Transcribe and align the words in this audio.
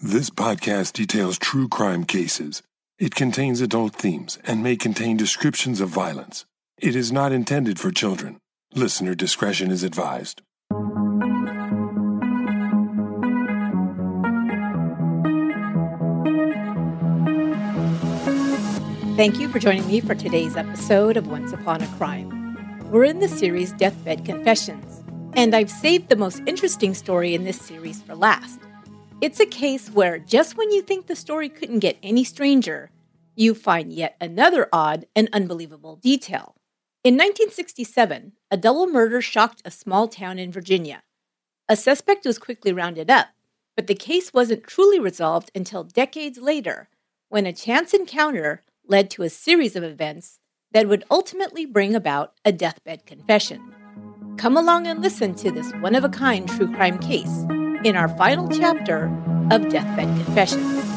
This 0.00 0.30
podcast 0.30 0.92
details 0.92 1.40
true 1.40 1.66
crime 1.66 2.04
cases. 2.04 2.62
It 3.00 3.16
contains 3.16 3.60
adult 3.60 3.96
themes 3.96 4.38
and 4.44 4.62
may 4.62 4.76
contain 4.76 5.16
descriptions 5.16 5.80
of 5.80 5.88
violence. 5.88 6.44
It 6.80 6.94
is 6.94 7.10
not 7.10 7.32
intended 7.32 7.80
for 7.80 7.90
children. 7.90 8.38
Listener 8.76 9.16
discretion 9.16 9.72
is 9.72 9.82
advised. 9.82 10.40
Thank 19.16 19.40
you 19.40 19.48
for 19.48 19.58
joining 19.58 19.88
me 19.88 19.98
for 19.98 20.14
today's 20.14 20.56
episode 20.56 21.16
of 21.16 21.26
Once 21.26 21.52
Upon 21.52 21.82
a 21.82 21.88
Crime. 21.96 22.88
We're 22.92 23.02
in 23.02 23.18
the 23.18 23.26
series 23.26 23.72
Deathbed 23.72 24.24
Confessions, 24.24 25.02
and 25.32 25.56
I've 25.56 25.72
saved 25.72 26.08
the 26.08 26.14
most 26.14 26.40
interesting 26.46 26.94
story 26.94 27.34
in 27.34 27.42
this 27.42 27.60
series 27.60 28.00
for 28.00 28.14
last. 28.14 28.60
It's 29.20 29.40
a 29.40 29.46
case 29.46 29.90
where 29.90 30.20
just 30.20 30.56
when 30.56 30.70
you 30.70 30.80
think 30.80 31.06
the 31.06 31.16
story 31.16 31.48
couldn't 31.48 31.80
get 31.80 31.98
any 32.04 32.22
stranger, 32.22 32.92
you 33.34 33.52
find 33.52 33.92
yet 33.92 34.16
another 34.20 34.68
odd 34.72 35.06
and 35.16 35.28
unbelievable 35.32 35.96
detail. 35.96 36.54
In 37.02 37.14
1967, 37.14 38.34
a 38.48 38.56
double 38.56 38.86
murder 38.86 39.20
shocked 39.20 39.60
a 39.64 39.72
small 39.72 40.06
town 40.06 40.38
in 40.38 40.52
Virginia. 40.52 41.02
A 41.68 41.74
suspect 41.74 42.26
was 42.26 42.38
quickly 42.38 42.72
rounded 42.72 43.10
up, 43.10 43.28
but 43.74 43.88
the 43.88 43.94
case 43.96 44.32
wasn't 44.32 44.68
truly 44.68 45.00
resolved 45.00 45.50
until 45.52 45.82
decades 45.82 46.38
later 46.38 46.88
when 47.28 47.44
a 47.44 47.52
chance 47.52 47.92
encounter 47.92 48.62
led 48.86 49.10
to 49.10 49.24
a 49.24 49.28
series 49.28 49.74
of 49.74 49.82
events 49.82 50.38
that 50.70 50.86
would 50.86 51.04
ultimately 51.10 51.66
bring 51.66 51.96
about 51.96 52.34
a 52.44 52.52
deathbed 52.52 53.04
confession. 53.04 53.74
Come 54.36 54.56
along 54.56 54.86
and 54.86 55.02
listen 55.02 55.34
to 55.36 55.50
this 55.50 55.72
one 55.80 55.96
of 55.96 56.04
a 56.04 56.08
kind 56.08 56.48
true 56.48 56.72
crime 56.72 57.00
case 57.00 57.44
in 57.84 57.96
our 57.96 58.08
final 58.08 58.48
chapter 58.48 59.04
of 59.50 59.68
Deathbed 59.68 60.24
Confessions. 60.24 60.88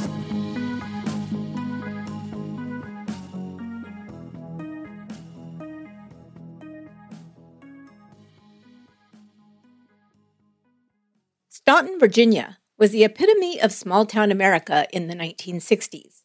Staunton, 11.50 12.00
Virginia 12.00 12.58
was 12.78 12.92
the 12.92 13.04
epitome 13.04 13.62
of 13.62 13.72
small 13.72 14.06
town 14.06 14.32
America 14.32 14.88
in 14.92 15.08
the 15.08 15.16
1960s. 15.16 16.24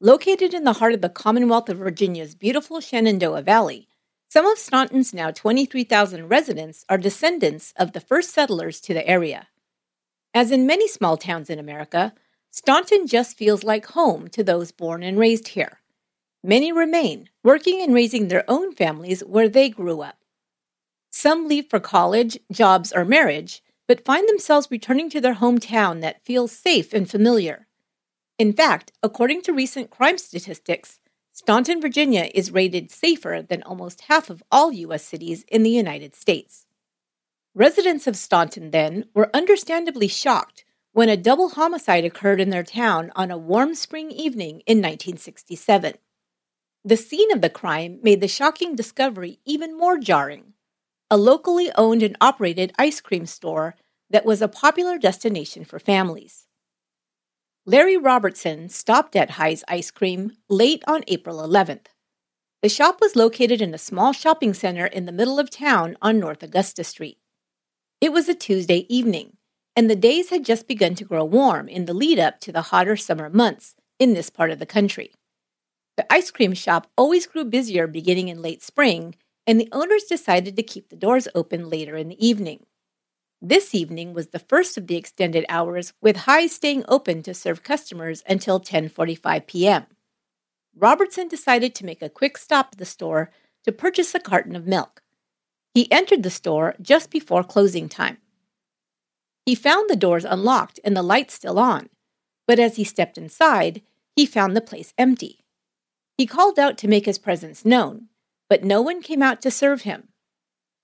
Located 0.00 0.54
in 0.54 0.64
the 0.64 0.72
heart 0.72 0.94
of 0.94 1.02
the 1.02 1.10
Commonwealth 1.10 1.68
of 1.68 1.76
Virginia's 1.76 2.34
beautiful 2.34 2.80
Shenandoah 2.80 3.42
Valley, 3.42 3.86
some 4.30 4.46
of 4.46 4.56
Staunton's 4.56 5.12
now 5.12 5.30
23,000 5.30 6.28
residents 6.28 6.86
are 6.88 6.96
descendants 6.96 7.74
of 7.76 7.92
the 7.92 8.00
first 8.00 8.30
settlers 8.30 8.80
to 8.80 8.94
the 8.94 9.06
area. 9.06 9.48
As 10.32 10.52
in 10.52 10.66
many 10.66 10.86
small 10.86 11.16
towns 11.16 11.50
in 11.50 11.58
America, 11.58 12.14
Staunton 12.50 13.06
just 13.06 13.36
feels 13.36 13.64
like 13.64 13.86
home 13.86 14.28
to 14.28 14.44
those 14.44 14.70
born 14.70 15.02
and 15.02 15.18
raised 15.18 15.48
here. 15.48 15.80
Many 16.42 16.72
remain, 16.72 17.28
working 17.42 17.82
and 17.82 17.92
raising 17.92 18.28
their 18.28 18.44
own 18.48 18.72
families 18.72 19.22
where 19.22 19.48
they 19.48 19.68
grew 19.68 20.00
up. 20.00 20.16
Some 21.10 21.48
leave 21.48 21.68
for 21.68 21.80
college, 21.80 22.38
jobs, 22.52 22.92
or 22.92 23.04
marriage, 23.04 23.62
but 23.88 24.04
find 24.04 24.28
themselves 24.28 24.68
returning 24.70 25.10
to 25.10 25.20
their 25.20 25.34
hometown 25.34 26.00
that 26.00 26.24
feels 26.24 26.52
safe 26.52 26.94
and 26.94 27.10
familiar. 27.10 27.66
In 28.38 28.52
fact, 28.52 28.92
according 29.02 29.42
to 29.42 29.52
recent 29.52 29.90
crime 29.90 30.16
statistics, 30.16 31.00
Staunton, 31.32 31.80
Virginia 31.80 32.30
is 32.34 32.52
rated 32.52 32.90
safer 32.90 33.44
than 33.46 33.62
almost 33.64 34.02
half 34.02 34.30
of 34.30 34.42
all 34.50 34.72
U.S. 34.72 35.04
cities 35.04 35.44
in 35.48 35.62
the 35.62 35.70
United 35.70 36.14
States. 36.14 36.66
Residents 37.60 38.06
of 38.06 38.16
Staunton 38.16 38.70
then 38.70 39.04
were 39.12 39.28
understandably 39.34 40.08
shocked 40.08 40.64
when 40.92 41.10
a 41.10 41.16
double 41.18 41.50
homicide 41.50 42.06
occurred 42.06 42.40
in 42.40 42.48
their 42.48 42.62
town 42.62 43.12
on 43.14 43.30
a 43.30 43.36
warm 43.36 43.74
spring 43.74 44.10
evening 44.10 44.62
in 44.64 44.78
1967. 44.78 45.92
The 46.86 46.96
scene 46.96 47.30
of 47.30 47.42
the 47.42 47.50
crime 47.50 47.98
made 48.02 48.22
the 48.22 48.28
shocking 48.28 48.74
discovery 48.74 49.40
even 49.44 49.76
more 49.76 49.98
jarring. 49.98 50.54
A 51.10 51.18
locally 51.18 51.70
owned 51.76 52.02
and 52.02 52.16
operated 52.18 52.72
ice 52.78 53.02
cream 53.02 53.26
store 53.26 53.76
that 54.08 54.24
was 54.24 54.40
a 54.40 54.48
popular 54.48 54.96
destination 54.96 55.66
for 55.66 55.78
families. 55.78 56.46
Larry 57.66 57.98
Robertson 57.98 58.70
stopped 58.70 59.14
at 59.14 59.32
High's 59.32 59.64
Ice 59.68 59.90
Cream 59.90 60.32
late 60.48 60.82
on 60.86 61.04
April 61.08 61.46
11th. 61.46 61.88
The 62.62 62.70
shop 62.70 63.02
was 63.02 63.16
located 63.16 63.60
in 63.60 63.74
a 63.74 63.78
small 63.78 64.14
shopping 64.14 64.54
center 64.54 64.86
in 64.86 65.04
the 65.04 65.12
middle 65.12 65.38
of 65.38 65.50
town 65.50 65.98
on 66.00 66.18
North 66.18 66.42
Augusta 66.42 66.84
Street. 66.84 67.19
It 68.00 68.14
was 68.14 68.30
a 68.30 68.34
Tuesday 68.34 68.86
evening, 68.88 69.36
and 69.76 69.90
the 69.90 69.94
days 69.94 70.30
had 70.30 70.42
just 70.42 70.66
begun 70.66 70.94
to 70.94 71.04
grow 71.04 71.22
warm 71.22 71.68
in 71.68 71.84
the 71.84 71.92
lead 71.92 72.18
up 72.18 72.40
to 72.40 72.52
the 72.52 72.62
hotter 72.62 72.96
summer 72.96 73.28
months 73.28 73.74
in 73.98 74.14
this 74.14 74.30
part 74.30 74.50
of 74.50 74.58
the 74.58 74.64
country. 74.64 75.12
The 75.98 76.10
ice 76.10 76.30
cream 76.30 76.54
shop 76.54 76.90
always 76.96 77.26
grew 77.26 77.44
busier 77.44 77.86
beginning 77.86 78.28
in 78.28 78.40
late 78.40 78.62
spring, 78.62 79.16
and 79.46 79.60
the 79.60 79.68
owners 79.70 80.04
decided 80.04 80.56
to 80.56 80.62
keep 80.62 80.88
the 80.88 80.96
doors 80.96 81.28
open 81.34 81.68
later 81.68 81.94
in 81.94 82.08
the 82.08 82.26
evening. 82.26 82.64
This 83.42 83.74
evening 83.74 84.14
was 84.14 84.28
the 84.28 84.38
first 84.38 84.78
of 84.78 84.86
the 84.86 84.96
extended 84.96 85.44
hours, 85.50 85.92
with 86.00 86.16
High 86.18 86.46
staying 86.46 86.84
open 86.88 87.22
to 87.24 87.34
serve 87.34 87.62
customers 87.62 88.22
until 88.26 88.60
10:45 88.60 89.46
p.m. 89.46 89.84
Robertson 90.74 91.28
decided 91.28 91.74
to 91.74 91.84
make 91.84 92.00
a 92.00 92.08
quick 92.08 92.38
stop 92.38 92.70
at 92.72 92.78
the 92.78 92.86
store 92.86 93.30
to 93.64 93.72
purchase 93.72 94.14
a 94.14 94.20
carton 94.20 94.56
of 94.56 94.66
milk. 94.66 95.02
He 95.74 95.90
entered 95.92 96.22
the 96.22 96.30
store 96.30 96.74
just 96.80 97.10
before 97.10 97.44
closing 97.44 97.88
time. 97.88 98.18
He 99.46 99.54
found 99.54 99.88
the 99.88 99.96
doors 99.96 100.24
unlocked 100.24 100.80
and 100.84 100.96
the 100.96 101.02
lights 101.02 101.34
still 101.34 101.58
on, 101.58 101.88
but 102.46 102.58
as 102.58 102.76
he 102.76 102.84
stepped 102.84 103.16
inside, 103.16 103.82
he 104.16 104.26
found 104.26 104.56
the 104.56 104.60
place 104.60 104.92
empty. 104.98 105.44
He 106.18 106.26
called 106.26 106.58
out 106.58 106.76
to 106.78 106.88
make 106.88 107.06
his 107.06 107.18
presence 107.18 107.64
known, 107.64 108.08
but 108.48 108.64
no 108.64 108.82
one 108.82 109.00
came 109.00 109.22
out 109.22 109.40
to 109.42 109.50
serve 109.50 109.82
him. 109.82 110.08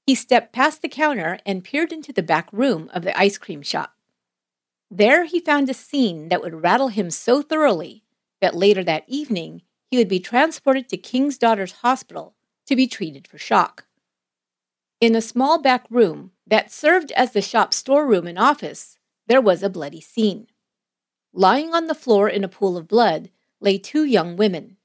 He 0.07 0.15
stepped 0.15 0.53
past 0.53 0.83
the 0.83 0.89
counter 0.89 1.39
and 1.45 1.65
peered 1.65 1.93
into 1.93 2.13
the 2.13 2.23
back 2.23 2.49
room 2.53 2.89
of 2.95 3.03
the 3.03 3.19
ice 3.19 3.39
cream 3.39 3.63
shop. 3.63 3.95
There 4.91 5.25
he 5.25 5.41
found 5.41 5.69
a 5.69 5.75
scene 5.75 6.29
that 6.29 6.41
would 6.41 6.63
rattle 6.63 6.89
him 6.89 7.11
so 7.11 7.43
thoroughly 7.43 8.05
that 8.41 8.55
later 8.55 8.85
that 8.85 9.05
evening 9.09 9.63
he 9.91 9.97
would 9.97 10.09
be 10.09 10.21
transported 10.21 10.89
to 10.89 10.97
King's 10.97 11.39
Daughters 11.39 11.73
Hospital 11.73 12.35
to 12.67 12.77
be 12.77 12.87
treated 12.87 13.27
for 13.27 13.39
shock. 13.39 13.86
In 14.99 15.15
a 15.15 15.21
small 15.21 15.61
back 15.61 15.84
room 15.91 16.31
that 16.47 16.73
served 16.73 17.12
as 17.12 17.33
the 17.33 17.43
shop's 17.43 17.77
storeroom 17.77 18.27
and 18.27 18.39
office, 18.39 18.97
there 19.27 19.43
was 19.43 19.62
a 19.62 19.69
bloody 19.69 20.01
scene. 20.01 20.47
Lying 21.34 21.75
on 21.75 21.87
the 21.87 21.95
floor 21.95 22.31
in 22.31 22.43
a 22.45 22.49
pool 22.49 22.79
of 22.79 22.89
blood 22.89 23.31
lay 23.61 23.77
two 23.77 24.05
young 24.05 24.37
women. 24.37 24.79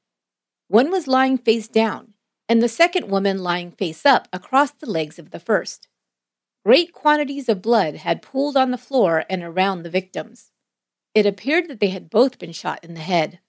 One 0.67 0.91
was 0.91 1.07
lying 1.07 1.37
face 1.37 1.69
down, 1.69 2.13
and 2.49 2.61
the 2.61 2.67
second 2.67 3.09
woman 3.09 3.41
lying 3.41 3.71
face 3.71 4.05
up 4.05 4.27
across 4.33 4.71
the 4.71 4.89
legs 4.89 5.17
of 5.17 5.31
the 5.31 5.39
first. 5.39 5.87
Great 6.65 6.91
quantities 6.91 7.47
of 7.47 7.61
blood 7.61 7.95
had 7.95 8.21
pooled 8.21 8.57
on 8.57 8.71
the 8.71 8.77
floor 8.77 9.23
and 9.29 9.41
around 9.41 9.83
the 9.83 9.89
victims. 9.89 10.51
It 11.15 11.25
appeared 11.25 11.69
that 11.69 11.79
they 11.79 11.89
had 11.89 12.09
both 12.09 12.37
been 12.37 12.51
shot 12.51 12.83
in 12.83 12.95
the 12.95 12.99
head. 12.99 13.39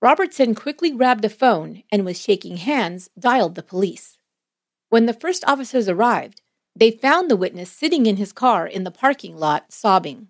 Robertson 0.00 0.56
quickly 0.56 0.90
grabbed 0.90 1.24
a 1.24 1.28
phone 1.28 1.84
and, 1.92 2.04
with 2.04 2.18
shaking 2.18 2.56
hands, 2.56 3.08
dialed 3.16 3.54
the 3.54 3.62
police. 3.62 4.18
When 4.92 5.06
the 5.06 5.14
first 5.14 5.42
officers 5.46 5.88
arrived, 5.88 6.42
they 6.76 6.90
found 6.90 7.30
the 7.30 7.36
witness 7.36 7.70
sitting 7.70 8.04
in 8.04 8.18
his 8.18 8.30
car 8.30 8.66
in 8.66 8.84
the 8.84 8.90
parking 8.90 9.38
lot, 9.38 9.72
sobbing. 9.72 10.28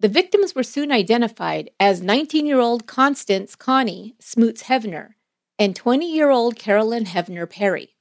The 0.00 0.08
victims 0.08 0.54
were 0.54 0.62
soon 0.62 0.92
identified 0.92 1.70
as 1.80 2.02
19 2.02 2.44
year 2.44 2.58
old 2.60 2.86
Constance 2.86 3.56
Connie 3.56 4.14
Smoots 4.20 4.64
Hevner 4.64 5.14
and 5.58 5.74
20 5.74 6.14
year 6.14 6.28
old 6.28 6.56
Carolyn 6.56 7.06
Hevner 7.06 7.48
Perry. 7.48 7.96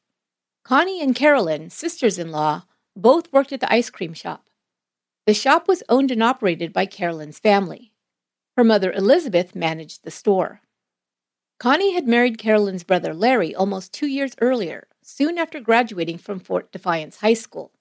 Connie 0.66 1.02
and 1.02 1.16
Carolyn, 1.16 1.70
sisters 1.70 2.20
in 2.20 2.30
law, 2.30 2.64
both 2.94 3.32
worked 3.32 3.54
at 3.54 3.62
the 3.62 3.72
ice 3.72 3.90
cream 3.90 4.14
shop. 4.14 4.50
The 5.26 5.34
shop 5.34 5.70
was 5.70 5.82
owned 5.88 6.12
and 6.12 6.22
operated 6.22 6.74
by 6.74 6.88
Carolyn's 6.88 7.40
family. 7.40 7.94
Her 8.58 8.66
mother 8.66 8.92
Elizabeth 8.92 9.56
managed 9.56 10.04
the 10.04 10.12
store. 10.12 10.60
Connie 11.58 11.94
had 11.94 12.06
married 12.06 12.38
Carolyn's 12.38 12.84
brother 12.84 13.14
Larry 13.14 13.56
almost 13.56 13.94
two 13.94 14.08
years 14.08 14.36
earlier, 14.42 14.90
soon 15.08 15.38
after 15.38 15.62
graduating 15.62 16.18
from 16.18 16.38
Fort 16.38 16.70
Defiance 16.70 17.16
High 17.18 17.34
School. 17.34 17.72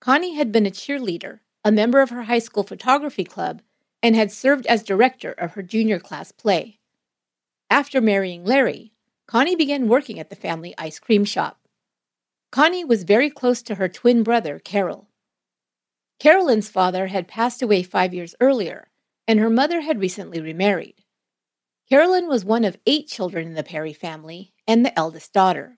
Connie 0.00 0.36
had 0.36 0.50
been 0.50 0.64
a 0.64 0.70
cheerleader, 0.70 1.40
a 1.62 1.70
member 1.70 2.00
of 2.00 2.08
her 2.08 2.22
high 2.22 2.38
school 2.38 2.62
photography 2.62 3.24
club, 3.24 3.60
and 4.02 4.16
had 4.16 4.32
served 4.32 4.64
as 4.66 4.82
director 4.82 5.32
of 5.32 5.52
her 5.52 5.62
junior 5.62 5.98
class 5.98 6.32
play. 6.32 6.78
After 7.68 8.00
marrying 8.00 8.42
Larry, 8.42 8.94
Connie 9.26 9.54
began 9.54 9.86
working 9.86 10.18
at 10.18 10.30
the 10.30 10.36
family 10.36 10.74
ice 10.78 10.98
cream 10.98 11.26
shop. 11.26 11.60
Connie 12.50 12.86
was 12.86 13.02
very 13.04 13.28
close 13.28 13.60
to 13.62 13.74
her 13.74 13.88
twin 13.88 14.22
brother, 14.22 14.58
Carol. 14.58 15.10
Carolyn's 16.18 16.70
father 16.70 17.08
had 17.08 17.28
passed 17.28 17.60
away 17.60 17.82
five 17.82 18.14
years 18.14 18.34
earlier, 18.40 18.88
and 19.28 19.38
her 19.38 19.50
mother 19.50 19.82
had 19.82 20.00
recently 20.00 20.40
remarried. 20.40 21.02
Carolyn 21.90 22.28
was 22.28 22.46
one 22.46 22.64
of 22.64 22.78
eight 22.86 23.08
children 23.08 23.46
in 23.46 23.54
the 23.54 23.62
Perry 23.62 23.92
family 23.92 24.54
and 24.66 24.86
the 24.86 24.98
eldest 24.98 25.34
daughter. 25.34 25.75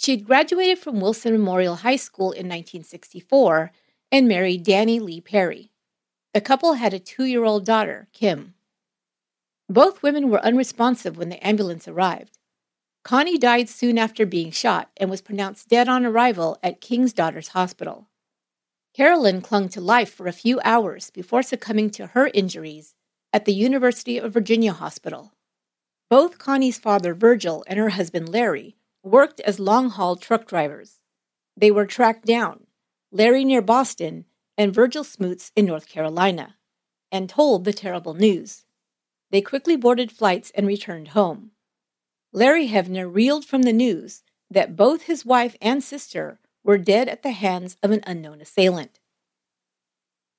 She 0.00 0.12
had 0.12 0.24
graduated 0.24 0.78
from 0.78 0.98
Wilson 0.98 1.32
Memorial 1.32 1.76
High 1.76 1.96
School 1.96 2.32
in 2.32 2.48
1964 2.48 3.70
and 4.10 4.26
married 4.26 4.62
Danny 4.62 4.98
Lee 4.98 5.20
Perry. 5.20 5.72
The 6.32 6.40
couple 6.40 6.72
had 6.72 6.94
a 6.94 6.98
two 6.98 7.24
year 7.24 7.44
old 7.44 7.66
daughter, 7.66 8.08
Kim. 8.14 8.54
Both 9.68 10.02
women 10.02 10.30
were 10.30 10.42
unresponsive 10.42 11.18
when 11.18 11.28
the 11.28 11.46
ambulance 11.46 11.86
arrived. 11.86 12.38
Connie 13.04 13.36
died 13.36 13.68
soon 13.68 13.98
after 13.98 14.24
being 14.24 14.50
shot 14.50 14.90
and 14.96 15.10
was 15.10 15.20
pronounced 15.20 15.68
dead 15.68 15.86
on 15.86 16.06
arrival 16.06 16.56
at 16.62 16.80
King's 16.80 17.12
Daughters 17.12 17.48
Hospital. 17.48 18.08
Carolyn 18.94 19.42
clung 19.42 19.68
to 19.68 19.82
life 19.82 20.10
for 20.10 20.26
a 20.26 20.32
few 20.32 20.62
hours 20.64 21.10
before 21.10 21.42
succumbing 21.42 21.90
to 21.90 22.06
her 22.06 22.30
injuries 22.32 22.94
at 23.34 23.44
the 23.44 23.52
University 23.52 24.16
of 24.16 24.32
Virginia 24.32 24.72
Hospital. 24.72 25.34
Both 26.08 26.38
Connie's 26.38 26.78
father, 26.78 27.12
Virgil, 27.12 27.62
and 27.66 27.78
her 27.78 27.90
husband, 27.90 28.30
Larry, 28.30 28.76
worked 29.02 29.40
as 29.40 29.58
long 29.58 29.90
haul 29.90 30.16
truck 30.16 30.46
drivers. 30.46 31.00
They 31.56 31.70
were 31.70 31.86
tracked 31.86 32.26
down, 32.26 32.66
Larry 33.10 33.44
near 33.44 33.62
Boston 33.62 34.24
and 34.56 34.74
Virgil 34.74 35.04
Smoots 35.04 35.52
in 35.56 35.66
North 35.66 35.88
Carolina, 35.88 36.56
and 37.10 37.28
told 37.28 37.64
the 37.64 37.72
terrible 37.72 38.14
news. 38.14 38.64
They 39.30 39.40
quickly 39.40 39.76
boarded 39.76 40.12
flights 40.12 40.50
and 40.54 40.66
returned 40.66 41.08
home. 41.08 41.52
Larry 42.32 42.68
Hevner 42.68 43.12
reeled 43.12 43.44
from 43.44 43.62
the 43.62 43.72
news 43.72 44.22
that 44.50 44.76
both 44.76 45.02
his 45.02 45.24
wife 45.24 45.56
and 45.60 45.82
sister 45.82 46.38
were 46.62 46.78
dead 46.78 47.08
at 47.08 47.22
the 47.22 47.30
hands 47.30 47.76
of 47.82 47.90
an 47.90 48.02
unknown 48.06 48.40
assailant. 48.40 49.00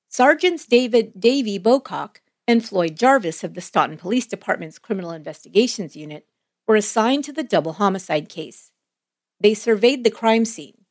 Sergeants 0.08 0.66
David 0.66 1.18
Davy 1.18 1.58
Bocock 1.58 2.20
and 2.46 2.64
Floyd 2.64 2.96
Jarvis 2.96 3.42
of 3.44 3.54
the 3.54 3.60
Staunton 3.60 3.98
Police 3.98 4.26
Department's 4.26 4.78
Criminal 4.78 5.10
Investigations 5.10 5.96
Unit 5.96 6.26
were 6.66 6.76
assigned 6.76 7.24
to 7.24 7.32
the 7.32 7.42
double 7.42 7.74
homicide 7.74 8.28
case. 8.28 8.70
They 9.40 9.54
surveyed 9.54 10.04
the 10.04 10.10
crime 10.10 10.44
scene. 10.44 10.84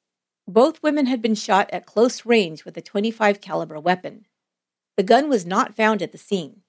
Both 0.48 0.84
women 0.84 1.06
had 1.06 1.22
been 1.22 1.36
shot 1.36 1.70
at 1.72 1.86
close 1.86 2.26
range 2.26 2.66
with 2.66 2.76
a 2.76 2.82
25 2.82 3.40
caliber 3.40 3.80
weapon. 3.80 4.26
The 4.98 5.04
gun 5.04 5.30
was 5.30 5.46
not 5.46 5.76
found 5.76 6.02
at 6.02 6.12
the 6.12 6.18
scene. 6.18 6.62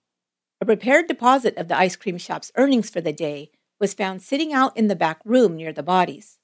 A 0.61 0.65
prepared 0.65 1.09
deposit 1.09 1.57
of 1.57 1.67
the 1.67 1.77
ice 1.77 1.97
cream 1.97 2.19
shop's 2.19 2.53
earnings 2.55 2.89
for 2.89 3.01
the 3.01 3.13
day 3.13 3.51
was 3.81 3.95
found 3.95 4.23
sitting 4.23 4.53
out 4.53 4.77
in 4.77 4.87
the 4.87 4.95
back 4.95 5.19
room 5.25 5.57
near 5.57 5.73
the 5.73 5.83
bodies. 5.83 6.39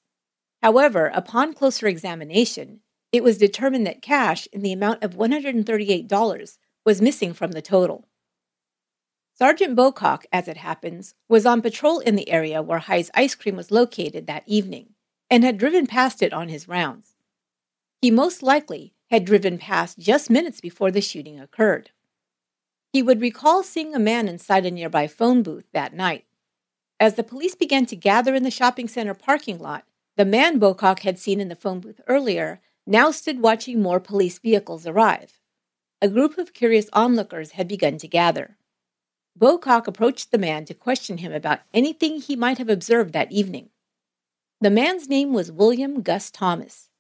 However, 0.61 1.07
upon 1.15 1.55
closer 1.55 1.87
examination, 1.87 2.81
it 3.13 3.23
was 3.23 3.39
determined 3.39 3.87
that 3.87 4.03
cash 4.03 4.49
in 4.53 4.63
the 4.63 4.73
amount 4.73 5.05
of 5.05 5.15
$138 5.15 6.59
was 6.85 7.01
missing 7.01 7.33
from 7.33 7.53
the 7.53 7.63
total. 7.63 8.08
Sergeant 9.39 9.77
Bocock, 9.77 10.25
as 10.33 10.49
it 10.49 10.57
happens, 10.57 11.15
was 11.29 11.47
on 11.47 11.63
patrol 11.63 12.01
in 12.01 12.17
the 12.17 12.29
area 12.29 12.61
where 12.61 12.81
High's 12.81 13.09
ice 13.15 13.37
cream 13.37 13.55
was 13.55 13.71
located 13.71 14.27
that 14.27 14.43
evening 14.47 14.95
and 15.31 15.45
had 15.45 15.59
driven 15.59 15.87
past 15.87 16.23
it 16.23 16.33
on 16.33 16.49
his 16.49 16.67
rounds. 16.67 17.15
He 18.03 18.11
most 18.11 18.43
likely 18.43 18.95
had 19.11 19.25
driven 19.25 19.57
past 19.57 19.97
just 19.97 20.29
minutes 20.29 20.61
before 20.61 20.91
the 20.91 21.01
shooting 21.01 21.39
occurred. 21.39 21.91
He 22.93 23.01
would 23.01 23.21
recall 23.21 23.63
seeing 23.63 23.95
a 23.95 24.01
man 24.01 24.27
inside 24.27 24.67
a 24.67 24.73
nearby 24.73 25.07
phone 25.07 25.45
booth 25.45 25.71
that 25.73 25.95
night. 25.95 26.25
As 26.99 27.15
the 27.15 27.23
police 27.23 27.55
began 27.55 27.87
to 27.87 27.97
gather 27.97 28.35
in 28.35 28.43
the 28.43 28.51
shopping 28.51 28.89
center 28.89 29.15
parking 29.15 29.61
lot, 29.61 29.85
the 30.17 30.25
man 30.25 30.59
Bocock 30.59 31.01
had 31.01 31.17
seen 31.17 31.41
in 31.41 31.49
the 31.49 31.55
phone 31.55 31.79
booth 31.79 32.01
earlier 32.09 32.61
now 32.89 33.13
stood 33.13 33.41
watching 33.41 33.81
more 33.81 34.01
police 34.01 34.41
vehicles 34.41 34.85
arrive. 34.85 35.39
A 36.03 36.09
group 36.09 36.39
of 36.39 36.55
curious 36.55 36.89
onlookers 36.93 37.53
had 37.53 37.69
begun 37.69 37.99
to 37.99 38.09
gather. 38.09 38.58
Bocock 39.39 39.87
approached 39.87 40.33
the 40.33 40.39
man 40.39 40.65
to 40.65 40.75
question 40.75 41.19
him 41.19 41.33
about 41.33 41.61
anything 41.73 42.21
he 42.21 42.35
might 42.35 42.59
have 42.59 42.69
observed 42.69 43.13
that 43.13 43.31
evening. 43.31 43.71
The 44.61 44.71
man's 44.71 45.09
name 45.09 45.33
was 45.33 45.53
William 45.53 46.03
Gus 46.03 46.31
Thomas. 46.31 46.91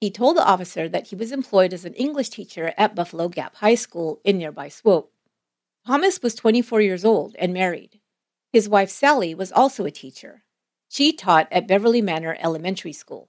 He 0.00 0.10
told 0.10 0.36
the 0.36 0.46
officer 0.46 0.88
that 0.88 1.08
he 1.08 1.16
was 1.16 1.32
employed 1.32 1.72
as 1.72 1.84
an 1.84 1.94
English 1.94 2.28
teacher 2.28 2.72
at 2.78 2.94
Buffalo 2.94 3.28
Gap 3.28 3.56
High 3.56 3.74
School 3.74 4.20
in 4.22 4.38
nearby 4.38 4.68
Swoope. 4.68 5.08
Thomas 5.84 6.22
was 6.22 6.36
24 6.36 6.80
years 6.82 7.04
old 7.04 7.34
and 7.36 7.52
married. 7.52 7.98
His 8.52 8.68
wife 8.68 8.90
Sally 8.90 9.34
was 9.34 9.50
also 9.50 9.84
a 9.84 9.90
teacher. 9.90 10.44
She 10.88 11.12
taught 11.12 11.48
at 11.50 11.66
Beverly 11.66 12.00
Manor 12.00 12.36
Elementary 12.38 12.92
School. 12.92 13.28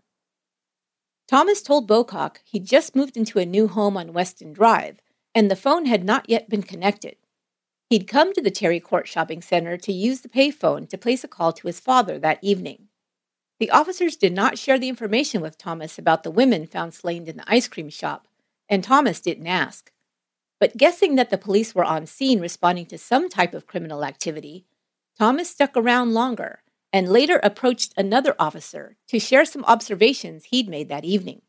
Thomas 1.28 1.64
told 1.64 1.90
Bocock 1.90 2.38
he'd 2.46 2.66
just 2.66 2.96
moved 2.96 3.18
into 3.18 3.40
a 3.40 3.46
new 3.46 3.68
home 3.68 3.98
on 3.98 4.14
Weston 4.14 4.54
Drive, 4.54 5.00
and 5.34 5.50
the 5.50 5.56
phone 5.56 5.86
had 5.86 6.04
not 6.04 6.30
yet 6.30 6.50
been 6.50 6.64
connected. 6.64 7.16
He'd 7.90 8.08
come 8.08 8.34
to 8.34 8.42
the 8.42 8.52
Terry 8.52 8.80
Court 8.80 9.08
Shopping 9.08 9.42
Center 9.42 9.76
to 9.78 9.92
use 9.92 10.22
the 10.22 10.30
payphone 10.30 10.88
to 10.90 10.98
place 10.98 11.24
a 11.24 11.28
call 11.28 11.52
to 11.54 11.66
his 11.66 11.80
father 11.80 12.20
that 12.20 12.38
evening. 12.44 12.88
The 13.60 13.72
officers 13.72 14.16
did 14.16 14.32
not 14.32 14.60
share 14.60 14.78
the 14.78 14.90
information 14.90 15.42
with 15.42 15.58
Thomas 15.58 15.98
about 15.98 16.22
the 16.22 16.30
women 16.30 16.68
found 16.68 16.94
slain 16.94 17.28
in 17.28 17.38
the 17.38 17.44
ice 17.52 17.68
cream 17.68 17.90
shop, 17.90 18.28
and 18.70 18.84
Thomas 18.84 19.20
didn't 19.20 19.48
ask. 19.48 19.92
But 20.60 20.78
guessing 20.78 21.16
that 21.16 21.32
the 21.32 21.38
police 21.38 21.74
were 21.74 21.84
on 21.84 22.06
scene 22.06 22.40
responding 22.40 22.86
to 22.88 22.98
some 22.98 23.28
type 23.28 23.56
of 23.56 23.66
criminal 23.66 24.06
activity, 24.06 24.66
Thomas 25.18 25.50
stuck 25.50 25.76
around 25.76 26.14
longer 26.14 26.62
and 26.94 27.10
later 27.10 27.40
approached 27.42 27.94
another 27.98 28.36
officer 28.38 28.98
to 29.08 29.20
share 29.20 29.46
some 29.46 29.66
observations 29.66 30.46
he'd 30.46 30.70
made 30.70 30.90
that 30.90 31.06
evening. 31.06 31.42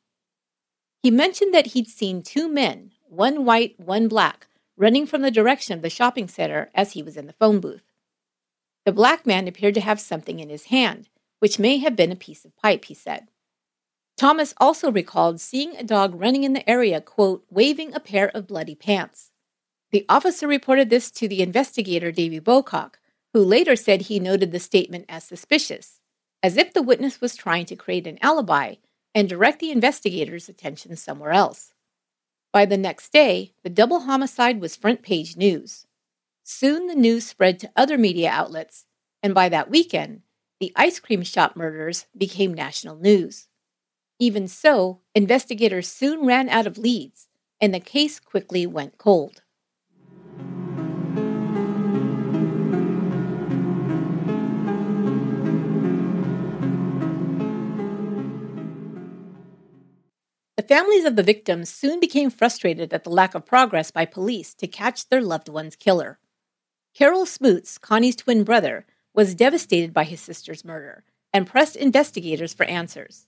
He 1.03 1.11
mentioned 1.11 1.53
that 1.53 1.69
he'd 1.69 1.89
seen 1.89 2.23
two 2.23 2.49
men, 2.49 2.93
one 3.09 3.45
white, 3.45 3.79
one 3.79 4.09
black, 4.09 4.47
running 4.81 5.07
from 5.07 5.21
the 5.21 5.31
direction 5.31 5.75
of 5.75 5.83
the 5.83 5.91
shopping 5.91 6.27
center 6.27 6.71
as 6.75 6.93
he 6.93 7.03
was 7.03 7.19
in 7.19 7.27
the 7.27 7.35
phone 7.35 7.61
booth. 7.61 7.85
The 8.87 8.93
black 8.93 9.27
man 9.27 9.47
appeared 9.47 9.75
to 9.75 9.81
have 9.83 10.01
something 10.01 10.41
in 10.41 10.49
his 10.49 10.65
hand, 10.65 11.11
which 11.39 11.59
may 11.59 11.77
have 11.77 11.95
been 11.95 12.11
a 12.11 12.17
piece 12.17 12.47
of 12.47 12.57
pipe, 12.57 12.87
he 12.87 12.95
said. 12.95 13.29
Thomas 14.17 14.55
also 14.57 14.91
recalled 14.91 15.39
seeing 15.39 15.77
a 15.77 15.85
dog 15.85 16.19
running 16.19 16.45
in 16.45 16.55
the 16.55 16.69
area, 16.69 17.03
quote, 17.03 17.45
waving 17.51 17.93
a 17.95 18.01
pair 18.01 18.31
of 18.35 18.47
bloody 18.47 18.75
pants. 18.75 19.31
The 19.91 20.07
officer 20.09 20.49
reported 20.49 20.89
this 20.89 21.11
to 21.11 21.29
the 21.29 21.43
investigator, 21.43 22.11
Davy 22.11 22.41
Bocock, 22.41 22.95
who 23.35 23.45
later 23.45 23.77
said 23.77 24.03
he 24.03 24.19
noted 24.19 24.51
the 24.51 24.59
statement 24.59 25.05
as 25.11 25.25
suspicious, 25.25 26.01
as 26.43 26.57
if 26.57 26.73
the 26.73 26.83
witness 26.83 27.21
was 27.21 27.37
trying 27.37 27.67
to 27.67 27.77
create 27.77 28.07
an 28.07 28.19
alibi 28.23 28.77
and 29.15 29.29
direct 29.29 29.61
the 29.61 29.73
investigator's 29.73 30.49
attention 30.49 30.97
somewhere 30.97 31.33
else. 31.33 31.75
By 32.53 32.67
the 32.67 32.77
next 32.77 33.13
day, 33.13 33.55
the 33.63 33.71
double 33.71 34.01
homicide 34.01 34.61
was 34.61 34.75
front 34.77 35.03
page 35.03 35.37
news. 35.37 35.87
Soon 36.43 36.87
the 36.87 36.97
news 36.97 37.25
spread 37.27 37.61
to 37.61 37.71
other 37.77 37.97
media 37.97 38.31
outlets, 38.31 38.87
and 39.23 39.35
by 39.35 39.49
that 39.51 39.71
weekend, 39.71 40.23
the 40.59 40.73
ice 40.75 40.99
cream 40.99 41.23
shop 41.23 41.55
murders 41.55 42.07
became 42.17 42.53
national 42.53 42.97
news. 42.97 43.49
Even 44.19 44.49
so, 44.49 45.01
investigators 45.15 45.89
soon 45.89 46.27
ran 46.27 46.49
out 46.49 46.67
of 46.67 46.77
leads, 46.77 47.29
and 47.61 47.73
the 47.73 47.81
case 47.81 48.19
quickly 48.19 48.67
went 48.67 48.99
cold. 48.99 49.43
Families 60.71 61.05
of 61.05 61.17
the 61.17 61.23
victims 61.25 61.69
soon 61.69 61.99
became 61.99 62.31
frustrated 62.31 62.93
at 62.93 63.03
the 63.03 63.11
lack 63.11 63.35
of 63.35 63.45
progress 63.45 63.91
by 63.91 64.05
police 64.05 64.55
to 64.55 64.69
catch 64.69 65.09
their 65.09 65.21
loved 65.21 65.49
one's 65.49 65.75
killer. 65.75 66.21
Carol 66.95 67.27
Smoots, 67.27 67.77
Connie's 67.77 68.15
twin 68.15 68.45
brother, 68.45 68.87
was 69.13 69.35
devastated 69.35 69.93
by 69.93 70.05
his 70.05 70.21
sister's 70.21 70.65
murder 70.65 71.03
and 71.33 71.45
pressed 71.45 71.75
investigators 71.75 72.55
for 72.55 72.63
answers. 72.67 73.27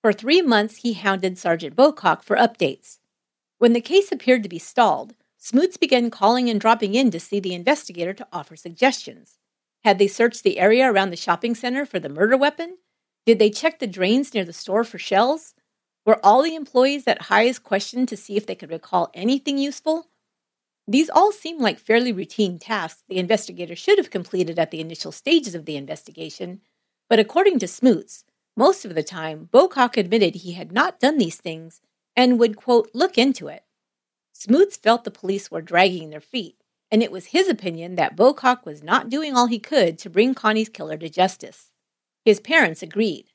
For 0.00 0.14
three 0.14 0.40
months, 0.40 0.76
he 0.76 0.94
hounded 0.94 1.36
Sergeant 1.36 1.76
Bocock 1.76 2.22
for 2.22 2.38
updates. 2.38 2.98
When 3.58 3.74
the 3.74 3.82
case 3.82 4.10
appeared 4.10 4.42
to 4.44 4.48
be 4.48 4.58
stalled, 4.58 5.14
Smoots 5.36 5.76
began 5.76 6.08
calling 6.08 6.48
and 6.48 6.58
dropping 6.58 6.94
in 6.94 7.10
to 7.10 7.20
see 7.20 7.40
the 7.40 7.52
investigator 7.52 8.14
to 8.14 8.28
offer 8.32 8.56
suggestions. 8.56 9.36
Had 9.84 9.98
they 9.98 10.08
searched 10.08 10.44
the 10.44 10.58
area 10.58 10.90
around 10.90 11.10
the 11.10 11.16
shopping 11.16 11.54
center 11.54 11.84
for 11.84 12.00
the 12.00 12.08
murder 12.08 12.38
weapon? 12.38 12.78
Did 13.26 13.38
they 13.38 13.50
check 13.50 13.80
the 13.80 13.86
drains 13.86 14.32
near 14.32 14.46
the 14.46 14.54
store 14.54 14.82
for 14.84 14.96
shells? 14.98 15.54
Were 16.10 16.26
all 16.26 16.42
the 16.42 16.56
employees 16.56 17.06
at 17.06 17.22
High's 17.22 17.60
questioned 17.60 18.08
to 18.08 18.16
see 18.16 18.36
if 18.36 18.44
they 18.44 18.56
could 18.56 18.72
recall 18.72 19.12
anything 19.14 19.58
useful? 19.58 20.08
These 20.88 21.08
all 21.08 21.30
seem 21.30 21.60
like 21.60 21.78
fairly 21.78 22.10
routine 22.10 22.58
tasks 22.58 23.04
the 23.08 23.18
investigator 23.18 23.76
should 23.76 23.96
have 23.96 24.10
completed 24.10 24.58
at 24.58 24.72
the 24.72 24.80
initial 24.80 25.12
stages 25.12 25.54
of 25.54 25.66
the 25.66 25.76
investigation, 25.76 26.62
but 27.08 27.20
according 27.20 27.60
to 27.60 27.68
Smoots, 27.68 28.24
most 28.56 28.84
of 28.84 28.96
the 28.96 29.04
time, 29.04 29.48
Bocock 29.52 29.96
admitted 29.96 30.34
he 30.34 30.54
had 30.54 30.72
not 30.72 30.98
done 30.98 31.16
these 31.16 31.36
things 31.36 31.80
and 32.16 32.40
would, 32.40 32.56
quote, 32.56 32.90
look 32.92 33.16
into 33.16 33.46
it. 33.46 33.62
Smoots 34.32 34.76
felt 34.76 35.04
the 35.04 35.12
police 35.12 35.48
were 35.48 35.62
dragging 35.62 36.10
their 36.10 36.20
feet, 36.20 36.56
and 36.90 37.04
it 37.04 37.12
was 37.12 37.26
his 37.26 37.48
opinion 37.48 37.94
that 37.94 38.16
Bocock 38.16 38.64
was 38.64 38.82
not 38.82 39.10
doing 39.10 39.36
all 39.36 39.46
he 39.46 39.60
could 39.60 39.96
to 39.98 40.10
bring 40.10 40.34
Connie's 40.34 40.68
killer 40.68 40.96
to 40.96 41.08
justice. 41.08 41.70
His 42.24 42.40
parents 42.40 42.82
agreed. 42.82 43.29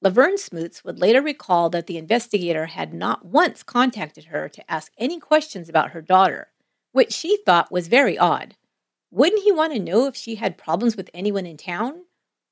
Laverne 0.00 0.38
Smoots 0.38 0.84
would 0.84 1.00
later 1.00 1.20
recall 1.20 1.70
that 1.70 1.88
the 1.88 1.98
investigator 1.98 2.66
had 2.66 2.94
not 2.94 3.24
once 3.24 3.64
contacted 3.64 4.26
her 4.26 4.48
to 4.48 4.70
ask 4.70 4.92
any 4.96 5.18
questions 5.18 5.68
about 5.68 5.90
her 5.90 6.00
daughter, 6.00 6.48
which 6.92 7.12
she 7.12 7.38
thought 7.44 7.72
was 7.72 7.88
very 7.88 8.16
odd. 8.16 8.54
Wouldn't 9.10 9.42
he 9.42 9.50
want 9.50 9.72
to 9.72 9.80
know 9.80 10.06
if 10.06 10.14
she 10.14 10.36
had 10.36 10.56
problems 10.56 10.96
with 10.96 11.10
anyone 11.12 11.46
in 11.46 11.56
town? 11.56 12.02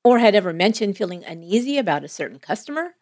Or 0.03 0.19
had 0.19 0.35
ever 0.35 0.51
mentioned 0.51 0.97
feeling 0.97 1.23
uneasy 1.23 1.77
about 1.77 2.03
a 2.03 2.09
certain 2.09 2.39
customer? 2.39 2.95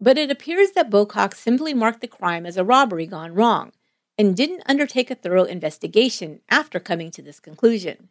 But 0.00 0.18
it 0.18 0.30
appears 0.30 0.72
that 0.72 0.90
Bocock 0.90 1.34
simply 1.34 1.74
marked 1.74 2.00
the 2.00 2.08
crime 2.08 2.46
as 2.46 2.56
a 2.56 2.64
robbery 2.64 3.06
gone 3.06 3.34
wrong, 3.34 3.72
and 4.16 4.36
didn't 4.36 4.62
undertake 4.66 5.10
a 5.10 5.16
thorough 5.16 5.44
investigation 5.44 6.40
after 6.48 6.78
coming 6.78 7.10
to 7.12 7.22
this 7.22 7.40
conclusion. 7.40 8.08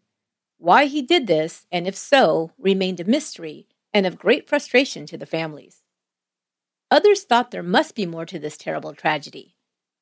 Why 0.57 0.85
he 0.85 1.01
did 1.01 1.27
this, 1.27 1.65
and 1.71 1.87
if 1.87 1.95
so, 1.95 2.51
remained 2.57 2.99
a 2.99 3.05
mystery 3.05 3.67
and 3.93 4.05
of 4.05 4.17
great 4.17 4.47
frustration 4.47 5.05
to 5.05 5.17
the 5.17 5.25
families. 5.25 5.83
Others 6.89 7.23
thought 7.23 7.51
there 7.51 7.63
must 7.63 7.95
be 7.95 8.05
more 8.05 8.25
to 8.25 8.39
this 8.39 8.57
terrible 8.57 8.93
tragedy. 8.93 9.55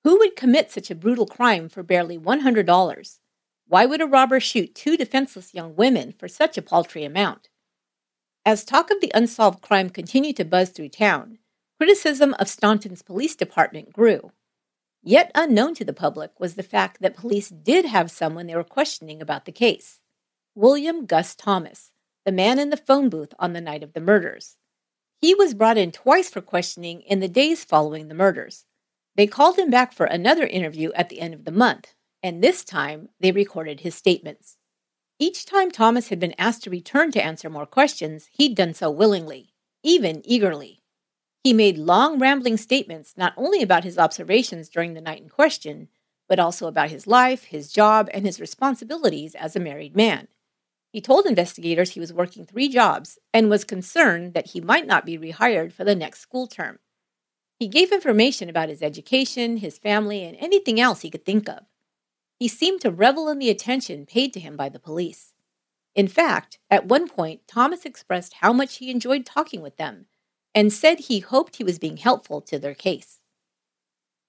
Who 0.03 0.17
would 0.17 0.35
commit 0.35 0.71
such 0.71 0.89
a 0.89 0.95
brutal 0.95 1.25
crime 1.25 1.69
for 1.69 1.83
barely 1.83 2.17
$100? 2.17 3.19
Why 3.67 3.85
would 3.85 4.01
a 4.01 4.07
robber 4.07 4.39
shoot 4.39 4.75
two 4.75 4.97
defenseless 4.97 5.53
young 5.53 5.75
women 5.75 6.13
for 6.17 6.27
such 6.27 6.57
a 6.57 6.61
paltry 6.61 7.03
amount? 7.03 7.49
As 8.45 8.65
talk 8.65 8.89
of 8.89 8.99
the 8.99 9.11
unsolved 9.13 9.61
crime 9.61 9.89
continued 9.89 10.35
to 10.37 10.45
buzz 10.45 10.69
through 10.71 10.89
town, 10.89 11.37
criticism 11.77 12.35
of 12.39 12.49
Staunton's 12.49 13.03
police 13.03 13.35
department 13.35 13.93
grew. 13.93 14.31
Yet 15.03 15.31
unknown 15.33 15.75
to 15.75 15.85
the 15.85 15.93
public 15.93 16.39
was 16.39 16.55
the 16.55 16.63
fact 16.63 17.01
that 17.01 17.15
police 17.15 17.49
did 17.49 17.85
have 17.85 18.11
someone 18.11 18.47
they 18.47 18.55
were 18.55 18.63
questioning 18.63 19.21
about 19.21 19.45
the 19.45 19.51
case 19.51 19.99
William 20.53 21.05
Gus 21.05 21.35
Thomas, 21.35 21.90
the 22.25 22.31
man 22.31 22.59
in 22.59 22.69
the 22.69 22.77
phone 22.77 23.09
booth 23.09 23.33
on 23.39 23.53
the 23.53 23.61
night 23.61 23.83
of 23.83 23.93
the 23.93 24.01
murders. 24.01 24.57
He 25.17 25.33
was 25.35 25.53
brought 25.53 25.77
in 25.77 25.91
twice 25.91 26.29
for 26.29 26.41
questioning 26.41 27.01
in 27.01 27.19
the 27.19 27.27
days 27.27 27.63
following 27.63 28.07
the 28.07 28.15
murders. 28.15 28.65
They 29.15 29.27
called 29.27 29.57
him 29.57 29.69
back 29.69 29.93
for 29.93 30.05
another 30.05 30.45
interview 30.45 30.91
at 30.93 31.09
the 31.09 31.19
end 31.19 31.33
of 31.33 31.45
the 31.45 31.51
month, 31.51 31.93
and 32.23 32.43
this 32.43 32.63
time 32.63 33.09
they 33.19 33.31
recorded 33.31 33.81
his 33.81 33.95
statements. 33.95 34.57
Each 35.19 35.45
time 35.45 35.69
Thomas 35.69 36.07
had 36.09 36.19
been 36.19 36.33
asked 36.37 36.63
to 36.63 36.69
return 36.69 37.11
to 37.11 37.23
answer 37.23 37.49
more 37.49 37.67
questions, 37.67 38.29
he'd 38.31 38.55
done 38.55 38.73
so 38.73 38.89
willingly, 38.89 39.53
even 39.83 40.21
eagerly. 40.25 40.81
He 41.43 41.53
made 41.53 41.77
long, 41.77 42.19
rambling 42.19 42.57
statements 42.57 43.13
not 43.17 43.33
only 43.37 43.61
about 43.61 43.83
his 43.83 43.97
observations 43.97 44.69
during 44.69 44.93
the 44.93 45.01
night 45.01 45.21
in 45.21 45.29
question, 45.29 45.89
but 46.27 46.39
also 46.39 46.67
about 46.67 46.89
his 46.89 47.07
life, 47.07 47.45
his 47.45 47.71
job, 47.71 48.09
and 48.13 48.25
his 48.25 48.39
responsibilities 48.39 49.35
as 49.35 49.55
a 49.55 49.59
married 49.59 49.95
man. 49.95 50.27
He 50.91 50.99
told 51.01 51.25
investigators 51.25 51.91
he 51.91 52.01
was 52.01 52.11
working 52.11 52.45
three 52.45 52.67
jobs 52.67 53.17
and 53.33 53.49
was 53.49 53.63
concerned 53.63 54.33
that 54.33 54.47
he 54.47 54.59
might 54.59 54.85
not 54.85 55.05
be 55.05 55.17
rehired 55.17 55.71
for 55.71 55.85
the 55.85 55.95
next 55.95 56.19
school 56.19 56.47
term. 56.47 56.79
He 57.57 57.67
gave 57.67 57.91
information 57.91 58.49
about 58.49 58.69
his 58.69 58.81
education, 58.81 59.57
his 59.57 59.77
family, 59.77 60.23
and 60.23 60.35
anything 60.39 60.79
else 60.79 61.01
he 61.01 61.09
could 61.09 61.23
think 61.23 61.47
of. 61.47 61.63
He 62.39 62.47
seemed 62.47 62.81
to 62.81 62.91
revel 62.91 63.29
in 63.29 63.39
the 63.39 63.49
attention 63.49 64.05
paid 64.05 64.33
to 64.33 64.39
him 64.39 64.57
by 64.57 64.67
the 64.67 64.79
police. 64.79 65.33
In 65.93 66.07
fact, 66.07 66.57
at 66.69 66.87
one 66.87 67.07
point, 67.07 67.47
Thomas 67.47 67.85
expressed 67.85 68.35
how 68.41 68.51
much 68.51 68.77
he 68.77 68.89
enjoyed 68.89 69.25
talking 69.25 69.61
with 69.61 69.77
them 69.77 70.07
and 70.53 70.73
said 70.73 70.99
he 70.99 71.19
hoped 71.19 71.57
he 71.57 71.63
was 71.63 71.79
being 71.79 71.97
helpful 71.97 72.41
to 72.41 72.57
their 72.59 72.73
case. 72.73 73.19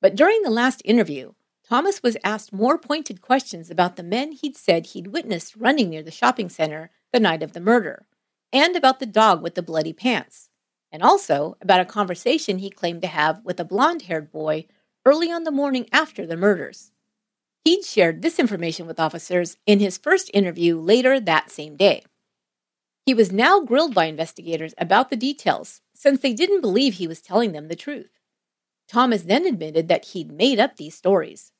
But 0.00 0.14
during 0.14 0.42
the 0.42 0.50
last 0.50 0.82
interview, 0.84 1.32
Thomas 1.72 2.02
was 2.02 2.18
asked 2.22 2.52
more 2.52 2.76
pointed 2.76 3.22
questions 3.22 3.70
about 3.70 3.96
the 3.96 4.02
men 4.02 4.32
he'd 4.32 4.58
said 4.58 4.88
he'd 4.88 5.06
witnessed 5.06 5.56
running 5.56 5.88
near 5.88 6.02
the 6.02 6.10
shopping 6.10 6.50
center 6.50 6.90
the 7.14 7.18
night 7.18 7.42
of 7.42 7.54
the 7.54 7.60
murder, 7.60 8.04
and 8.52 8.76
about 8.76 9.00
the 9.00 9.06
dog 9.06 9.42
with 9.42 9.54
the 9.54 9.62
bloody 9.62 9.94
pants, 9.94 10.50
and 10.92 11.02
also 11.02 11.56
about 11.62 11.80
a 11.80 11.86
conversation 11.86 12.58
he 12.58 12.68
claimed 12.68 13.00
to 13.00 13.08
have 13.08 13.42
with 13.42 13.58
a 13.58 13.64
blond 13.64 14.02
haired 14.02 14.30
boy 14.30 14.66
early 15.06 15.32
on 15.32 15.44
the 15.44 15.50
morning 15.50 15.88
after 15.92 16.26
the 16.26 16.36
murders. 16.36 16.92
He'd 17.64 17.86
shared 17.86 18.20
this 18.20 18.38
information 18.38 18.86
with 18.86 19.00
officers 19.00 19.56
in 19.64 19.80
his 19.80 19.96
first 19.96 20.30
interview 20.34 20.78
later 20.78 21.18
that 21.20 21.50
same 21.50 21.76
day. 21.76 22.02
He 23.06 23.14
was 23.14 23.32
now 23.32 23.60
grilled 23.60 23.94
by 23.94 24.04
investigators 24.04 24.74
about 24.76 25.08
the 25.08 25.16
details, 25.16 25.80
since 25.94 26.20
they 26.20 26.34
didn't 26.34 26.60
believe 26.60 26.96
he 26.96 27.06
was 27.06 27.22
telling 27.22 27.52
them 27.52 27.68
the 27.68 27.74
truth. 27.74 28.10
Thomas 28.88 29.22
then 29.22 29.46
admitted 29.46 29.88
that 29.88 30.04
he'd 30.04 30.30
made 30.30 30.60
up 30.60 30.76
these 30.76 30.94
stories. 30.94 31.50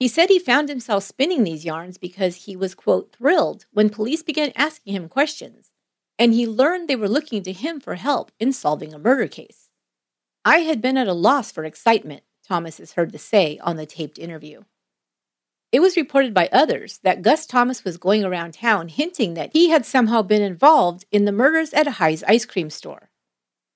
He 0.00 0.08
said 0.08 0.30
he 0.30 0.38
found 0.38 0.70
himself 0.70 1.04
spinning 1.04 1.44
these 1.44 1.66
yarns 1.66 1.98
because 1.98 2.46
he 2.46 2.56
was, 2.56 2.74
quote, 2.74 3.12
thrilled 3.12 3.66
when 3.70 3.90
police 3.90 4.22
began 4.22 4.50
asking 4.56 4.94
him 4.94 5.10
questions, 5.10 5.70
and 6.18 6.32
he 6.32 6.46
learned 6.46 6.88
they 6.88 6.96
were 6.96 7.06
looking 7.06 7.42
to 7.42 7.52
him 7.52 7.80
for 7.80 7.96
help 7.96 8.32
in 8.40 8.54
solving 8.54 8.94
a 8.94 8.98
murder 8.98 9.28
case. 9.28 9.68
I 10.42 10.60
had 10.60 10.80
been 10.80 10.96
at 10.96 11.06
a 11.06 11.12
loss 11.12 11.52
for 11.52 11.66
excitement, 11.66 12.22
Thomas 12.48 12.80
is 12.80 12.92
heard 12.92 13.12
to 13.12 13.18
say 13.18 13.58
on 13.62 13.76
the 13.76 13.84
taped 13.84 14.18
interview. 14.18 14.62
It 15.70 15.80
was 15.80 15.98
reported 15.98 16.32
by 16.32 16.48
others 16.50 16.98
that 17.04 17.20
Gus 17.20 17.44
Thomas 17.44 17.84
was 17.84 17.98
going 17.98 18.24
around 18.24 18.54
town 18.54 18.88
hinting 18.88 19.34
that 19.34 19.50
he 19.52 19.68
had 19.68 19.84
somehow 19.84 20.22
been 20.22 20.40
involved 20.40 21.04
in 21.12 21.26
the 21.26 21.30
murders 21.30 21.74
at 21.74 21.86
High's 21.86 22.24
ice 22.24 22.46
cream 22.46 22.70
store. 22.70 23.10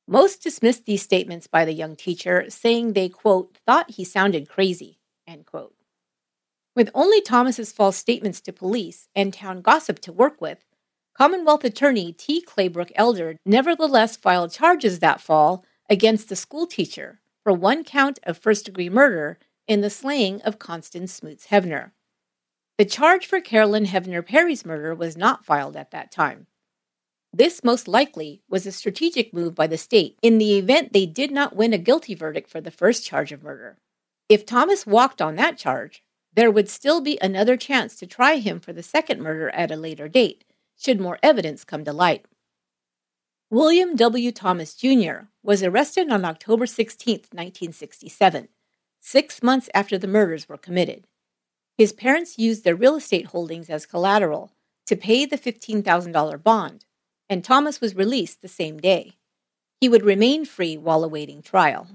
Most 0.09 0.43
dismissed 0.43 0.87
these 0.87 1.03
statements 1.03 1.47
by 1.47 1.67
the 1.67 1.75
young 1.75 1.97
teacher, 1.97 2.47
saying 2.49 2.95
they, 2.95 3.11
quote, 3.11 3.59
thought 3.67 3.91
he 3.91 4.05
sounded 4.05 4.49
crazy, 4.49 4.99
end 5.27 5.45
quote. 5.45 5.75
With 6.77 6.91
only 6.93 7.21
Thomas's 7.21 7.71
false 7.71 7.97
statements 7.97 8.41
to 8.43 8.53
police 8.53 9.09
and 9.15 9.33
town 9.33 9.63
gossip 9.63 10.01
to 10.01 10.13
work 10.13 10.41
with, 10.41 10.65
Commonwealth 11.17 11.65
Attorney 11.65 12.13
T. 12.13 12.41
Claybrook 12.41 12.91
Elder 12.97 13.37
nevertheless 13.47 14.17
filed 14.17 14.51
charges 14.51 14.99
that 14.99 15.21
fall 15.21 15.65
against 15.89 16.29
the 16.29 16.37
schoolteacher 16.37 17.21
for 17.45 17.53
one 17.53 17.85
count 17.85 18.19
of 18.25 18.39
first 18.39 18.65
degree 18.65 18.89
murder 18.89 19.39
in 19.69 19.81
the 19.81 19.91
slaying 19.91 20.43
of 20.43 20.59
Constance 20.59 21.13
Smoots 21.13 21.47
Hevner. 21.47 21.93
The 22.79 22.85
charge 22.85 23.27
for 23.27 23.41
Carolyn 23.41 23.87
Hevner 23.87 24.27
Perry's 24.27 24.67
murder 24.67 24.95
was 24.95 25.17
not 25.17 25.45
filed 25.45 25.77
at 25.77 25.93
that 25.93 26.11
time. 26.11 26.49
This 27.33 27.63
most 27.63 27.87
likely 27.87 28.43
was 28.49 28.67
a 28.67 28.73
strategic 28.73 29.33
move 29.33 29.55
by 29.55 29.69
the 29.69 29.79
state 29.79 30.19
in 30.23 30.39
the 30.39 30.59
event 30.59 30.93
they 30.93 31.07
did 31.07 31.31
not 31.31 31.55
win 31.55 31.73
a 31.73 31.79
guilty 31.79 32.15
verdict 32.15 32.51
for 32.51 32.61
the 32.61 32.71
first 32.73 33.05
charge 33.05 33.31
of 33.31 33.45
murder. 33.45 33.77
If 34.29 34.47
Thomas 34.47 34.87
walked 34.87 35.21
on 35.21 35.37
that 35.37 35.59
charge, 35.59 36.03
there 36.35 36.51
would 36.51 36.69
still 36.69 37.01
be 37.01 37.19
another 37.21 37.57
chance 37.57 37.97
to 37.97 38.07
try 38.07 38.37
him 38.37 38.61
for 38.61 38.73
the 38.73 38.83
second 38.83 39.21
murder 39.21 39.51
at 39.51 39.71
a 39.71 39.77
later 39.77 40.09
date, 40.09 40.45
should 40.77 41.01
more 41.01 41.19
evidence 41.23 41.65
come 41.65 41.85
to 41.85 41.93
light. 41.93 42.27
William 43.51 43.95
W. 43.95 44.33
Thomas 44.33 44.75
Jr. 44.75 45.29
was 45.43 45.63
arrested 45.63 46.11
on 46.11 46.25
October 46.25 46.67
16, 46.67 47.15
1967, 47.33 48.49
six 49.01 49.43
months 49.43 49.69
after 49.75 49.97
the 49.97 50.09
murders 50.09 50.49
were 50.49 50.57
committed. 50.57 51.07
His 51.79 51.93
parents 51.93 52.39
used 52.39 52.65
their 52.65 52.75
real 52.75 52.97
estate 52.97 53.27
holdings 53.27 53.71
as 53.71 53.87
collateral 53.87 54.53
to 54.87 54.97
pay 54.97 55.27
the 55.27 55.39
$15,000 55.39 56.43
bond 56.43 56.85
and 57.29 57.43
Thomas 57.43 57.81
was 57.81 57.97
released 57.97 58.43
the 58.43 58.49
same 58.49 58.79
day. 58.79 59.17
He 59.81 59.89
would 59.89 60.05
remain 60.05 60.45
free 60.45 60.77
while 60.77 61.05
awaiting 61.05 61.43
trial. 61.43 61.89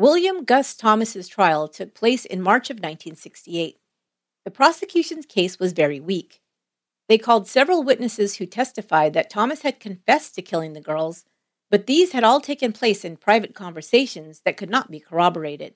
William 0.00 0.44
Gus 0.44 0.74
Thomas's 0.74 1.28
trial 1.28 1.68
took 1.68 1.92
place 1.92 2.24
in 2.24 2.40
March 2.40 2.70
of 2.70 2.76
1968. 2.76 3.76
The 4.46 4.50
prosecution's 4.50 5.26
case 5.26 5.58
was 5.58 5.74
very 5.74 6.00
weak. 6.00 6.40
They 7.06 7.18
called 7.18 7.46
several 7.46 7.82
witnesses 7.82 8.36
who 8.36 8.46
testified 8.46 9.12
that 9.12 9.28
Thomas 9.28 9.60
had 9.60 9.78
confessed 9.78 10.36
to 10.36 10.42
killing 10.42 10.72
the 10.72 10.80
girls 10.80 11.26
but 11.68 11.86
these 11.86 12.12
had 12.12 12.24
all 12.24 12.40
taken 12.40 12.72
place 12.72 13.04
in 13.04 13.18
private 13.18 13.54
conversations 13.54 14.40
that 14.46 14.56
could 14.56 14.70
not 14.70 14.90
be 14.90 15.00
corroborated. 15.00 15.74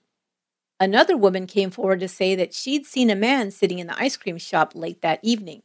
Another 0.81 1.19
woman 1.19 1.47
came 1.47 1.71
forward 1.71 2.01
to 2.01 2.09
say 2.09 2.35
that 2.35 2.55
she'd 2.55 2.87
seen 2.87 3.11
a 3.11 3.15
man 3.15 3.51
sitting 3.51 3.79
in 3.79 3.89
the 3.89 4.03
ice 4.03 4.17
cream 4.17 4.39
shop 4.39 4.73
late 4.75 5.03
that 5.03 5.21
evening. 5.23 5.63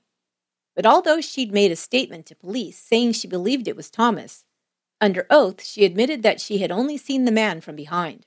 But 0.76 0.86
although 0.86 1.22
she'd 1.22 1.54
made 1.54 1.72
a 1.72 1.78
statement 1.78 2.26
to 2.26 2.36
police 2.36 2.78
saying 2.78 3.14
she 3.14 3.26
believed 3.26 3.70
it 3.70 3.78
was 3.78 3.90
Thomas, 3.90 4.44
under 5.00 5.26
oath 5.30 5.64
she 5.64 5.86
admitted 5.86 6.24
that 6.24 6.42
she 6.42 6.58
had 6.58 6.72
only 6.72 6.98
seen 6.98 7.24
the 7.24 7.32
man 7.32 7.62
from 7.62 7.78
behind. 7.78 8.26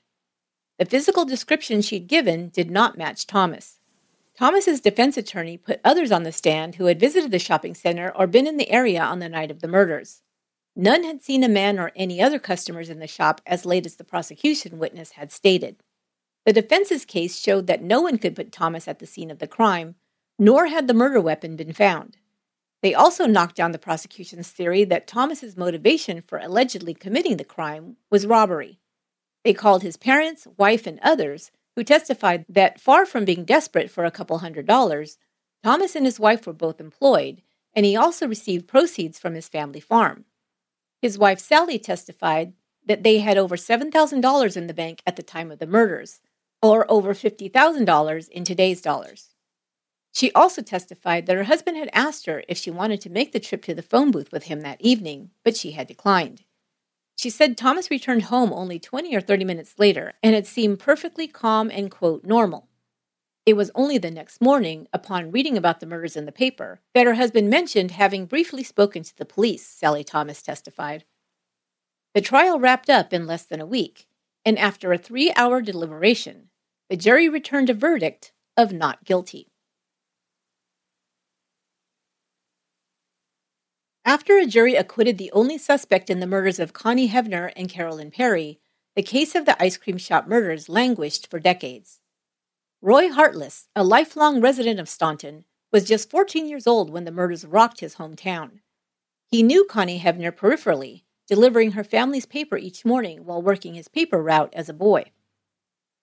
The 0.79 0.85
physical 0.85 1.25
description 1.25 1.81
she'd 1.81 2.07
given 2.07 2.49
did 2.49 2.71
not 2.71 2.97
match 2.97 3.27
Thomas. 3.27 3.79
Thomas's 4.35 4.81
defense 4.81 5.17
attorney 5.17 5.55
put 5.55 5.79
others 5.83 6.11
on 6.11 6.23
the 6.23 6.31
stand 6.31 6.75
who 6.75 6.85
had 6.85 6.99
visited 6.99 7.29
the 7.29 7.37
shopping 7.37 7.75
center 7.75 8.11
or 8.15 8.25
been 8.25 8.47
in 8.47 8.57
the 8.57 8.71
area 8.71 9.01
on 9.01 9.19
the 9.19 9.29
night 9.29 9.51
of 9.51 9.61
the 9.61 9.67
murders. 9.67 10.23
None 10.75 11.03
had 11.03 11.21
seen 11.21 11.43
a 11.43 11.49
man 11.49 11.77
or 11.77 11.91
any 11.95 12.19
other 12.19 12.39
customers 12.39 12.89
in 12.89 12.97
the 12.97 13.05
shop 13.05 13.41
as 13.45 13.65
late 13.65 13.85
as 13.85 13.97
the 13.97 14.03
prosecution 14.03 14.79
witness 14.79 15.11
had 15.11 15.31
stated. 15.31 15.75
The 16.45 16.53
defense's 16.53 17.05
case 17.05 17.39
showed 17.39 17.67
that 17.67 17.83
no 17.83 18.01
one 18.01 18.17
could 18.17 18.35
put 18.35 18.51
Thomas 18.51 18.87
at 18.87 18.97
the 18.97 19.05
scene 19.05 19.29
of 19.29 19.37
the 19.37 19.47
crime, 19.47 19.95
nor 20.39 20.65
had 20.65 20.87
the 20.87 20.95
murder 20.95 21.21
weapon 21.21 21.55
been 21.55 21.73
found. 21.73 22.17
They 22.81 22.95
also 22.95 23.27
knocked 23.27 23.55
down 23.55 23.71
the 23.71 23.79
prosecution's 23.79 24.49
theory 24.49 24.83
that 24.85 25.07
Thomas's 25.07 25.55
motivation 25.55 26.23
for 26.23 26.39
allegedly 26.39 26.95
committing 26.95 27.37
the 27.37 27.45
crime 27.45 27.97
was 28.09 28.25
robbery. 28.25 28.79
They 29.43 29.53
called 29.53 29.83
his 29.83 29.97
parents, 29.97 30.47
wife, 30.57 30.87
and 30.87 30.99
others, 31.01 31.51
who 31.75 31.83
testified 31.83 32.45
that 32.47 32.79
far 32.79 33.05
from 33.05 33.25
being 33.25 33.45
desperate 33.45 33.89
for 33.89 34.05
a 34.05 34.11
couple 34.11 34.37
hundred 34.39 34.65
dollars, 34.65 35.17
Thomas 35.63 35.95
and 35.95 36.05
his 36.05 36.19
wife 36.19 36.45
were 36.45 36.53
both 36.53 36.79
employed, 36.79 37.41
and 37.73 37.85
he 37.85 37.95
also 37.95 38.27
received 38.27 38.67
proceeds 38.67 39.19
from 39.19 39.33
his 39.33 39.49
family 39.49 39.79
farm. 39.79 40.25
His 41.01 41.17
wife 41.17 41.39
Sally 41.39 41.79
testified 41.79 42.53
that 42.85 43.03
they 43.03 43.19
had 43.19 43.37
over 43.37 43.55
$7,000 43.55 44.57
in 44.57 44.67
the 44.67 44.73
bank 44.73 45.01
at 45.07 45.15
the 45.15 45.23
time 45.23 45.51
of 45.51 45.59
the 45.59 45.67
murders, 45.67 46.21
or 46.61 46.89
over 46.91 47.13
$50,000 47.13 48.29
in 48.29 48.43
today's 48.43 48.81
dollars. 48.81 49.29
She 50.13 50.31
also 50.33 50.61
testified 50.61 51.25
that 51.25 51.35
her 51.35 51.45
husband 51.45 51.75
had 51.77 51.89
asked 51.91 52.27
her 52.27 52.43
if 52.47 52.57
she 52.57 52.69
wanted 52.69 53.01
to 53.01 53.09
make 53.09 53.31
the 53.31 53.39
trip 53.39 53.63
to 53.63 53.73
the 53.73 53.81
phone 53.81 54.11
booth 54.11 54.31
with 54.31 54.43
him 54.43 54.61
that 54.61 54.79
evening, 54.79 55.31
but 55.43 55.57
she 55.57 55.71
had 55.71 55.87
declined. 55.87 56.43
She 57.15 57.29
said 57.29 57.57
Thomas 57.57 57.91
returned 57.91 58.23
home 58.23 58.51
only 58.51 58.79
20 58.79 59.15
or 59.15 59.21
30 59.21 59.45
minutes 59.45 59.75
later 59.77 60.13
and 60.21 60.33
had 60.35 60.47
seemed 60.47 60.79
perfectly 60.79 61.27
calm 61.27 61.69
and, 61.71 61.91
quote, 61.91 62.25
normal. 62.25 62.67
It 63.45 63.53
was 63.53 63.71
only 63.75 63.97
the 63.97 64.09
next 64.09 64.41
morning, 64.41 64.87
upon 64.93 65.31
reading 65.31 65.57
about 65.57 65.79
the 65.79 65.85
murders 65.85 66.15
in 66.15 66.25
the 66.25 66.31
paper, 66.31 66.79
that 66.93 67.05
her 67.05 67.15
husband 67.15 67.49
mentioned 67.49 67.91
having 67.91 68.25
briefly 68.25 68.63
spoken 68.63 69.03
to 69.03 69.17
the 69.17 69.25
police, 69.25 69.67
Sally 69.67 70.03
Thomas 70.03 70.41
testified. 70.41 71.03
The 72.13 72.21
trial 72.21 72.59
wrapped 72.59 72.89
up 72.89 73.11
in 73.11 73.27
less 73.27 73.43
than 73.43 73.59
a 73.59 73.65
week, 73.65 74.07
and 74.45 74.57
after 74.57 74.93
a 74.93 74.97
three 74.97 75.33
hour 75.35 75.61
deliberation, 75.61 76.49
the 76.89 76.95
jury 76.95 77.27
returned 77.27 77.69
a 77.69 77.73
verdict 77.73 78.31
of 78.55 78.71
not 78.71 79.03
guilty. 79.03 79.52
After 84.05 84.37
a 84.37 84.45
jury 84.45 84.75
acquitted 84.75 85.17
the 85.17 85.31
only 85.31 85.57
suspect 85.57 86.09
in 86.09 86.19
the 86.19 86.27
murders 86.27 86.59
of 86.59 86.73
Connie 86.73 87.07
Hevner 87.07 87.53
and 87.55 87.69
Carolyn 87.69 88.11
Perry, 88.11 88.59
the 88.97 89.01
case 89.01 89.33
of 89.33 89.45
the 89.45 89.61
ice 89.63 89.77
cream 89.77 89.97
shop 89.97 90.27
murders 90.27 90.67
languished 90.67 91.27
for 91.27 91.39
decades. 91.39 92.01
Roy 92.81 93.09
Hartless, 93.09 93.69
a 93.77 93.83
lifelong 93.83 94.41
resident 94.41 94.77
of 94.77 94.89
Staunton, 94.89 95.45
was 95.71 95.85
just 95.85 96.09
14 96.09 96.49
years 96.49 96.67
old 96.67 96.89
when 96.89 97.05
the 97.05 97.11
murders 97.11 97.45
rocked 97.45 97.79
his 97.79 97.95
hometown. 97.95 98.59
He 99.25 99.41
knew 99.41 99.65
Connie 99.65 100.01
Hevner 100.01 100.33
peripherally, 100.33 101.03
delivering 101.25 101.71
her 101.71 101.83
family's 101.83 102.25
paper 102.25 102.57
each 102.57 102.83
morning 102.83 103.23
while 103.23 103.41
working 103.41 103.75
his 103.75 103.87
paper 103.87 104.21
route 104.21 104.53
as 104.53 104.67
a 104.67 104.73
boy. 104.73 105.05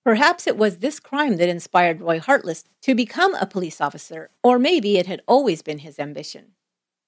Perhaps 0.03 0.47
it 0.47 0.57
was 0.57 0.79
this 0.79 1.01
crime 1.01 1.37
that 1.37 1.51
inspired 1.51 2.01
Roy 2.01 2.19
Hartless 2.19 2.65
to 2.81 2.95
become 2.95 3.35
a 3.35 3.47
police 3.47 3.79
officer, 3.79 4.31
or 4.43 4.59
maybe 4.59 4.97
it 4.97 5.07
had 5.07 5.21
always 5.29 5.61
been 5.61 5.81
his 5.81 5.99
ambition. 5.99 6.53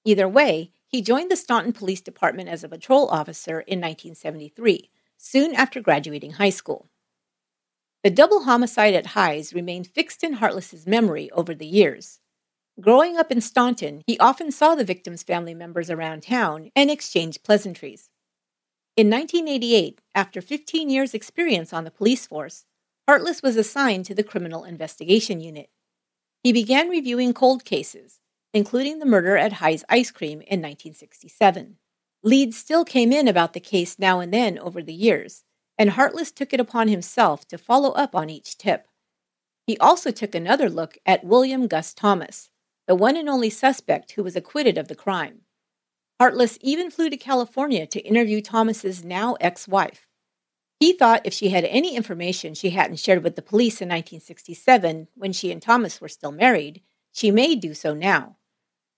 Either 0.05 0.29
way, 0.29 0.71
he 0.93 1.01
joined 1.01 1.31
the 1.31 1.35
Staunton 1.35 1.73
Police 1.73 2.01
Department 2.01 2.47
as 2.49 2.63
a 2.63 2.69
patrol 2.69 3.09
officer 3.09 3.61
in 3.61 3.81
1973, 3.81 4.91
soon 5.17 5.55
after 5.55 5.81
graduating 5.81 6.33
high 6.33 6.51
school. 6.51 6.87
The 8.03 8.11
double 8.11 8.43
homicide 8.43 8.93
at 8.93 9.07
Highs 9.07 9.55
remained 9.55 9.87
fixed 9.87 10.23
in 10.23 10.33
Hartless's 10.33 10.85
memory 10.85 11.31
over 11.31 11.55
the 11.55 11.65
years. 11.65 12.19
Growing 12.79 13.17
up 13.17 13.31
in 13.31 13.41
Staunton, 13.41 14.03
he 14.05 14.19
often 14.19 14.51
saw 14.51 14.75
the 14.75 14.83
victims' 14.83 15.23
family 15.23 15.55
members 15.55 15.89
around 15.89 16.21
town 16.21 16.69
and 16.75 16.91
exchanged 16.91 17.43
pleasantries. 17.43 18.11
In 18.95 19.09
1988, 19.09 19.99
after 20.13 20.41
15 20.41 20.91
years' 20.91 21.15
experience 21.15 21.73
on 21.73 21.85
the 21.85 21.91
police 21.91 22.27
force, 22.27 22.65
Hartless 23.07 23.41
was 23.41 23.57
assigned 23.57 24.05
to 24.05 24.13
the 24.13 24.23
Criminal 24.23 24.63
Investigation 24.63 25.39
Unit. 25.41 25.71
He 26.43 26.53
began 26.53 26.87
reviewing 26.87 27.33
cold 27.33 27.65
cases, 27.65 28.19
including 28.53 28.99
the 28.99 29.05
murder 29.05 29.35
at 29.35 29.53
High's 29.53 29.83
Ice 29.89 30.11
Cream 30.11 30.39
in 30.41 30.61
1967. 30.61 31.77
Leads 32.23 32.55
still 32.55 32.85
came 32.85 33.11
in 33.11 33.27
about 33.27 33.53
the 33.53 33.59
case 33.59 33.99
now 33.99 34.19
and 34.19 34.33
then 34.33 34.57
over 34.59 34.81
the 34.81 34.93
years, 34.93 35.43
and 35.77 35.91
Hartless 35.91 36.31
took 36.31 36.53
it 36.53 36.59
upon 36.59 36.87
himself 36.87 37.47
to 37.47 37.57
follow 37.57 37.91
up 37.91 38.15
on 38.15 38.29
each 38.29 38.57
tip. 38.57 38.87
He 39.65 39.77
also 39.77 40.11
took 40.11 40.35
another 40.35 40.69
look 40.69 40.97
at 41.05 41.23
William 41.23 41.67
Gus 41.67 41.93
Thomas, 41.93 42.49
the 42.87 42.95
one 42.95 43.17
and 43.17 43.27
only 43.27 43.49
suspect 43.49 44.11
who 44.11 44.23
was 44.23 44.35
acquitted 44.35 44.77
of 44.77 44.87
the 44.87 44.95
crime. 44.95 45.41
Hartless 46.19 46.57
even 46.61 46.91
flew 46.91 47.09
to 47.09 47.17
California 47.17 47.87
to 47.87 47.99
interview 48.01 48.39
Thomas's 48.39 49.03
now 49.03 49.35
ex-wife. 49.41 50.07
He 50.79 50.93
thought 50.93 51.25
if 51.25 51.33
she 51.33 51.49
had 51.49 51.65
any 51.65 51.95
information 51.95 52.53
she 52.53 52.71
hadn't 52.71 52.99
shared 52.99 53.23
with 53.23 53.35
the 53.35 53.41
police 53.41 53.81
in 53.81 53.87
1967 53.87 55.07
when 55.15 55.33
she 55.33 55.51
and 55.51 55.61
Thomas 55.61 55.99
were 55.99 56.09
still 56.09 56.31
married, 56.31 56.81
she 57.11 57.31
may 57.31 57.55
do 57.55 57.73
so 57.73 57.93
now. 57.93 58.37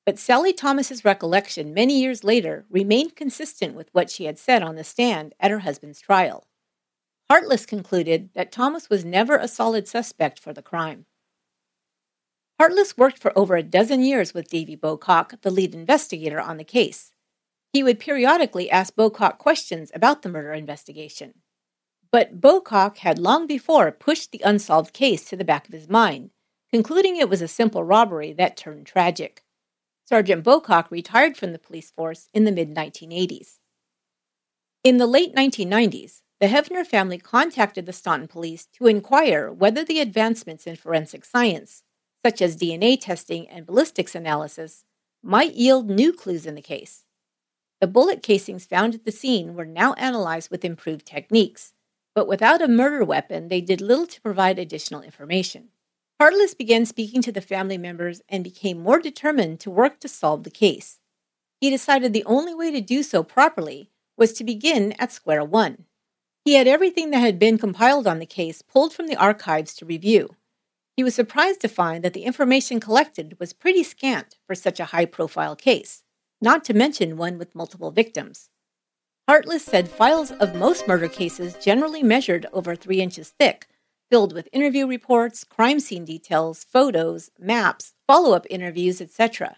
But 0.06 0.20
Sally 0.20 0.54
Thomas's 0.54 1.04
recollection 1.04 1.74
many 1.74 2.00
years 2.00 2.24
later 2.24 2.66
remained 2.70 3.16
consistent 3.16 3.74
with 3.76 3.90
what 3.92 4.12
she 4.12 4.26
had 4.26 4.38
said 4.38 4.62
on 4.62 4.76
the 4.76 4.84
stand 4.84 5.34
at 5.40 5.50
her 5.50 5.60
husband's 5.60 6.00
trial. 6.00 6.46
Hartless 7.28 7.66
concluded 7.66 8.30
that 8.36 8.52
Thomas 8.52 8.88
was 8.88 9.04
never 9.04 9.36
a 9.36 9.48
solid 9.48 9.88
suspect 9.88 10.40
for 10.40 10.54
the 10.54 10.62
crime. 10.62 11.08
Hartless 12.60 12.96
worked 12.96 13.18
for 13.18 13.38
over 13.38 13.56
a 13.56 13.64
dozen 13.64 14.04
years 14.04 14.34
with 14.34 14.50
Davy 14.50 14.78
Bocock, 14.78 15.42
the 15.42 15.50
lead 15.50 15.74
investigator 15.74 16.40
on 16.40 16.58
the 16.58 16.64
case. 16.64 17.12
He 17.74 17.82
would 17.82 18.00
periodically 18.00 18.70
ask 18.70 18.96
Bocock 18.96 19.40
questions 19.40 19.92
about 19.94 20.22
the 20.22 20.30
murder 20.30 20.54
investigation. 20.54 21.34
But 22.12 22.40
Bocock 22.40 22.98
had 22.98 23.18
long 23.18 23.48
before 23.48 23.92
pushed 23.92 24.32
the 24.32 24.42
unsolved 24.46 24.94
case 24.94 25.28
to 25.30 25.36
the 25.36 25.44
back 25.44 25.68
of 25.68 25.74
his 25.74 25.90
mind, 25.90 26.30
concluding 26.72 27.18
it 27.18 27.28
was 27.28 27.42
a 27.42 27.48
simple 27.48 27.84
robbery 27.84 28.32
that 28.34 28.56
turned 28.56 28.86
tragic. 28.86 29.45
Sergeant 30.06 30.44
Bocock 30.44 30.90
retired 30.90 31.36
from 31.36 31.52
the 31.52 31.60
police 31.60 31.92
force 31.92 32.30
in 32.34 32.46
the 32.46 32.52
mid 32.52 32.74
1980s. 32.74 33.60
In 34.84 34.98
the 34.98 35.08
late 35.08 35.36
1990s, 35.36 36.22
the 36.40 36.48
Hevner 36.48 36.86
family 36.86 37.18
contacted 37.18 37.86
the 37.86 37.94
Staunton 37.94 38.28
police 38.28 38.68
to 38.74 38.88
inquire 38.88 39.52
whether 39.52 39.84
the 39.84 40.00
advancements 40.00 40.68
in 40.68 40.76
forensic 40.76 41.26
science 41.26 41.84
such 42.26 42.42
as 42.42 42.58
DNA 42.58 43.00
testing 43.00 43.48
and 43.50 43.68
ballistics 43.68 44.16
analysis, 44.16 44.84
might 45.22 45.54
yield 45.54 45.92
new 45.92 46.12
clues 46.12 46.48
in 46.48 46.56
the 46.56 46.62
case. 46.62 47.04
The 47.82 47.86
bullet 47.86 48.24
casings 48.24 48.66
found 48.66 48.96
at 48.96 49.06
the 49.06 49.12
scene 49.12 49.54
were 49.54 49.64
now 49.64 49.94
analyzed 49.94 50.50
with 50.50 50.66
improved 50.66 51.06
techniques, 51.06 51.74
but 52.16 52.28
without 52.28 52.64
a 52.64 52.68
murder 52.68 53.06
weapon, 53.06 53.50
they 53.50 53.62
did 53.62 53.80
little 53.80 54.08
to 54.08 54.22
provide 54.22 54.58
additional 54.58 55.04
information. 55.04 55.68
Hartless 56.20 56.54
began 56.54 56.86
speaking 56.86 57.22
to 57.24 57.32
the 57.32 57.42
family 57.42 57.78
members 57.78 58.22
and 58.30 58.44
became 58.44 58.82
more 58.82 59.00
determined 59.00 59.60
to 59.60 59.70
work 59.70 60.00
to 60.00 60.08
solve 60.08 60.44
the 60.44 60.50
case. 60.50 61.00
He 61.60 61.70
decided 61.70 62.14
the 62.14 62.24
only 62.26 62.56
way 62.56 62.72
to 62.72 62.80
do 62.80 63.04
so 63.04 63.22
properly 63.22 63.90
was 64.18 64.32
to 64.34 64.46
begin 64.46 64.94
at 64.98 65.12
square 65.12 65.44
one. 65.44 65.86
He 66.46 66.54
had 66.54 66.68
everything 66.68 67.10
that 67.12 67.20
had 67.20 67.38
been 67.38 67.58
compiled 67.58 68.08
on 68.08 68.20
the 68.20 68.26
case 68.26 68.62
pulled 68.62 68.94
from 68.94 69.08
the 69.08 69.16
archives 69.18 69.76
to 69.76 69.86
review. 69.86 70.36
He 70.96 71.04
was 71.04 71.16
surprised 71.16 71.60
to 71.62 71.68
find 71.68 72.02
that 72.04 72.14
the 72.14 72.24
information 72.24 72.80
collected 72.80 73.38
was 73.38 73.52
pretty 73.52 73.84
scant 73.84 74.38
for 74.48 74.56
such 74.56 74.80
a 74.80 74.86
high 74.86 75.06
profile 75.06 75.56
case, 75.56 76.04
not 76.40 76.64
to 76.66 76.74
mention 76.74 77.18
one 77.18 77.38
with 77.38 77.56
multiple 77.56 77.92
victims. 77.92 78.50
Hartless 79.28 79.66
said 79.66 79.90
files 79.90 80.32
of 80.32 80.56
most 80.56 80.88
murder 80.88 81.10
cases 81.10 81.56
generally 81.56 82.04
measured 82.04 82.46
over 82.54 82.76
three 82.76 83.02
inches 83.02 83.34
thick, 83.38 83.68
filled 84.10 84.34
with 84.34 84.50
interview 84.52 84.88
reports, 84.88 85.44
crime 85.44 85.80
scene 85.80 86.06
details, 86.06 86.64
photos, 86.64 87.30
maps, 87.40 87.94
follow 88.08 88.34
up 88.36 88.46
interviews, 88.50 89.02
etc. 89.02 89.58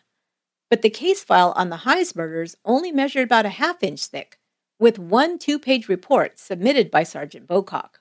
But 0.70 0.82
the 0.82 0.90
case 0.90 1.24
file 1.24 1.54
on 1.56 1.70
the 1.70 1.78
High's 1.78 2.16
murders 2.16 2.56
only 2.66 2.92
measured 2.92 3.26
about 3.26 3.46
a 3.46 3.50
half 3.50 3.84
inch 3.84 4.06
thick, 4.06 4.38
with 4.80 5.00
one 5.00 5.40
two 5.40 5.60
page 5.60 5.88
report 5.88 6.40
submitted 6.40 6.92
by 6.92 7.04
Sergeant 7.04 7.48
Bocock. 7.48 8.00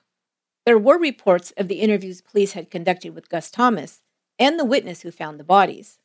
There 0.65 0.77
were 0.77 0.97
reports 0.97 1.51
of 1.57 1.69
the 1.69 1.79
interviews 1.79 2.21
police 2.21 2.51
had 2.53 2.69
conducted 2.69 3.15
with 3.15 3.29
Gus 3.29 3.49
Thomas 3.49 4.01
and 4.37 4.59
the 4.59 4.65
witness 4.65 5.01
who 5.01 5.11
found 5.11 5.39
the 5.39 5.45
bodies. 5.45 5.99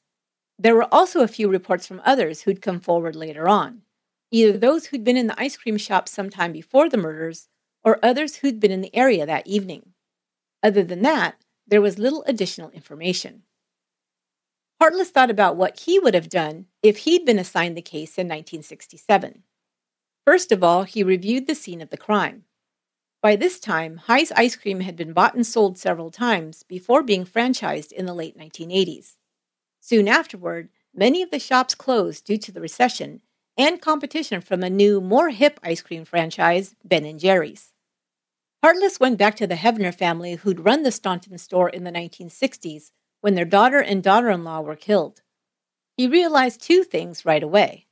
There 0.58 0.76
were 0.76 0.92
also 0.94 1.22
a 1.22 1.28
few 1.28 1.48
reports 1.48 1.86
from 1.86 2.00
others 2.04 2.42
who'd 2.42 2.62
come 2.62 2.78
forward 2.78 3.16
later 3.16 3.48
on, 3.48 3.82
either 4.30 4.56
those 4.56 4.86
who'd 4.86 5.02
been 5.02 5.16
in 5.16 5.26
the 5.26 5.40
ice 5.40 5.56
cream 5.56 5.76
shop 5.76 6.08
sometime 6.08 6.52
before 6.52 6.88
the 6.88 6.96
murders 6.96 7.48
or 7.82 7.98
others 8.04 8.36
who'd 8.36 8.60
been 8.60 8.70
in 8.70 8.80
the 8.80 8.94
area 8.94 9.26
that 9.26 9.46
evening. 9.46 9.92
Other 10.62 10.84
than 10.84 11.02
that, 11.02 11.36
there 11.66 11.80
was 11.80 11.98
little 11.98 12.22
additional 12.26 12.70
information. 12.70 13.42
Hartless 14.80 15.10
thought 15.10 15.30
about 15.30 15.56
what 15.56 15.80
he 15.80 15.98
would 15.98 16.14
have 16.14 16.28
done 16.28 16.66
if 16.82 16.98
he'd 16.98 17.24
been 17.24 17.38
assigned 17.38 17.76
the 17.76 17.82
case 17.82 18.18
in 18.18 18.26
1967. 18.26 19.42
First 20.24 20.52
of 20.52 20.62
all, 20.62 20.84
he 20.84 21.02
reviewed 21.02 21.46
the 21.46 21.54
scene 21.54 21.80
of 21.80 21.90
the 21.90 21.96
crime. 21.96 22.44
By 23.22 23.36
this 23.36 23.60
time, 23.60 23.98
High's 23.98 24.32
ice 24.32 24.56
cream 24.56 24.80
had 24.80 24.96
been 24.96 25.12
bought 25.12 25.34
and 25.34 25.46
sold 25.46 25.78
several 25.78 26.10
times 26.10 26.64
before 26.64 27.04
being 27.04 27.24
franchised 27.24 27.92
in 27.92 28.06
the 28.06 28.14
late 28.14 28.36
1980s. 28.36 29.14
Soon 29.80 30.08
afterward, 30.08 30.68
many 30.92 31.22
of 31.22 31.30
the 31.30 31.38
shops 31.38 31.74
closed 31.74 32.24
due 32.24 32.38
to 32.38 32.52
the 32.52 32.60
recession 32.60 33.20
and 33.56 33.80
competition 33.80 34.40
from 34.40 34.62
a 34.62 34.70
new, 34.70 35.00
more 35.00 35.30
hip 35.30 35.60
ice 35.62 35.82
cream 35.82 36.04
franchise, 36.04 36.74
Ben 36.84 37.18
& 37.18 37.20
Jerry's. 37.20 37.71
Hartless 38.62 39.00
went 39.00 39.18
back 39.18 39.34
to 39.36 39.46
the 39.46 39.56
Hevner 39.56 39.94
family 39.94 40.34
who'd 40.36 40.64
run 40.64 40.82
the 40.82 40.92
Staunton 40.92 41.36
store 41.38 41.68
in 41.68 41.84
the 41.84 41.90
1960s 41.90 42.90
when 43.20 43.34
their 43.34 43.44
daughter 43.44 43.80
and 43.80 44.02
daughter-in-law 44.02 44.60
were 44.60 44.76
killed. 44.76 45.22
He 45.96 46.06
realized 46.06 46.62
two 46.62 46.84
things 46.84 47.24
right 47.24 47.42
away. 47.42 47.86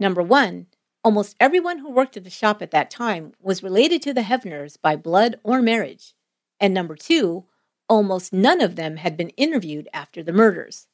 Number 0.00 0.22
one, 0.22 0.66
Almost 1.04 1.36
everyone 1.38 1.78
who 1.78 1.90
worked 1.90 2.16
at 2.16 2.24
the 2.24 2.30
shop 2.30 2.62
at 2.62 2.70
that 2.70 2.90
time 2.90 3.34
was 3.38 3.62
related 3.62 4.00
to 4.02 4.14
the 4.14 4.22
Hevners 4.22 4.80
by 4.80 4.96
blood 4.96 5.38
or 5.42 5.60
marriage. 5.60 6.14
And 6.58 6.72
number 6.72 6.96
two, 6.96 7.44
almost 7.90 8.32
none 8.32 8.62
of 8.62 8.76
them 8.76 8.96
had 8.96 9.14
been 9.14 9.28
interviewed 9.30 9.86
after 9.92 10.22
the 10.22 10.32
murders. 10.32 10.86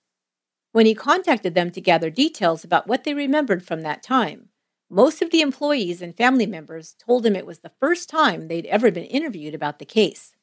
When 0.73 0.85
he 0.85 0.97
contacted 0.97 1.55
them 1.55 1.71
to 1.71 1.81
gather 1.81 2.11
details 2.11 2.65
about 2.65 2.89
what 2.89 3.05
they 3.05 3.15
remembered 3.15 3.65
from 3.65 3.83
that 3.83 4.03
time, 4.03 4.49
most 4.91 5.23
of 5.23 5.31
the 5.31 5.41
employees 5.41 6.03
and 6.03 6.17
family 6.17 6.47
members 6.47 6.97
told 6.99 7.25
him 7.25 7.37
it 7.37 7.47
was 7.47 7.61
the 7.61 7.73
first 7.79 8.09
time 8.09 8.49
they'd 8.49 8.67
ever 8.67 8.91
been 8.91 9.05
interviewed 9.05 9.55
about 9.55 9.79
the 9.79 9.85
case. 9.85 10.35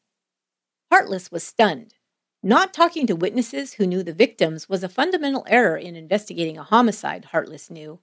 Hartless 0.90 1.30
was 1.30 1.44
stunned. 1.44 1.96
Not 2.42 2.74
talking 2.74 3.06
to 3.08 3.16
witnesses 3.16 3.74
who 3.74 3.86
knew 3.86 4.04
the 4.04 4.14
victims 4.14 4.70
was 4.70 4.84
a 4.84 4.90
fundamental 4.90 5.46
error 5.50 5.76
in 5.76 5.98
investigating 5.98 6.58
a 6.58 6.64
homicide, 6.64 7.26
Hartless 7.26 7.70
knew. 7.70 8.00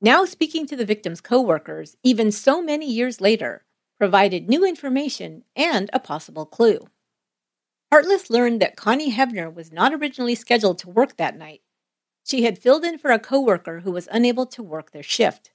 Now 0.00 0.24
speaking 0.24 0.66
to 0.66 0.76
the 0.76 0.86
victim's 0.86 1.20
coworkers, 1.20 1.96
even 2.02 2.32
so 2.32 2.62
many 2.62 2.90
years 2.90 3.20
later, 3.20 3.64
provided 3.98 4.48
new 4.48 4.64
information 4.64 5.44
and 5.54 5.90
a 5.92 6.00
possible 6.00 6.46
clue. 6.46 6.86
Hartless 7.92 8.30
learned 8.30 8.62
that 8.62 8.76
Connie 8.76 9.12
Hevner 9.12 9.52
was 9.52 9.72
not 9.72 9.92
originally 9.92 10.34
scheduled 10.34 10.78
to 10.78 10.90
work 10.90 11.16
that 11.16 11.36
night. 11.36 11.60
She 12.24 12.44
had 12.44 12.58
filled 12.58 12.84
in 12.84 12.98
for 12.98 13.10
a 13.10 13.18
coworker 13.18 13.80
who 13.80 13.92
was 13.92 14.08
unable 14.10 14.46
to 14.46 14.62
work 14.62 14.92
their 14.92 15.02
shift. 15.02 15.50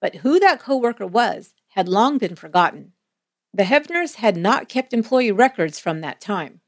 But 0.00 0.16
who 0.16 0.38
that 0.40 0.60
coworker 0.60 1.06
was 1.06 1.54
had 1.68 1.88
long 1.88 2.18
been 2.18 2.36
forgotten. 2.36 2.92
The 3.52 3.64
Hevners 3.64 4.16
had 4.16 4.36
not 4.36 4.68
kept 4.68 4.92
employee 4.92 5.32
records 5.32 5.78
from 5.78 6.00
that 6.00 6.20
time. 6.20 6.60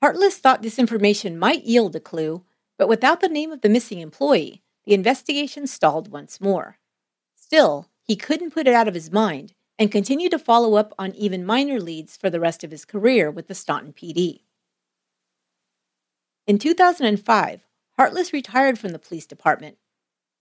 Hartless 0.00 0.38
thought 0.38 0.62
this 0.62 0.78
information 0.78 1.38
might 1.38 1.64
yield 1.64 1.94
a 1.94 2.00
clue, 2.00 2.44
but 2.76 2.88
without 2.88 3.20
the 3.20 3.28
name 3.28 3.52
of 3.52 3.60
the 3.60 3.68
missing 3.68 4.00
employee, 4.00 4.62
the 4.84 4.94
investigation 4.94 5.66
stalled 5.66 6.10
once 6.10 6.40
more. 6.40 6.78
Still, 7.36 7.88
he 8.02 8.16
couldn't 8.16 8.52
put 8.52 8.66
it 8.66 8.74
out 8.74 8.88
of 8.88 8.94
his 8.94 9.12
mind 9.12 9.54
and 9.78 9.92
continued 9.92 10.32
to 10.32 10.38
follow 10.38 10.74
up 10.74 10.92
on 10.98 11.14
even 11.14 11.46
minor 11.46 11.78
leads 11.80 12.16
for 12.16 12.30
the 12.30 12.40
rest 12.40 12.64
of 12.64 12.72
his 12.72 12.84
career 12.84 13.30
with 13.30 13.46
the 13.46 13.54
Staunton 13.54 13.92
PD. 13.92 14.40
In 16.46 16.58
2005, 16.58 17.64
Hartless 17.96 18.32
retired 18.32 18.78
from 18.78 18.90
the 18.90 18.98
police 18.98 19.26
department. 19.26 19.76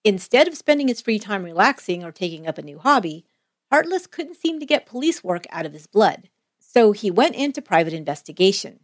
Instead 0.03 0.47
of 0.47 0.57
spending 0.57 0.87
his 0.87 1.01
free 1.01 1.19
time 1.19 1.43
relaxing 1.43 2.03
or 2.03 2.11
taking 2.11 2.47
up 2.47 2.57
a 2.57 2.63
new 2.63 2.79
hobby, 2.79 3.25
Hartless 3.71 4.07
couldn't 4.07 4.35
seem 4.35 4.59
to 4.59 4.65
get 4.65 4.85
police 4.85 5.23
work 5.23 5.45
out 5.49 5.65
of 5.65 5.73
his 5.73 5.87
blood, 5.87 6.29
so 6.59 6.91
he 6.91 7.09
went 7.11 7.35
into 7.35 7.61
private 7.61 7.93
investigation. 7.93 8.81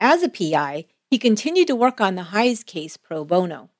As 0.00 0.22
a 0.22 0.28
PI, 0.28 0.86
he 1.10 1.18
continued 1.18 1.66
to 1.66 1.76
work 1.76 2.00
on 2.00 2.14
the 2.14 2.24
Hayes 2.24 2.64
case 2.64 2.96
pro 2.96 3.24
bono. 3.24 3.70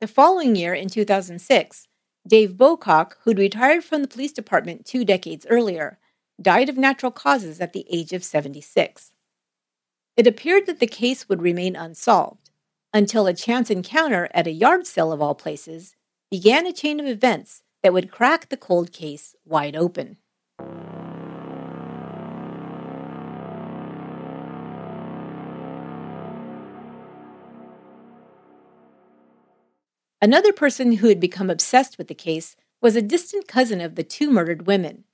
The 0.00 0.08
following 0.08 0.56
year, 0.56 0.74
in 0.74 0.88
2006, 0.88 1.88
Dave 2.26 2.52
Bocock, 2.54 3.12
who'd 3.22 3.38
retired 3.38 3.84
from 3.84 4.02
the 4.02 4.08
police 4.08 4.32
department 4.32 4.86
two 4.86 5.04
decades 5.04 5.46
earlier, 5.50 5.98
died 6.40 6.68
of 6.68 6.76
natural 6.76 7.12
causes 7.12 7.60
at 7.60 7.72
the 7.72 7.86
age 7.90 8.12
of 8.12 8.24
76. 8.24 9.12
It 10.16 10.26
appeared 10.26 10.66
that 10.66 10.80
the 10.80 10.86
case 10.86 11.28
would 11.28 11.42
remain 11.42 11.76
unsolved 11.76 12.50
until 12.92 13.26
a 13.26 13.34
chance 13.34 13.70
encounter 13.70 14.28
at 14.32 14.46
a 14.46 14.52
yard 14.52 14.86
sale 14.86 15.12
of 15.12 15.20
all 15.20 15.34
places 15.34 15.95
began 16.30 16.66
a 16.66 16.72
chain 16.72 16.98
of 16.98 17.06
events 17.06 17.62
that 17.82 17.92
would 17.92 18.10
crack 18.10 18.48
the 18.48 18.56
cold 18.56 18.92
case 18.92 19.36
wide 19.44 19.76
open. 19.76 20.16
Another 30.20 30.52
person 30.52 30.94
who 30.94 31.08
had 31.08 31.20
become 31.20 31.50
obsessed 31.50 31.98
with 31.98 32.08
the 32.08 32.14
case 32.14 32.56
was 32.80 32.96
a 32.96 33.02
distant 33.02 33.46
cousin 33.46 33.80
of 33.80 33.94
the 33.94 34.02
two 34.02 34.30
murdered 34.30 34.66
women. 34.66 35.04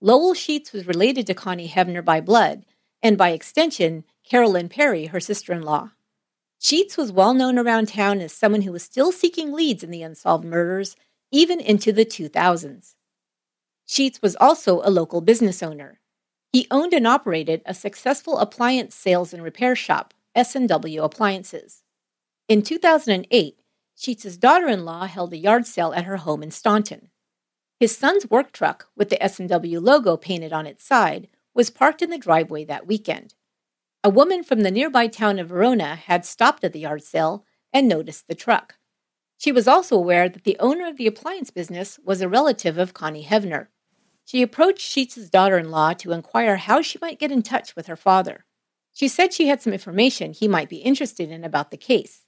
Lowell 0.00 0.34
Sheets 0.34 0.72
was 0.72 0.86
related 0.86 1.26
to 1.26 1.34
Connie 1.34 1.68
Hevner 1.68 2.04
by 2.04 2.20
blood, 2.20 2.64
and 3.02 3.18
by 3.18 3.30
extension, 3.30 4.04
Carolyn 4.24 4.68
Perry, 4.68 5.06
her 5.06 5.18
sister 5.18 5.52
in 5.52 5.62
law. 5.62 5.90
Sheets 6.64 6.96
was 6.96 7.10
well 7.10 7.34
known 7.34 7.58
around 7.58 7.88
town 7.88 8.20
as 8.20 8.32
someone 8.32 8.62
who 8.62 8.70
was 8.70 8.84
still 8.84 9.10
seeking 9.10 9.52
leads 9.52 9.82
in 9.82 9.90
the 9.90 10.04
unsolved 10.04 10.44
murders, 10.44 10.94
even 11.32 11.58
into 11.58 11.92
the 11.92 12.04
2000s. 12.04 12.94
Sheets 13.84 14.22
was 14.22 14.36
also 14.36 14.80
a 14.84 14.90
local 14.90 15.20
business 15.20 15.60
owner. 15.60 15.98
He 16.52 16.68
owned 16.70 16.92
and 16.94 17.04
operated 17.04 17.62
a 17.66 17.74
successful 17.74 18.38
appliance 18.38 18.94
sales 18.94 19.34
and 19.34 19.42
repair 19.42 19.74
shop, 19.74 20.14
S&W 20.36 21.02
Appliances. 21.02 21.82
In 22.48 22.62
2008, 22.62 23.58
Sheets's 23.96 24.36
daughter-in-law 24.36 25.06
held 25.06 25.32
a 25.32 25.38
yard 25.38 25.66
sale 25.66 25.92
at 25.94 26.04
her 26.04 26.18
home 26.18 26.44
in 26.44 26.52
Staunton. 26.52 27.08
His 27.80 27.96
son's 27.96 28.30
work 28.30 28.52
truck 28.52 28.86
with 28.96 29.08
the 29.08 29.20
S&W 29.20 29.80
logo 29.80 30.16
painted 30.16 30.52
on 30.52 30.66
its 30.66 30.84
side 30.84 31.26
was 31.54 31.70
parked 31.70 32.02
in 32.02 32.10
the 32.10 32.18
driveway 32.18 32.64
that 32.66 32.86
weekend. 32.86 33.34
A 34.04 34.10
woman 34.10 34.42
from 34.42 34.62
the 34.62 34.72
nearby 34.72 35.06
town 35.06 35.38
of 35.38 35.48
Verona 35.48 35.94
had 35.94 36.24
stopped 36.24 36.64
at 36.64 36.72
the 36.72 36.80
yard 36.80 37.04
sale 37.04 37.44
and 37.72 37.86
noticed 37.86 38.26
the 38.26 38.34
truck. 38.34 38.74
She 39.38 39.52
was 39.52 39.68
also 39.68 39.96
aware 39.96 40.28
that 40.28 40.42
the 40.42 40.56
owner 40.58 40.88
of 40.88 40.96
the 40.96 41.06
appliance 41.06 41.50
business 41.50 42.00
was 42.04 42.20
a 42.20 42.28
relative 42.28 42.78
of 42.78 42.94
Connie 42.94 43.24
Hevner. 43.24 43.68
She 44.24 44.42
approached 44.42 44.80
Sheets's 44.80 45.30
daughter-in-law 45.30 45.94
to 45.94 46.10
inquire 46.10 46.56
how 46.56 46.82
she 46.82 46.98
might 47.00 47.20
get 47.20 47.30
in 47.30 47.42
touch 47.42 47.76
with 47.76 47.86
her 47.86 47.94
father. 47.94 48.44
She 48.92 49.06
said 49.06 49.32
she 49.32 49.46
had 49.46 49.62
some 49.62 49.72
information 49.72 50.32
he 50.32 50.48
might 50.48 50.68
be 50.68 50.78
interested 50.78 51.30
in 51.30 51.44
about 51.44 51.70
the 51.70 51.76
case. 51.76 52.26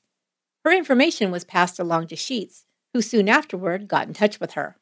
Her 0.64 0.70
information 0.70 1.32
was 1.32 1.44
passed 1.44 1.80
along 1.80 2.06
to 2.08 2.16
Sheets, 2.16 2.66
who 2.92 3.02
soon 3.02 3.28
afterward 3.28 3.88
got 3.88 4.06
in 4.06 4.14
touch 4.14 4.38
with 4.38 4.52
her. 4.52 4.76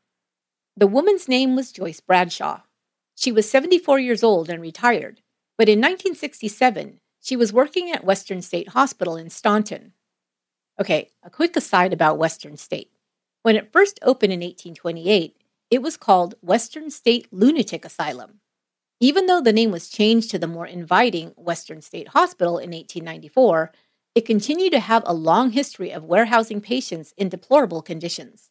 The 0.76 0.86
woman's 0.86 1.26
name 1.26 1.56
was 1.56 1.72
Joyce 1.72 2.00
Bradshaw. 2.00 2.62
She 3.14 3.32
was 3.32 3.50
74 3.50 3.98
years 3.98 4.22
old 4.22 4.50
and 4.50 4.60
retired, 4.60 5.22
but 5.58 5.68
in 5.68 5.78
1967, 5.78 7.00
she 7.20 7.36
was 7.36 7.52
working 7.52 7.90
at 7.90 8.04
Western 8.04 8.42
State 8.42 8.70
Hospital 8.70 9.16
in 9.16 9.30
Staunton. 9.30 9.92
Okay, 10.80 11.10
a 11.22 11.30
quick 11.30 11.56
aside 11.56 11.92
about 11.92 12.18
Western 12.18 12.56
State. 12.56 12.90
When 13.42 13.56
it 13.56 13.72
first 13.72 13.98
opened 14.02 14.32
in 14.32 14.40
1828, 14.40 15.36
it 15.70 15.82
was 15.82 15.96
called 15.96 16.34
Western 16.40 16.90
State 16.90 17.28
Lunatic 17.32 17.84
Asylum. 17.84 18.40
Even 19.00 19.26
though 19.26 19.40
the 19.40 19.52
name 19.52 19.70
was 19.70 19.88
changed 19.88 20.30
to 20.30 20.38
the 20.38 20.46
more 20.46 20.66
inviting 20.66 21.28
Western 21.36 21.82
State 21.82 22.08
Hospital 22.08 22.58
in 22.58 22.70
1894, 22.70 23.72
it 24.14 24.26
continued 24.26 24.72
to 24.72 24.80
have 24.80 25.02
a 25.06 25.14
long 25.14 25.50
history 25.50 25.90
of 25.90 26.04
warehousing 26.04 26.60
patients 26.60 27.14
in 27.16 27.28
deplorable 27.28 27.82
conditions. 27.82 28.50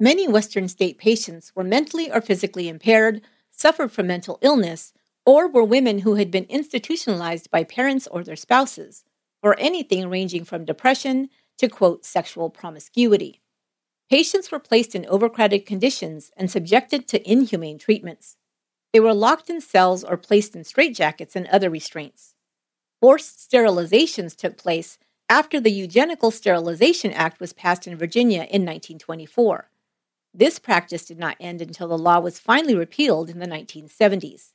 Many 0.00 0.26
Western 0.26 0.68
state 0.68 0.98
patients 0.98 1.52
were 1.54 1.62
mentally 1.62 2.10
or 2.10 2.20
physically 2.20 2.68
impaired, 2.68 3.20
suffered 3.50 3.92
from 3.92 4.06
mental 4.06 4.38
illness, 4.42 4.92
or 5.26 5.48
were 5.48 5.64
women 5.64 6.00
who 6.00 6.16
had 6.16 6.30
been 6.30 6.44
institutionalized 6.44 7.50
by 7.50 7.64
parents 7.64 8.06
or 8.08 8.24
their 8.24 8.36
spouses, 8.36 9.04
or 9.42 9.56
anything 9.58 10.08
ranging 10.08 10.44
from 10.44 10.64
depression 10.64 11.28
to, 11.58 11.68
quote, 11.68 12.04
sexual 12.04 12.50
promiscuity. 12.50 13.40
Patients 14.10 14.50
were 14.50 14.58
placed 14.58 14.94
in 14.94 15.06
overcrowded 15.06 15.66
conditions 15.66 16.30
and 16.36 16.50
subjected 16.50 17.08
to 17.08 17.30
inhumane 17.30 17.78
treatments. 17.78 18.36
They 18.92 19.00
were 19.00 19.14
locked 19.14 19.50
in 19.50 19.60
cells 19.60 20.04
or 20.04 20.16
placed 20.16 20.56
in 20.56 20.62
straitjackets 20.62 21.36
and 21.36 21.46
other 21.48 21.70
restraints 21.70 22.34
forced 23.04 23.50
sterilizations 23.50 24.34
took 24.34 24.56
place 24.56 24.98
after 25.28 25.60
the 25.60 25.70
Eugenical 25.70 26.30
Sterilization 26.30 27.12
Act 27.12 27.38
was 27.38 27.52
passed 27.52 27.86
in 27.86 27.98
Virginia 27.98 28.44
in 28.44 28.64
1924. 28.64 29.68
This 30.32 30.58
practice 30.58 31.04
did 31.04 31.18
not 31.18 31.36
end 31.38 31.60
until 31.60 31.88
the 31.88 31.98
law 31.98 32.18
was 32.18 32.38
finally 32.38 32.74
repealed 32.74 33.28
in 33.28 33.40
the 33.40 33.46
1970s. 33.46 34.53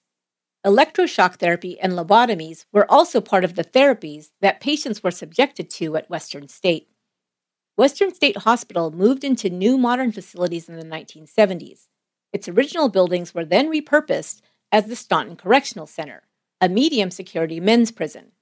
Electroshock 0.66 1.36
therapy 1.36 1.80
and 1.80 1.94
lobotomies 1.94 2.66
were 2.74 2.90
also 2.92 3.22
part 3.22 3.46
of 3.46 3.56
the 3.56 3.64
therapies 3.64 4.32
that 4.42 4.60
patients 4.60 5.02
were 5.02 5.12
subjected 5.12 5.70
to 5.70 5.96
at 5.96 6.10
Western 6.10 6.50
State. 6.50 6.90
Western 7.78 8.14
State 8.14 8.36
Hospital 8.40 8.92
moved 8.92 9.24
into 9.24 9.50
new 9.50 9.78
modern 9.78 10.12
facilities 10.12 10.68
in 10.68 10.76
the 10.76 10.84
1970s. 10.84 11.88
Its 12.34 12.50
original 12.50 12.90
buildings 12.90 13.34
were 13.34 13.46
then 13.46 13.72
repurposed 13.72 14.42
as 14.70 14.88
the 14.88 14.98
Staunton 14.98 15.38
Correctional 15.38 15.88
Center, 15.88 16.24
a 16.60 16.68
medium 16.68 17.10
security 17.10 17.62
men's 17.62 17.90
prison. 17.90 18.34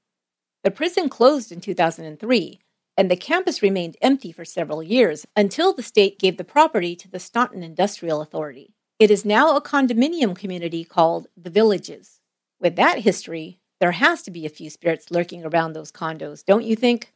The 0.63 0.71
prison 0.71 1.09
closed 1.09 1.51
in 1.51 1.61
2003, 1.61 2.59
and 2.97 3.11
the 3.11 3.15
campus 3.15 3.61
remained 3.61 3.95
empty 4.01 4.31
for 4.31 4.43
several 4.43 4.81
years 4.81 5.27
until 5.35 5.71
the 5.71 5.83
state 5.83 6.17
gave 6.17 6.37
the 6.37 6.43
property 6.43 6.95
to 6.95 7.07
the 7.07 7.19
Staunton 7.19 7.61
Industrial 7.61 8.21
Authority. 8.21 8.73
It 8.99 9.11
is 9.11 9.23
now 9.23 9.55
a 9.55 9.61
condominium 9.61 10.35
community 10.35 10.83
called 10.83 11.27
The 11.37 11.51
Villages. 11.51 12.19
With 12.59 12.75
that 12.77 13.01
history, 13.01 13.59
there 13.79 13.91
has 13.91 14.23
to 14.23 14.31
be 14.31 14.43
a 14.43 14.49
few 14.49 14.71
spirits 14.71 15.11
lurking 15.11 15.45
around 15.45 15.73
those 15.73 15.91
condos, 15.91 16.43
don't 16.43 16.63
you 16.63 16.75
think? 16.75 17.13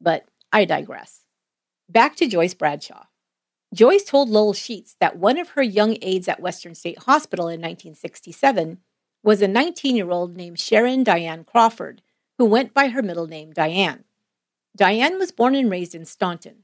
But 0.00 0.24
I 0.54 0.64
digress. 0.64 1.26
Back 1.86 2.16
to 2.16 2.26
Joyce 2.26 2.54
Bradshaw. 2.54 3.04
Joyce 3.74 4.04
told 4.04 4.30
Lowell 4.30 4.54
Sheets 4.54 4.96
that 5.00 5.18
one 5.18 5.38
of 5.38 5.50
her 5.50 5.62
young 5.62 5.98
aides 6.00 6.28
at 6.28 6.40
Western 6.40 6.74
State 6.74 7.00
Hospital 7.00 7.48
in 7.48 7.60
1967 7.60 8.78
was 9.22 9.42
a 9.42 9.48
19 9.48 9.96
year 9.96 10.10
old 10.10 10.34
named 10.34 10.58
Sharon 10.58 11.04
Diane 11.04 11.44
Crawford, 11.44 12.00
who 12.38 12.46
went 12.46 12.72
by 12.72 12.88
her 12.88 13.02
middle 13.02 13.26
name, 13.26 13.52
Diane. 13.52 14.04
Diane 14.74 15.18
was 15.18 15.32
born 15.32 15.54
and 15.54 15.70
raised 15.70 15.94
in 15.94 16.06
Staunton. 16.06 16.62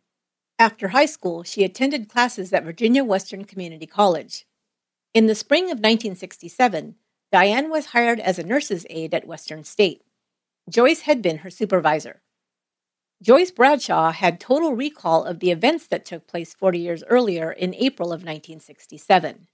After 0.59 0.89
high 0.89 1.05
school, 1.05 1.43
she 1.43 1.65
attended 1.65 2.09
classes 2.09 2.51
at 2.55 2.65
Virginia 2.65 3.05
Western 3.05 3.45
Community 3.45 3.87
College. 3.87 4.47
In 5.15 5.27
the 5.27 5.37
spring 5.37 5.67
of 5.67 5.79
1967, 5.79 6.97
Diane 7.31 7.71
was 7.71 7.87
hired 7.87 8.19
as 8.19 8.37
a 8.37 8.45
nurse's 8.45 8.85
aide 8.91 9.15
at 9.15 9.29
Western 9.29 9.63
State. 9.63 10.03
Joyce 10.69 11.03
had 11.03 11.23
been 11.23 11.39
her 11.39 11.51
supervisor. 11.51 12.21
Joyce 13.23 13.53
Bradshaw 13.53 14.11
had 14.11 14.41
total 14.41 14.75
recall 14.75 15.23
of 15.23 15.39
the 15.39 15.53
events 15.53 15.87
that 15.87 16.05
took 16.05 16.27
place 16.27 16.53
40 16.53 16.81
years 16.81 17.05
earlier 17.09 17.53
in 17.53 17.77
April 17.77 18.09
of 18.09 18.23
1967. 18.23 19.47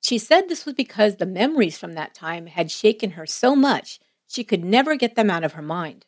She 0.00 0.16
said 0.16 0.48
this 0.48 0.64
was 0.64 0.74
because 0.74 1.16
the 1.16 1.26
memories 1.26 1.76
from 1.76 1.94
that 1.94 2.14
time 2.14 2.46
had 2.46 2.70
shaken 2.70 3.10
her 3.12 3.26
so 3.26 3.56
much 3.56 3.98
she 4.28 4.44
could 4.44 4.64
never 4.64 4.94
get 4.94 5.16
them 5.16 5.28
out 5.28 5.42
of 5.42 5.54
her 5.54 5.62
mind. 5.62 6.06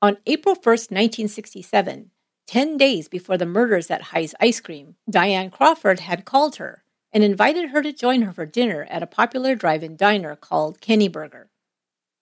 On 0.00 0.16
April 0.26 0.54
1, 0.54 0.64
1967, 0.64 2.10
10 2.46 2.76
days 2.78 3.06
before 3.06 3.36
the 3.36 3.44
murders 3.44 3.90
at 3.90 4.00
High's 4.00 4.34
Ice 4.40 4.60
Cream, 4.60 4.96
Diane 5.10 5.50
Crawford 5.50 6.00
had 6.00 6.24
called 6.24 6.56
her 6.56 6.84
and 7.12 7.24
invited 7.24 7.70
her 7.70 7.82
to 7.82 7.92
join 7.92 8.22
her 8.22 8.32
for 8.32 8.46
dinner 8.46 8.86
at 8.90 9.02
a 9.02 9.06
popular 9.06 9.54
drive 9.54 9.82
in 9.82 9.96
diner 9.96 10.36
called 10.36 10.80
Kenny 10.80 11.08
Burger. 11.08 11.50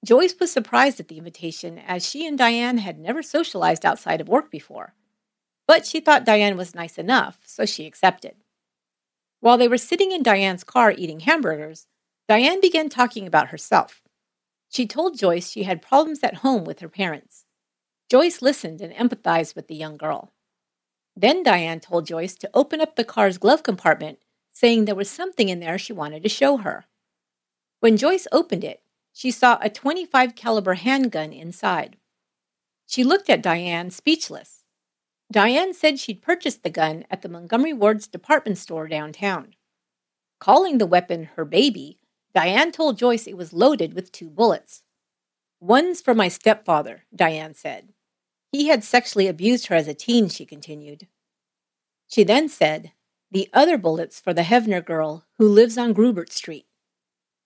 Joyce 0.05 0.35
was 0.39 0.53
surprised 0.53 1.01
at 1.01 1.09
the 1.09 1.19
invitation 1.19 1.79
as 1.79 2.07
she 2.07 2.27
and 2.27 2.39
Diane 2.39 2.79
had 2.79 2.99
never 2.99 3.23
socialized 3.23 3.85
outside 3.85 4.21
of 4.21 4.29
work 4.29 4.51
before. 4.51 4.95
But 5.67 5.85
she 5.85 6.01
thought 6.01 6.25
Diane 6.25 6.57
was 6.57 6.75
nice 6.75 6.97
enough, 6.97 7.41
so 7.45 7.67
she 7.67 7.87
accepted. 7.87 8.37
While 9.41 9.59
they 9.59 9.69
were 9.69 9.79
sitting 9.79 10.13
in 10.13 10.23
Diane's 10.23 10.65
car 10.65 10.93
eating 10.93 11.21
hamburgers, 11.21 11.87
Diane 12.29 12.61
began 12.61 12.89
talking 12.89 13.27
about 13.27 13.49
herself. 13.49 14.03
She 14.69 14.87
told 14.87 15.19
Joyce 15.19 15.51
she 15.51 15.65
had 15.65 15.83
problems 15.83 16.21
at 16.23 16.37
home 16.37 16.65
with 16.65 16.81
her 16.81 16.89
parents. 16.89 17.45
Joyce 18.09 18.43
listened 18.43 18.81
and 18.81 18.93
empathized 18.93 19.57
with 19.57 19.67
the 19.67 19.75
young 19.75 19.97
girl. 19.97 20.33
Then 21.17 21.43
Diane 21.43 21.81
told 21.81 22.07
Joyce 22.07 22.35
to 22.37 22.51
open 22.55 22.81
up 22.81 22.95
the 22.95 23.05
car's 23.05 23.39
glove 23.39 23.63
compartment, 23.63 24.19
saying 24.57 24.87
there 24.87 24.95
was 24.95 25.11
something 25.11 25.51
in 25.51 25.61
there 25.61 25.77
she 25.77 25.93
wanted 25.93 26.23
to 26.23 26.31
show 26.31 26.57
her. 26.57 26.87
When 27.81 27.99
Joyce 27.99 28.27
opened 28.33 28.65
it, 28.65 28.81
she 29.13 29.31
saw 29.31 29.59
a 29.61 29.69
25 29.69 30.35
caliber 30.35 30.73
handgun 30.73 31.31
inside. 31.31 31.99
She 32.87 33.05
looked 33.05 33.29
at 33.29 33.43
Diane 33.43 33.91
speechless. 33.91 34.65
Diane 35.31 35.75
said 35.75 35.99
she'd 36.01 36.23
purchased 36.23 36.63
the 36.63 36.71
gun 36.71 37.05
at 37.11 37.21
the 37.21 37.29
Montgomery 37.29 37.75
Ward's 37.75 38.07
department 38.07 38.57
store 38.57 38.89
downtown. 38.89 39.53
Calling 40.41 40.79
the 40.79 40.87
weapon 40.87 41.25
her 41.37 41.45
baby, 41.45 41.99
Diane 42.35 42.73
told 42.73 42.97
Joyce 42.97 43.27
it 43.27 43.37
was 43.37 43.53
loaded 43.53 43.93
with 43.93 44.11
two 44.11 44.31
bullets. 44.31 44.83
One's 45.61 46.01
for 46.01 46.15
my 46.15 46.29
stepfather, 46.29 47.05
Diane 47.15 47.53
said. 47.53 47.93
He 48.53 48.69
had 48.69 48.83
sexually 48.83 49.27
abused 49.27 49.67
her 49.67 49.77
as 49.77 49.87
a 49.87 49.93
teen, 49.93 50.31
she 50.31 50.47
continued. 50.47 51.09
She 52.09 52.25
then 52.25 52.49
said, 52.49 52.93
The 53.31 53.49
other 53.53 53.77
bullet's 53.77 54.21
for 54.21 54.33
the 54.33 54.43
Hevner 54.43 54.85
girl 54.85 55.25
who 55.39 55.49
lives 55.49 55.77
on 55.77 55.93
Grubert 55.93 56.33
Street. 56.33 56.67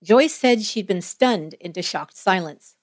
Joyce 0.03 0.35
said 0.35 0.63
she'd 0.63 0.87
been 0.87 1.03
stunned 1.03 1.55
into 1.55 1.83
shocked 1.83 2.17
silence. 2.17 2.77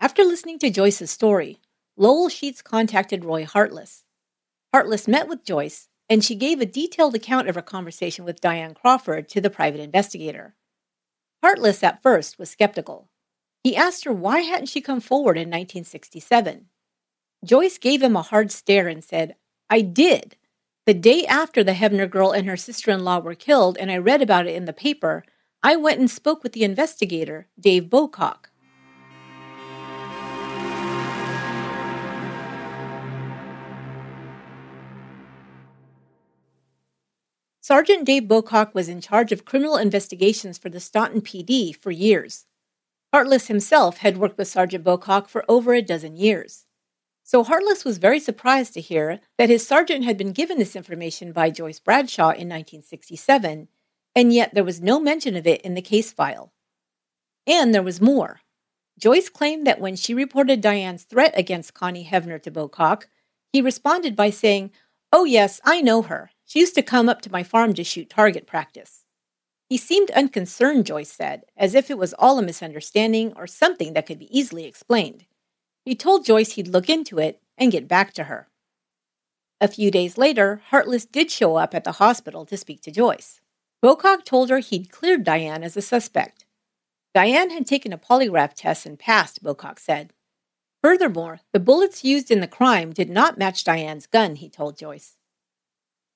After 0.00 0.24
listening 0.24 0.58
to 0.60 0.70
Joyce's 0.70 1.10
story, 1.10 1.60
Lowell 1.96 2.28
Sheets 2.28 2.62
contacted 2.62 3.24
Roy 3.24 3.44
Hartless. 3.44 4.04
Hartless 4.72 5.08
met 5.08 5.28
with 5.28 5.44
Joyce, 5.44 5.88
and 6.08 6.24
she 6.24 6.34
gave 6.34 6.60
a 6.60 6.66
detailed 6.66 7.14
account 7.14 7.48
of 7.48 7.54
her 7.54 7.62
conversation 7.62 8.24
with 8.24 8.40
Diane 8.40 8.74
Crawford 8.74 9.28
to 9.30 9.40
the 9.40 9.50
private 9.50 9.80
investigator. 9.80 10.54
Hartless 11.42 11.82
at 11.82 12.02
first 12.02 12.38
was 12.38 12.50
skeptical. 12.50 13.08
He 13.62 13.76
asked 13.76 14.04
her 14.04 14.12
why 14.12 14.40
hadn't 14.40 14.66
she 14.66 14.80
come 14.80 15.00
forward 15.00 15.36
in 15.36 15.48
1967. 15.48 16.66
Joyce 17.44 17.78
gave 17.78 18.02
him 18.02 18.16
a 18.16 18.22
hard 18.22 18.50
stare 18.50 18.88
and 18.88 19.02
said, 19.02 19.36
I 19.68 19.80
did. 19.80 20.36
The 20.88 20.94
day 20.94 21.26
after 21.26 21.62
the 21.62 21.74
Hevner 21.74 22.08
girl 22.08 22.32
and 22.32 22.48
her 22.48 22.56
sister 22.56 22.90
in 22.90 23.04
law 23.04 23.18
were 23.18 23.34
killed, 23.34 23.76
and 23.76 23.90
I 23.90 23.98
read 23.98 24.22
about 24.22 24.46
it 24.46 24.54
in 24.54 24.64
the 24.64 24.72
paper, 24.72 25.22
I 25.62 25.76
went 25.76 26.00
and 26.00 26.10
spoke 26.10 26.42
with 26.42 26.54
the 26.54 26.64
investigator, 26.64 27.46
Dave 27.60 27.90
Bocock. 27.90 28.46
Sergeant 37.60 38.06
Dave 38.06 38.22
Bocock 38.22 38.72
was 38.72 38.88
in 38.88 39.02
charge 39.02 39.30
of 39.30 39.44
criminal 39.44 39.76
investigations 39.76 40.56
for 40.56 40.70
the 40.70 40.80
Staunton 40.80 41.20
PD 41.20 41.76
for 41.76 41.90
years. 41.90 42.46
Hartless 43.12 43.48
himself 43.48 43.98
had 43.98 44.16
worked 44.16 44.38
with 44.38 44.48
Sergeant 44.48 44.84
Bocock 44.84 45.28
for 45.28 45.44
over 45.50 45.74
a 45.74 45.82
dozen 45.82 46.16
years. 46.16 46.64
So 47.28 47.44
Hartless 47.44 47.84
was 47.84 47.98
very 47.98 48.20
surprised 48.20 48.72
to 48.72 48.80
hear 48.80 49.20
that 49.36 49.50
his 49.50 49.66
sergeant 49.66 50.02
had 50.02 50.16
been 50.16 50.32
given 50.32 50.58
this 50.58 50.74
information 50.74 51.32
by 51.32 51.50
Joyce 51.50 51.78
Bradshaw 51.78 52.30
in 52.30 52.48
1967, 52.48 53.68
and 54.16 54.32
yet 54.32 54.54
there 54.54 54.64
was 54.64 54.80
no 54.80 54.98
mention 54.98 55.36
of 55.36 55.46
it 55.46 55.60
in 55.60 55.74
the 55.74 55.82
case 55.82 56.10
file. 56.10 56.54
And 57.46 57.74
there 57.74 57.82
was 57.82 58.00
more. 58.00 58.40
Joyce 58.98 59.28
claimed 59.28 59.66
that 59.66 59.78
when 59.78 59.94
she 59.94 60.14
reported 60.14 60.62
Diane's 60.62 61.02
threat 61.02 61.34
against 61.36 61.74
Connie 61.74 62.08
Hevner 62.10 62.42
to 62.42 62.50
Bocock, 62.50 63.08
he 63.52 63.60
responded 63.60 64.16
by 64.16 64.30
saying, 64.30 64.70
Oh, 65.12 65.24
yes, 65.24 65.60
I 65.66 65.82
know 65.82 66.00
her. 66.00 66.30
She 66.46 66.60
used 66.60 66.76
to 66.76 66.82
come 66.82 67.10
up 67.10 67.20
to 67.20 67.30
my 67.30 67.42
farm 67.42 67.74
to 67.74 67.84
shoot 67.84 68.08
target 68.08 68.46
practice. 68.46 69.04
He 69.68 69.76
seemed 69.76 70.10
unconcerned, 70.12 70.86
Joyce 70.86 71.12
said, 71.12 71.42
as 71.58 71.74
if 71.74 71.90
it 71.90 71.98
was 71.98 72.14
all 72.14 72.38
a 72.38 72.42
misunderstanding 72.42 73.34
or 73.36 73.46
something 73.46 73.92
that 73.92 74.06
could 74.06 74.18
be 74.18 74.34
easily 74.38 74.64
explained. 74.64 75.26
He 75.88 75.94
told 75.94 76.26
Joyce 76.26 76.52
he'd 76.52 76.68
look 76.68 76.90
into 76.90 77.18
it 77.18 77.40
and 77.56 77.72
get 77.72 77.88
back 77.88 78.12
to 78.12 78.24
her. 78.24 78.50
A 79.58 79.68
few 79.68 79.90
days 79.90 80.18
later, 80.18 80.60
Hartless 80.66 81.06
did 81.06 81.30
show 81.30 81.56
up 81.56 81.74
at 81.74 81.84
the 81.84 81.92
hospital 81.92 82.44
to 82.44 82.58
speak 82.58 82.82
to 82.82 82.90
Joyce. 82.90 83.40
Bocock 83.82 84.26
told 84.26 84.50
her 84.50 84.58
he'd 84.58 84.92
cleared 84.92 85.24
Diane 85.24 85.64
as 85.64 85.78
a 85.78 85.80
suspect. 85.80 86.44
Diane 87.14 87.48
had 87.48 87.66
taken 87.66 87.94
a 87.94 87.96
polygraph 87.96 88.52
test 88.52 88.84
and 88.84 88.98
passed, 88.98 89.42
Bocock 89.42 89.78
said. 89.78 90.12
Furthermore, 90.82 91.40
the 91.54 91.58
bullets 91.58 92.04
used 92.04 92.30
in 92.30 92.40
the 92.40 92.46
crime 92.46 92.92
did 92.92 93.08
not 93.08 93.38
match 93.38 93.64
Diane's 93.64 94.06
gun, 94.06 94.36
he 94.36 94.50
told 94.50 94.76
Joyce. 94.76 95.16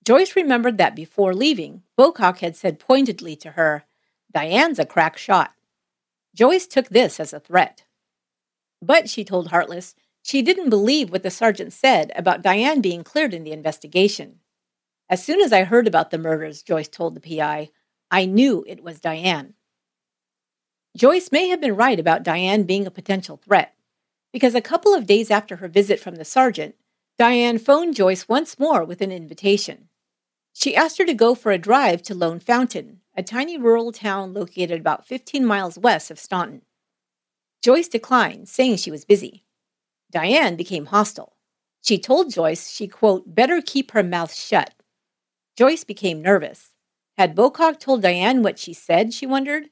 Joyce 0.05 0.37
remembered 0.37 0.77
that 0.77 0.95
before 0.95 1.33
leaving, 1.33 1.83
Bocock 1.97 2.41
had 2.41 2.57
said 2.57 2.79
pointedly 2.79 3.37
to 3.37 3.53
her, 3.53 3.85
Diane's 4.35 4.79
a 4.79 4.85
crack 4.85 5.17
shot. 5.17 5.55
Joyce 6.35 6.67
took 6.67 6.91
this 6.91 7.19
as 7.19 7.33
a 7.33 7.41
threat. 7.41 7.85
But, 8.83 9.09
she 9.09 9.25
told 9.25 9.49
Hartless 9.49 9.95
she 10.23 10.43
didn't 10.43 10.71
believe 10.71 11.11
what 11.11 11.23
the 11.23 11.31
sergeant 11.31 11.73
said 11.73 12.13
about 12.15 12.43
Diane 12.43 12.81
being 12.81 13.05
cleared 13.05 13.33
in 13.33 13.45
the 13.45 13.53
investigation. 13.53 14.41
As 15.09 15.23
soon 15.23 15.41
as 15.41 15.53
I 15.53 15.65
heard 15.65 15.87
about 15.87 16.11
the 16.11 16.19
murders, 16.19 16.63
Joyce 16.63 16.89
told 16.89 17.15
the 17.15 17.21
PI, 17.21 17.71
I 18.11 18.25
knew 18.27 18.65
it 18.67 18.83
was 18.83 19.01
Diane. 19.01 19.55
Joyce 20.97 21.33
may 21.33 21.49
have 21.49 21.61
been 21.61 21.77
right 21.77 21.99
about 21.99 22.23
Diane 22.23 22.65
being 22.65 22.87
a 22.87 22.91
potential 22.91 23.37
threat, 23.37 23.75
because 24.33 24.55
a 24.55 24.61
couple 24.61 24.95
of 24.95 25.07
days 25.07 25.31
after 25.31 25.57
her 25.57 25.69
visit 25.69 25.99
from 25.99 26.17
the 26.17 26.25
sergeant, 26.25 26.75
Diane 27.19 27.59
phoned 27.59 27.95
Joyce 27.95 28.29
once 28.29 28.59
more 28.59 28.85
with 28.85 29.01
an 29.01 29.13
invitation. 29.13 29.89
She 30.53 30.77
asked 30.77 30.99
her 30.99 31.05
to 31.05 31.15
go 31.15 31.35
for 31.35 31.53
a 31.53 31.59
drive 31.59 32.03
to 32.03 32.15
Lone 32.15 32.41
Fountain, 32.41 33.01
a 33.17 33.23
tiny 33.23 33.57
rural 33.57 33.93
town 33.93 34.35
located 34.35 34.81
about 34.81 35.07
15 35.07 35.45
miles 35.45 35.79
west 35.79 36.11
of 36.11 36.19
Staunton. 36.19 36.63
Joyce 37.63 37.89
declined, 37.89 38.49
saying 38.49 38.77
she 38.77 38.91
was 38.91 39.05
busy. 39.05 39.45
Diane 40.11 40.57
became 40.57 40.87
hostile. 40.87 41.37
She 41.81 41.99
told 41.99 42.33
Joyce 42.33 42.71
she, 42.71 42.89
quote, 42.89 43.35
better 43.35 43.63
keep 43.65 43.93
her 43.93 44.03
mouth 44.03 44.35
shut. 44.35 44.75
Joyce 45.57 45.85
became 45.85 46.23
nervous. 46.23 46.71
Had 47.17 47.37
Bocock 47.37 47.79
told 47.79 48.03
Diane 48.03 48.43
what 48.43 48.59
she 48.59 48.73
said, 48.73 49.15
she 49.15 49.27
wondered? 49.27 49.69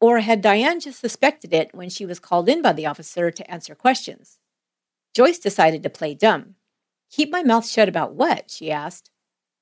Or 0.00 0.20
had 0.20 0.40
Diane 0.40 0.80
just 0.80 1.00
suspected 1.00 1.52
it 1.52 1.74
when 1.74 1.88
she 1.88 2.06
was 2.06 2.18
called 2.18 2.48
in 2.48 2.62
by 2.62 2.72
the 2.72 2.86
officer 2.86 3.30
to 3.30 3.50
answer 3.50 3.74
questions? 3.74 4.38
Joyce 5.14 5.38
decided 5.38 5.82
to 5.82 5.90
play 5.90 6.14
dumb. 6.14 6.54
Keep 7.10 7.30
my 7.30 7.42
mouth 7.42 7.66
shut 7.66 7.88
about 7.88 8.14
what? 8.14 8.50
she 8.50 8.70
asked. 8.70 9.10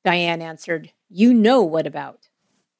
Diane 0.04 0.40
answered, 0.42 0.92
You 1.08 1.34
know 1.34 1.62
what 1.62 1.86
about. 1.86 2.28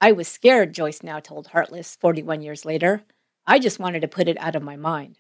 I 0.00 0.12
was 0.12 0.28
scared, 0.28 0.72
Joyce 0.72 1.02
now 1.02 1.20
told 1.20 1.48
Hartless 1.48 1.96
41 1.96 2.42
years 2.42 2.64
later. 2.64 3.02
I 3.50 3.58
just 3.58 3.80
wanted 3.80 4.02
to 4.02 4.08
put 4.08 4.28
it 4.28 4.36
out 4.38 4.54
of 4.54 4.62
my 4.62 4.76
mind. 4.76 5.18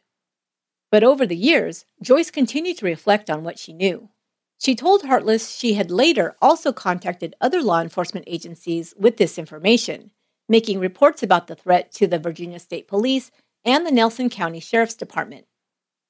But 0.92 1.02
over 1.02 1.26
the 1.26 1.36
years, 1.36 1.84
Joyce 2.00 2.30
continued 2.30 2.78
to 2.78 2.86
reflect 2.86 3.28
on 3.28 3.42
what 3.42 3.58
she 3.58 3.72
knew. 3.72 4.08
She 4.56 4.76
told 4.76 5.02
Hartless 5.02 5.56
she 5.56 5.74
had 5.74 5.90
later 5.90 6.36
also 6.40 6.72
contacted 6.72 7.34
other 7.40 7.60
law 7.60 7.80
enforcement 7.80 8.26
agencies 8.28 8.94
with 8.96 9.16
this 9.16 9.36
information, 9.36 10.12
making 10.48 10.78
reports 10.78 11.24
about 11.24 11.48
the 11.48 11.56
threat 11.56 11.90
to 11.94 12.06
the 12.06 12.20
Virginia 12.20 12.60
State 12.60 12.86
Police 12.86 13.32
and 13.64 13.84
the 13.84 13.90
Nelson 13.90 14.30
County 14.30 14.60
Sheriff's 14.60 14.94
Department. 14.94 15.46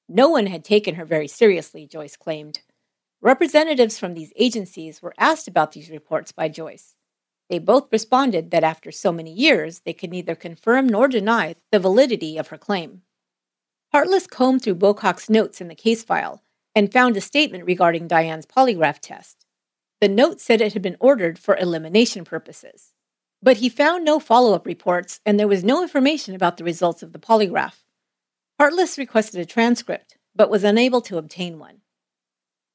No 0.07 0.29
one 0.29 0.45
had 0.45 0.63
taken 0.63 0.93
her 0.93 1.05
very 1.05 1.27
seriously, 1.27 1.87
Joyce 1.87 2.17
claimed. 2.17 2.59
Representatives 3.19 3.97
from 3.97 4.13
these 4.13 4.31
agencies 4.35 5.01
were 5.01 5.15
asked 5.17 5.47
about 5.47 5.71
these 5.71 5.89
reports 5.89 6.31
by 6.31 6.49
Joyce. 6.49 6.93
They 7.51 7.59
both 7.59 7.91
responded 7.91 8.51
that 8.51 8.63
after 8.63 8.93
so 8.93 9.11
many 9.11 9.33
years, 9.33 9.81
they 9.81 9.91
could 9.91 10.09
neither 10.09 10.35
confirm 10.35 10.87
nor 10.87 11.09
deny 11.09 11.55
the 11.69 11.79
validity 11.79 12.37
of 12.37 12.47
her 12.47 12.57
claim. 12.57 13.01
Hartless 13.91 14.25
combed 14.25 14.63
through 14.63 14.75
Bocock's 14.75 15.29
notes 15.29 15.59
in 15.59 15.67
the 15.67 15.75
case 15.75 16.01
file 16.01 16.41
and 16.73 16.93
found 16.93 17.17
a 17.17 17.21
statement 17.21 17.65
regarding 17.65 18.07
Diane's 18.07 18.45
polygraph 18.45 18.99
test. 18.99 19.45
The 19.99 20.07
note 20.07 20.39
said 20.39 20.61
it 20.61 20.71
had 20.71 20.81
been 20.81 20.95
ordered 21.01 21.37
for 21.37 21.57
elimination 21.57 22.23
purposes. 22.23 22.93
But 23.43 23.57
he 23.57 23.67
found 23.67 24.05
no 24.05 24.21
follow 24.21 24.53
up 24.53 24.65
reports, 24.65 25.19
and 25.25 25.37
there 25.37 25.45
was 25.45 25.61
no 25.61 25.81
information 25.81 26.33
about 26.33 26.55
the 26.55 26.63
results 26.63 27.03
of 27.03 27.11
the 27.11 27.19
polygraph. 27.19 27.83
Hartless 28.57 28.97
requested 28.97 29.41
a 29.41 29.45
transcript, 29.45 30.17
but 30.33 30.49
was 30.49 30.63
unable 30.63 31.01
to 31.01 31.17
obtain 31.17 31.59
one. 31.59 31.81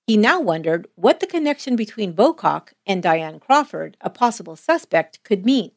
He 0.07 0.17
now 0.17 0.41
wondered 0.41 0.87
what 0.95 1.19
the 1.19 1.27
connection 1.27 1.75
between 1.75 2.15
Bocock 2.15 2.73
and 2.87 3.03
Diane 3.03 3.41
Crawford, 3.41 3.97
a 4.01 4.09
possible 4.09 4.55
suspect, 4.55 5.23
could 5.25 5.45
mean. 5.45 5.73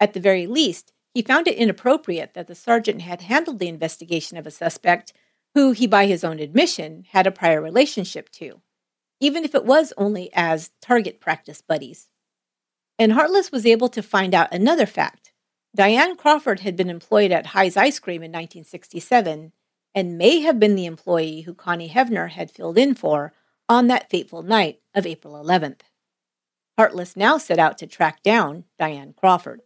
At 0.00 0.14
the 0.14 0.20
very 0.20 0.46
least, 0.46 0.94
he 1.12 1.20
found 1.20 1.46
it 1.46 1.58
inappropriate 1.58 2.32
that 2.32 2.46
the 2.46 2.54
sergeant 2.54 3.02
had 3.02 3.20
handled 3.20 3.58
the 3.58 3.68
investigation 3.68 4.38
of 4.38 4.46
a 4.46 4.50
suspect 4.50 5.12
who 5.54 5.72
he, 5.72 5.86
by 5.86 6.06
his 6.06 6.24
own 6.24 6.38
admission, 6.38 7.04
had 7.10 7.26
a 7.26 7.32
prior 7.32 7.60
relationship 7.60 8.30
to, 8.30 8.62
even 9.20 9.44
if 9.44 9.54
it 9.54 9.66
was 9.66 9.92
only 9.98 10.30
as 10.32 10.70
target 10.80 11.20
practice 11.20 11.60
buddies. 11.60 12.08
And 12.98 13.12
Hartless 13.12 13.52
was 13.52 13.66
able 13.66 13.88
to 13.90 14.02
find 14.02 14.34
out 14.34 14.54
another 14.54 14.86
fact. 14.86 15.32
Diane 15.74 16.16
Crawford 16.16 16.60
had 16.60 16.76
been 16.76 16.88
employed 16.88 17.30
at 17.30 17.46
High's 17.46 17.76
Ice 17.76 17.98
Cream 17.98 18.22
in 18.22 18.30
1967 18.30 19.52
and 19.94 20.18
may 20.18 20.40
have 20.40 20.58
been 20.58 20.76
the 20.76 20.86
employee 20.86 21.42
who 21.42 21.52
Connie 21.52 21.90
Hevner 21.90 22.30
had 22.30 22.50
filled 22.50 22.78
in 22.78 22.94
for 22.94 23.34
on 23.70 23.86
that 23.86 24.10
fateful 24.10 24.42
night 24.42 24.80
of 24.96 25.06
April 25.06 25.34
11th. 25.34 25.82
Hartless 26.76 27.16
now 27.16 27.38
set 27.38 27.60
out 27.60 27.78
to 27.78 27.86
track 27.86 28.20
down 28.20 28.64
Diane 28.80 29.14
Crawford. 29.16 29.60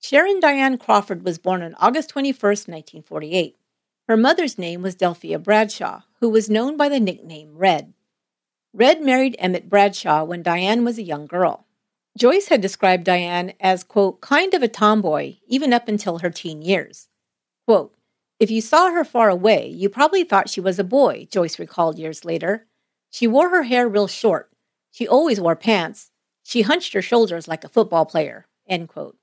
Sharon 0.00 0.40
Diane 0.40 0.78
Crawford 0.78 1.24
was 1.24 1.38
born 1.38 1.62
on 1.62 1.76
August 1.78 2.10
21, 2.10 2.34
1948. 2.34 3.56
Her 4.08 4.16
mother's 4.16 4.58
name 4.58 4.82
was 4.82 4.96
Delphia 4.96 5.38
Bradshaw, 5.38 6.00
who 6.18 6.28
was 6.28 6.50
known 6.50 6.76
by 6.76 6.88
the 6.88 6.98
nickname 6.98 7.56
Red. 7.56 7.94
Red 8.72 9.00
married 9.00 9.36
Emmett 9.38 9.70
Bradshaw 9.70 10.24
when 10.24 10.42
Diane 10.42 10.84
was 10.84 10.98
a 10.98 11.04
young 11.04 11.26
girl. 11.26 11.68
Joyce 12.18 12.48
had 12.48 12.60
described 12.60 13.04
Diane 13.04 13.52
as, 13.60 13.84
quote, 13.84 14.20
kind 14.20 14.54
of 14.54 14.62
a 14.64 14.68
tomboy, 14.68 15.36
even 15.46 15.72
up 15.72 15.86
until 15.86 16.18
her 16.18 16.30
teen 16.30 16.62
years. 16.62 17.08
Quote, 17.66 17.94
if 18.40 18.50
you 18.50 18.60
saw 18.60 18.90
her 18.90 19.04
far 19.04 19.28
away, 19.28 19.68
you 19.68 19.88
probably 19.88 20.24
thought 20.24 20.48
she 20.48 20.60
was 20.60 20.78
a 20.78 20.84
boy, 20.84 21.28
Joyce 21.30 21.58
recalled 21.58 21.98
years 21.98 22.24
later. 22.24 22.66
She 23.10 23.28
wore 23.28 23.50
her 23.50 23.62
hair 23.62 23.88
real 23.88 24.08
short. 24.08 24.50
She 24.90 25.06
always 25.06 25.40
wore 25.40 25.54
pants. 25.54 26.10
She 26.42 26.62
hunched 26.62 26.92
her 26.92 27.02
shoulders 27.02 27.46
like 27.46 27.62
a 27.62 27.68
football 27.68 28.04
player, 28.04 28.46
end 28.66 28.88
quote. 28.88 29.16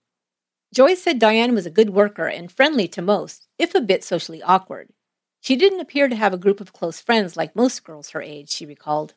Joyce 0.74 1.02
said 1.02 1.20
Diane 1.20 1.54
was 1.54 1.66
a 1.66 1.72
good 1.72 1.90
worker 1.90 2.28
and 2.28 2.52
friendly 2.52 2.88
to 2.90 3.02
most, 3.02 3.48
if 3.58 3.76
a 3.76 3.82
bit 3.82 4.04
socially 4.04 4.42
awkward. 4.42 4.90
She 5.42 5.56
didn't 5.56 5.82
appear 5.82 6.08
to 6.08 6.16
have 6.16 6.34
a 6.34 6.38
group 6.38 6.62
of 6.62 6.74
close 6.74 7.02
friends 7.02 7.36
like 7.36 7.56
most 7.56 7.84
girls 7.84 8.12
her 8.12 8.22
age, 8.22 8.50
she 8.50 8.66
recalled. 8.66 9.16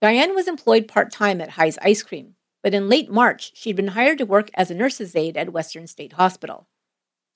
Diane 0.00 0.34
was 0.34 0.46
employed 0.46 0.88
part 0.88 1.10
time 1.10 1.40
at 1.40 1.50
High's 1.50 1.78
Ice 1.82 2.02
Cream, 2.02 2.36
but 2.62 2.74
in 2.74 2.88
late 2.88 3.10
March, 3.10 3.52
she'd 3.54 3.76
been 3.76 3.88
hired 3.88 4.18
to 4.18 4.24
work 4.24 4.50
as 4.54 4.70
a 4.70 4.74
nurse's 4.74 5.16
aide 5.16 5.36
at 5.36 5.52
Western 5.52 5.86
State 5.86 6.14
Hospital. 6.14 6.66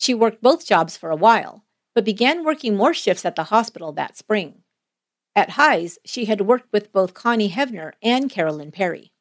She 0.01 0.15
worked 0.15 0.41
both 0.41 0.67
jobs 0.67 0.97
for 0.97 1.11
a 1.11 1.17
while, 1.17 1.67
but 1.95 2.07
began 2.07 2.43
working 2.43 2.75
more 2.75 2.95
shifts 2.95 3.27
at 3.27 3.37
the 3.37 3.45
hospital 3.45 3.93
that 3.93 4.17
spring. 4.17 4.63
At 5.37 5.51
High's, 5.51 5.99
she 6.07 6.25
had 6.25 6.41
worked 6.41 6.73
with 6.73 6.91
both 6.91 7.13
Connie 7.13 7.51
Hevner 7.51 7.93
and 8.03 8.31
Carolyn 8.31 8.73
Perry. 8.73 9.13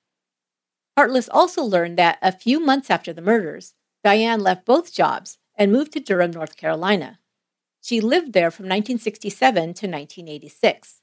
Hartless 0.95 1.27
also 1.27 1.63
learned 1.63 1.97
that 1.97 2.17
a 2.21 2.31
few 2.31 2.61
months 2.61 2.89
after 2.89 3.11
the 3.11 3.21
murders, 3.21 3.73
Diane 4.05 4.39
left 4.39 4.65
both 4.65 4.93
jobs 4.93 5.37
and 5.53 5.69
moved 5.69 5.91
to 5.93 5.99
Durham, 5.99 6.31
North 6.31 6.55
Carolina. 6.55 7.19
She 7.81 7.99
lived 7.99 8.31
there 8.31 8.49
from 8.49 8.63
1967 8.63 9.53
to 9.53 9.67
1986. 9.87 11.01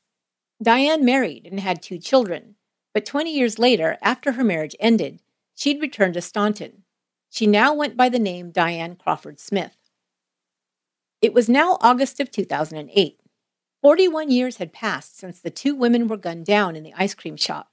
Diane 0.62 1.05
married 1.05 1.47
and 1.47 1.61
had 1.61 1.83
two 1.83 1.99
children, 1.99 2.57
but 2.95 3.05
20 3.05 3.31
years 3.31 3.59
later, 3.59 3.99
after 4.01 4.33
her 4.33 4.45
marriage 4.45 4.75
ended, 4.81 5.21
she'd 5.55 5.83
returned 5.83 6.15
to 6.15 6.23
Staunton. 6.23 6.85
She 7.37 7.46
now 7.46 7.75
went 7.75 7.99
by 7.99 8.09
the 8.09 8.18
name 8.18 8.51
Diane 8.51 8.96
Crawford 8.96 9.38
Smith. 9.38 9.77
It 11.20 11.35
was 11.35 11.51
now 11.51 11.77
August 11.83 12.18
of 12.18 12.31
2008. 12.31 13.20
41 13.83 14.31
years 14.31 14.57
had 14.57 14.72
passed 14.72 15.18
since 15.18 15.38
the 15.38 15.51
two 15.51 15.75
women 15.75 16.09
were 16.09 16.16
gunned 16.16 16.46
down 16.46 16.77
in 16.77 16.83
the 16.83 16.94
ice 16.96 17.14
cream 17.14 17.37
shop. 17.37 17.72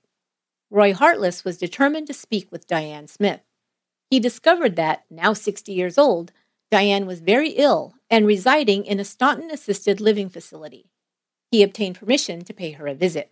Roy 0.69 0.93
Hartless 0.93 1.45
was 1.45 1.58
determined 1.58 2.08
to 2.08 2.13
speak 2.13 2.52
with 2.52 2.67
Diane 2.67 3.08
Smith. 3.08 3.39
He 4.10 4.19
discovered 4.19 4.76
that, 4.76 5.06
now 5.10 5.32
60 5.32 5.71
years 5.71 5.97
old, 5.97 6.34
Diane 6.69 7.06
was 7.06 7.21
very 7.21 7.52
ill 7.52 7.95
and 8.10 8.28
residing 8.28 8.84
in 8.84 8.99
a 8.99 9.06
Staunton 9.06 9.49
assisted 9.49 10.02
living 10.02 10.28
facility. 10.28 10.89
He 11.52 11.63
obtained 11.63 11.99
permission 11.99 12.43
to 12.43 12.54
pay 12.54 12.71
her 12.71 12.86
a 12.86 12.93
visit. 12.93 13.32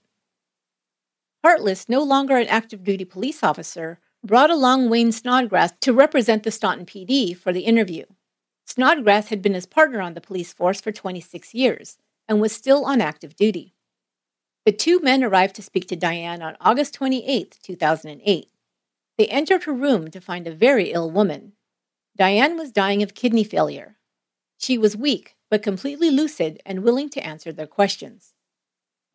Hartless, 1.43 1.89
no 1.89 2.01
longer 2.01 2.37
an 2.37 2.47
active 2.47 2.85
duty 2.85 3.03
police 3.03 3.43
officer, 3.43 3.99
brought 4.23 4.49
along 4.51 4.89
Wayne 4.89 5.11
Snodgrass 5.11 5.73
to 5.81 5.93
represent 5.93 6.43
the 6.43 6.51
Staunton 6.51 6.85
PD 6.85 7.35
for 7.35 7.51
the 7.51 7.61
interview. 7.61 8.05
Snodgrass 8.65 9.29
had 9.29 9.41
been 9.41 9.55
his 9.55 9.65
partner 9.65 9.99
on 9.99 10.13
the 10.13 10.21
police 10.21 10.53
force 10.53 10.79
for 10.79 10.91
26 10.91 11.53
years 11.53 11.97
and 12.27 12.39
was 12.39 12.51
still 12.51 12.85
on 12.85 13.01
active 13.01 13.35
duty. 13.35 13.73
The 14.65 14.71
two 14.71 14.99
men 14.99 15.23
arrived 15.23 15.55
to 15.55 15.63
speak 15.63 15.87
to 15.87 15.95
Diane 15.95 16.43
on 16.43 16.55
August 16.61 16.93
28, 16.93 17.57
2008. 17.63 18.47
They 19.17 19.27
entered 19.27 19.63
her 19.63 19.73
room 19.73 20.11
to 20.11 20.21
find 20.21 20.47
a 20.47 20.53
very 20.55 20.91
ill 20.91 21.09
woman. 21.09 21.53
Diane 22.15 22.57
was 22.57 22.71
dying 22.71 23.01
of 23.01 23.15
kidney 23.15 23.43
failure. 23.43 23.97
She 24.57 24.77
was 24.77 24.95
weak, 24.95 25.35
but 25.49 25.63
completely 25.63 26.11
lucid 26.11 26.61
and 26.65 26.83
willing 26.83 27.09
to 27.09 27.25
answer 27.25 27.51
their 27.51 27.67
questions. 27.67 28.33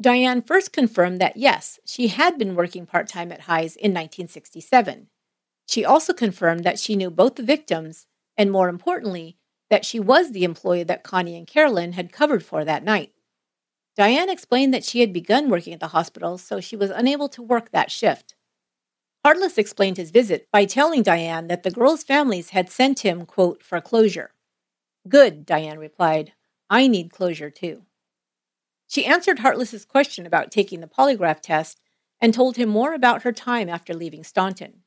Diane 0.01 0.43
first 0.43 0.73
confirmed 0.73 1.21
that 1.21 1.37
yes, 1.37 1.81
she 1.87 2.09
had 2.09 2.39
been 2.39 2.55
working 2.55 2.85
part 2.87 3.09
time 3.09 3.33
at 3.33 3.43
High's 3.43 3.77
in 3.77 3.93
1967. 3.93 5.09
She 5.67 5.85
also 5.85 6.13
confirmed 6.13 6.65
that 6.65 6.79
she 6.79 6.97
knew 6.97 7.11
both 7.11 7.37
the 7.37 7.43
victims, 7.43 8.07
and 8.37 8.53
more 8.53 8.69
importantly, 8.69 9.39
that 9.71 9.85
she 9.85 9.99
was 9.99 10.31
the 10.33 10.45
employee 10.45 10.85
that 10.85 11.03
Connie 11.03 11.37
and 11.37 11.47
Carolyn 11.47 11.93
had 11.93 12.13
covered 12.13 12.45
for 12.45 12.65
that 12.65 12.85
night. 12.85 13.13
Diane 13.97 14.29
explained 14.29 14.75
that 14.75 14.85
she 14.85 15.01
had 15.01 15.13
begun 15.13 15.49
working 15.49 15.73
at 15.73 15.81
the 15.81 15.89
hospital, 15.89 16.37
so 16.37 16.61
she 16.61 16.77
was 16.77 16.91
unable 16.91 17.29
to 17.31 17.43
work 17.43 17.71
that 17.71 17.91
shift. 17.91 18.35
Hartless 19.25 19.59
explained 19.59 19.97
his 19.97 20.11
visit 20.11 20.47
by 20.53 20.67
telling 20.67 21.03
Diane 21.03 21.49
that 21.49 21.63
the 21.63 21.71
girls' 21.71 22.05
families 22.05 22.51
had 22.51 22.71
sent 22.71 23.01
him, 23.01 23.25
quote, 23.25 23.63
for 23.63 23.81
closure. 23.81 24.35
Good, 25.09 25.47
Diane 25.47 25.79
replied. 25.79 26.35
I 26.69 26.87
need 26.87 27.11
closure 27.11 27.51
too. 27.51 27.83
She 28.89 29.05
answered 29.05 29.41
Hartless's 29.41 29.85
question 29.85 30.27
about 30.27 30.51
taking 30.51 30.81
the 30.81 30.87
polygraph 30.87 31.41
test 31.41 31.81
and 32.21 32.33
told 32.33 32.57
him 32.57 32.69
more 32.69 32.95
about 32.95 33.23
her 33.23 33.33
time 33.33 33.69
after 33.69 33.93
leaving 33.93 34.25
Staunton. 34.25 34.83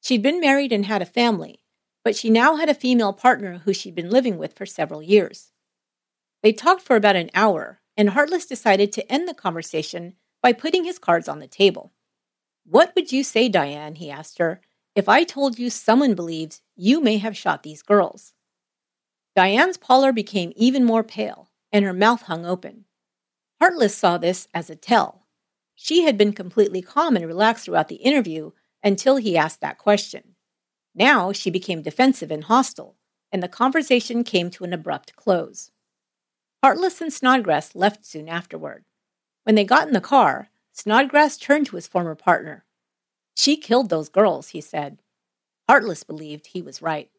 She'd 0.00 0.22
been 0.22 0.40
married 0.40 0.72
and 0.72 0.86
had 0.86 1.02
a 1.02 1.06
family, 1.06 1.60
but 2.04 2.14
she 2.14 2.30
now 2.30 2.56
had 2.56 2.68
a 2.68 2.74
female 2.74 3.12
partner 3.12 3.62
who 3.64 3.72
she'd 3.72 3.94
been 3.94 4.10
living 4.10 4.38
with 4.38 4.54
for 4.54 4.66
several 4.66 5.02
years. 5.02 5.52
They 6.42 6.52
talked 6.52 6.82
for 6.82 6.94
about 6.94 7.16
an 7.16 7.30
hour, 7.34 7.80
and 7.96 8.10
Hartless 8.10 8.46
decided 8.46 8.92
to 8.92 9.12
end 9.12 9.26
the 9.26 9.34
conversation 9.34 10.14
by 10.40 10.52
putting 10.52 10.84
his 10.84 10.98
cards 10.98 11.28
on 11.28 11.40
the 11.40 11.48
table. 11.48 11.92
What 12.64 12.94
would 12.94 13.10
you 13.10 13.24
say, 13.24 13.48
Diane, 13.48 13.96
he 13.96 14.10
asked 14.10 14.38
her, 14.38 14.60
if 14.94 15.08
I 15.08 15.24
told 15.24 15.58
you 15.58 15.70
someone 15.70 16.14
believes 16.14 16.62
you 16.76 17.00
may 17.00 17.18
have 17.18 17.36
shot 17.36 17.62
these 17.62 17.82
girls? 17.82 18.34
Diane's 19.34 19.76
pallor 19.76 20.12
became 20.12 20.52
even 20.54 20.84
more 20.84 21.02
pale, 21.02 21.50
and 21.72 21.84
her 21.84 21.92
mouth 21.92 22.22
hung 22.22 22.46
open. 22.46 22.84
Hartless 23.60 23.96
saw 23.96 24.18
this 24.18 24.48
as 24.54 24.70
a 24.70 24.76
tell. 24.76 25.26
She 25.74 26.02
had 26.02 26.16
been 26.16 26.32
completely 26.32 26.82
calm 26.82 27.16
and 27.16 27.26
relaxed 27.26 27.64
throughout 27.64 27.88
the 27.88 27.96
interview 27.96 28.52
until 28.82 29.16
he 29.16 29.36
asked 29.36 29.60
that 29.60 29.78
question. 29.78 30.34
Now 30.94 31.32
she 31.32 31.50
became 31.50 31.82
defensive 31.82 32.30
and 32.30 32.44
hostile, 32.44 32.96
and 33.32 33.42
the 33.42 33.48
conversation 33.48 34.24
came 34.24 34.50
to 34.50 34.64
an 34.64 34.72
abrupt 34.72 35.16
close. 35.16 35.70
Hartless 36.62 37.00
and 37.00 37.12
Snodgrass 37.12 37.74
left 37.74 38.04
soon 38.04 38.28
afterward. 38.28 38.84
When 39.44 39.54
they 39.54 39.64
got 39.64 39.86
in 39.86 39.94
the 39.94 40.00
car, 40.00 40.50
Snodgrass 40.72 41.36
turned 41.36 41.66
to 41.66 41.76
his 41.76 41.86
former 41.86 42.14
partner. 42.14 42.64
She 43.36 43.56
killed 43.56 43.90
those 43.90 44.08
girls, 44.08 44.48
he 44.48 44.60
said. 44.60 44.98
Hartless 45.68 46.02
believed 46.02 46.48
he 46.48 46.62
was 46.62 46.82
right. 46.82 47.10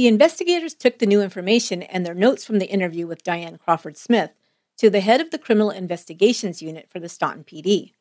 The 0.00 0.06
investigators 0.06 0.72
took 0.72 0.98
the 0.98 1.04
new 1.04 1.20
information 1.20 1.82
and 1.82 2.06
their 2.06 2.14
notes 2.14 2.42
from 2.42 2.58
the 2.58 2.70
interview 2.70 3.06
with 3.06 3.22
Diane 3.22 3.58
Crawford 3.58 3.98
Smith 3.98 4.30
to 4.78 4.88
the 4.88 5.00
head 5.00 5.20
of 5.20 5.30
the 5.30 5.36
Criminal 5.36 5.68
Investigations 5.68 6.62
Unit 6.62 6.88
for 6.88 6.98
the 6.98 7.08
Staunton 7.10 7.44
PD. 7.44 7.92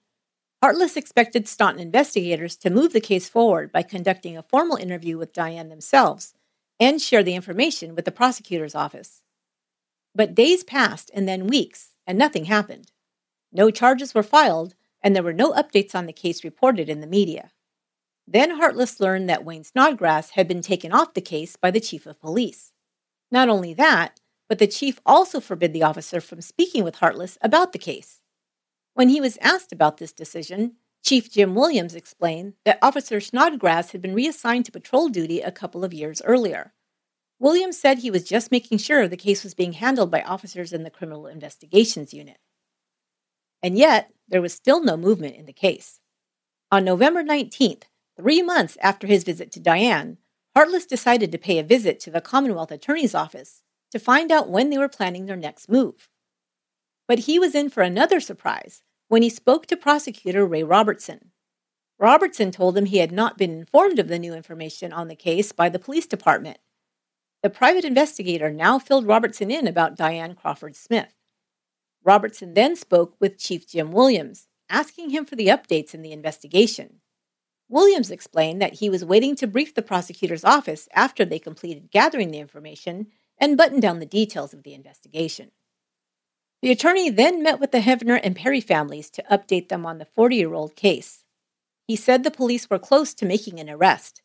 Hartless 0.62 0.96
expected 0.96 1.46
Staunton 1.46 1.82
investigators 1.82 2.56
to 2.56 2.70
move 2.70 2.94
the 2.94 3.02
case 3.02 3.28
forward 3.28 3.74
by 3.74 3.84
conducting 3.84 4.38
a 4.38 4.44
formal 4.44 4.78
interview 4.78 5.18
with 5.18 5.34
Diane 5.34 5.68
themselves 5.68 6.34
and 6.80 7.02
share 7.02 7.22
the 7.22 7.36
information 7.36 7.96
with 7.96 8.06
the 8.06 8.14
prosecutor's 8.14 8.76
office. 8.76 9.22
But 10.16 10.34
days 10.34 10.64
passed 10.64 11.12
and 11.14 11.28
then 11.28 11.48
weeks, 11.48 11.96
and 12.08 12.18
nothing 12.18 12.46
happened. 12.46 12.94
No 13.52 13.72
charges 13.72 14.16
were 14.16 14.24
filed, 14.24 14.74
and 15.04 15.14
there 15.14 15.24
were 15.24 15.34
no 15.34 15.52
updates 15.52 15.94
on 15.94 16.06
the 16.06 16.14
case 16.14 16.46
reported 16.46 16.88
in 16.88 17.02
the 17.02 17.08
media. 17.08 17.52
Then 18.32 18.52
Hartless 18.52 19.00
learned 19.00 19.28
that 19.28 19.44
Wayne 19.44 19.64
Snodgrass 19.64 20.32
had 20.32 20.48
been 20.48 20.62
taken 20.62 20.92
off 20.92 21.16
the 21.16 21.22
case 21.22 21.56
by 21.56 21.72
the 21.72 21.80
chief 21.80 22.06
of 22.06 22.22
police. 22.22 22.74
Not 23.32 23.50
only 23.50 23.74
that, 23.74 24.20
but 24.48 24.60
the 24.60 24.68
chief 24.68 25.02
also 25.04 25.40
forbid 25.40 25.74
the 25.74 25.82
officer 25.82 26.22
from 26.22 26.42
speaking 26.42 26.84
with 26.84 26.96
Hartless 26.98 27.40
about 27.42 27.74
the 27.74 27.80
case. 27.80 28.22
When 28.94 29.10
he 29.10 29.20
was 29.20 29.40
asked 29.42 29.72
about 29.72 29.98
this 29.98 30.12
decision, 30.12 30.74
Chief 31.04 31.32
Jim 31.32 31.56
Williams 31.56 31.96
explained 31.96 32.54
that 32.66 32.78
Officer 32.84 33.20
Snodgrass 33.20 33.94
had 33.94 34.02
been 34.02 34.14
reassigned 34.14 34.66
to 34.66 34.72
patrol 34.72 35.10
duty 35.10 35.42
a 35.42 35.52
couple 35.52 35.84
of 35.84 35.94
years 35.94 36.22
earlier. 36.24 36.74
Williams 37.40 37.80
said 37.80 37.98
he 37.98 38.12
was 38.12 38.26
just 38.26 38.52
making 38.52 38.78
sure 38.78 39.08
the 39.08 39.18
case 39.18 39.44
was 39.44 39.56
being 39.56 39.74
handled 39.74 40.12
by 40.12 40.22
officers 40.22 40.72
in 40.72 40.84
the 40.84 40.92
Criminal 40.92 41.26
Investigations 41.26 42.14
Unit. 42.14 42.38
And 43.64 43.76
yet, 43.76 44.12
there 44.28 44.42
was 44.42 44.54
still 44.54 44.84
no 44.84 44.98
movement 44.98 45.36
in 45.36 45.46
the 45.48 45.54
case. 45.54 46.00
On 46.72 46.84
November 46.84 47.24
19th, 47.24 47.84
three 48.20 48.42
months 48.42 48.78
after 48.82 49.08
his 49.08 49.24
visit 49.24 49.50
to 49.54 49.62
Diane, 49.62 50.18
Hartless 50.54 50.86
decided 50.86 51.32
to 51.32 51.38
pay 51.38 51.58
a 51.58 51.64
visit 51.64 52.02
to 52.02 52.12
the 52.12 52.20
Commonwealth 52.20 52.70
Attorney's 52.70 53.16
Office 53.16 53.64
to 53.92 54.00
find 54.00 54.30
out 54.30 54.50
when 54.50 54.70
they 54.70 54.78
were 54.78 54.90
planning 54.90 55.26
their 55.26 55.38
next 55.38 55.70
move. 55.70 56.10
But 57.08 57.20
he 57.20 57.40
was 57.40 57.56
in 57.56 57.70
for 57.70 57.82
another 57.82 58.20
surprise 58.20 58.84
when 59.08 59.22
he 59.22 59.30
spoke 59.30 59.68
to 59.68 59.78
prosecutor 59.78 60.46
Ray 60.46 60.64
Robertson. 60.64 61.32
Robertson 61.98 62.52
told 62.52 62.78
him 62.78 62.86
he 62.86 62.98
had 62.98 63.14
not 63.14 63.38
been 63.38 63.52
informed 63.52 64.00
of 64.00 64.10
the 64.10 64.20
new 64.20 64.34
information 64.34 64.92
on 64.92 65.08
the 65.08 65.16
case 65.16 65.54
by 65.54 65.70
the 65.70 65.80
police 65.80 66.06
department. 66.06 66.58
The 67.42 67.50
private 67.50 67.86
investigator 67.86 68.52
now 68.52 68.80
filled 68.80 69.08
Robertson 69.08 69.50
in 69.50 69.66
about 69.66 69.96
Diane 69.96 70.36
Crawford 70.36 70.76
Smith. 70.76 71.16
Robertson 72.04 72.54
then 72.54 72.76
spoke 72.76 73.16
with 73.20 73.40
Chief 73.40 73.66
Jim 73.66 73.94
Williams, 73.94 74.48
asking 74.70 75.12
him 75.12 75.26
for 75.26 75.38
the 75.38 75.48
updates 75.48 75.94
in 75.94 76.02
the 76.02 76.12
investigation. 76.12 77.00
Williams 77.70 78.10
explained 78.10 78.62
that 78.62 78.76
he 78.76 78.90
was 78.90 79.06
waiting 79.06 79.36
to 79.36 79.48
brief 79.48 79.76
the 79.76 79.84
prosecutor's 79.84 80.44
office 80.44 80.90
after 80.94 81.24
they 81.24 81.40
completed 81.40 81.92
gathering 81.92 82.32
the 82.32 82.40
information 82.40 83.08
and 83.38 83.56
button 83.56 83.80
down 83.80 84.00
the 84.00 84.06
details 84.06 84.54
of 84.54 84.64
the 84.64 84.74
investigation. 84.74 85.52
The 86.62 86.72
attorney 86.72 87.10
then 87.10 87.42
met 87.44 87.60
with 87.60 87.72
the 87.72 87.80
Hevner 87.80 88.20
and 88.22 88.36
Perry 88.36 88.60
families 88.60 89.10
to 89.12 89.24
update 89.32 89.70
them 89.70 89.86
on 89.86 90.00
the 90.00 90.06
40 90.06 90.36
year 90.36 90.54
old 90.54 90.76
case. 90.76 91.24
He 91.88 91.96
said 91.96 92.24
the 92.24 92.32
police 92.32 92.70
were 92.70 92.80
close 92.80 93.14
to 93.14 93.26
making 93.26 93.60
an 93.60 93.70
arrest. 93.70 94.22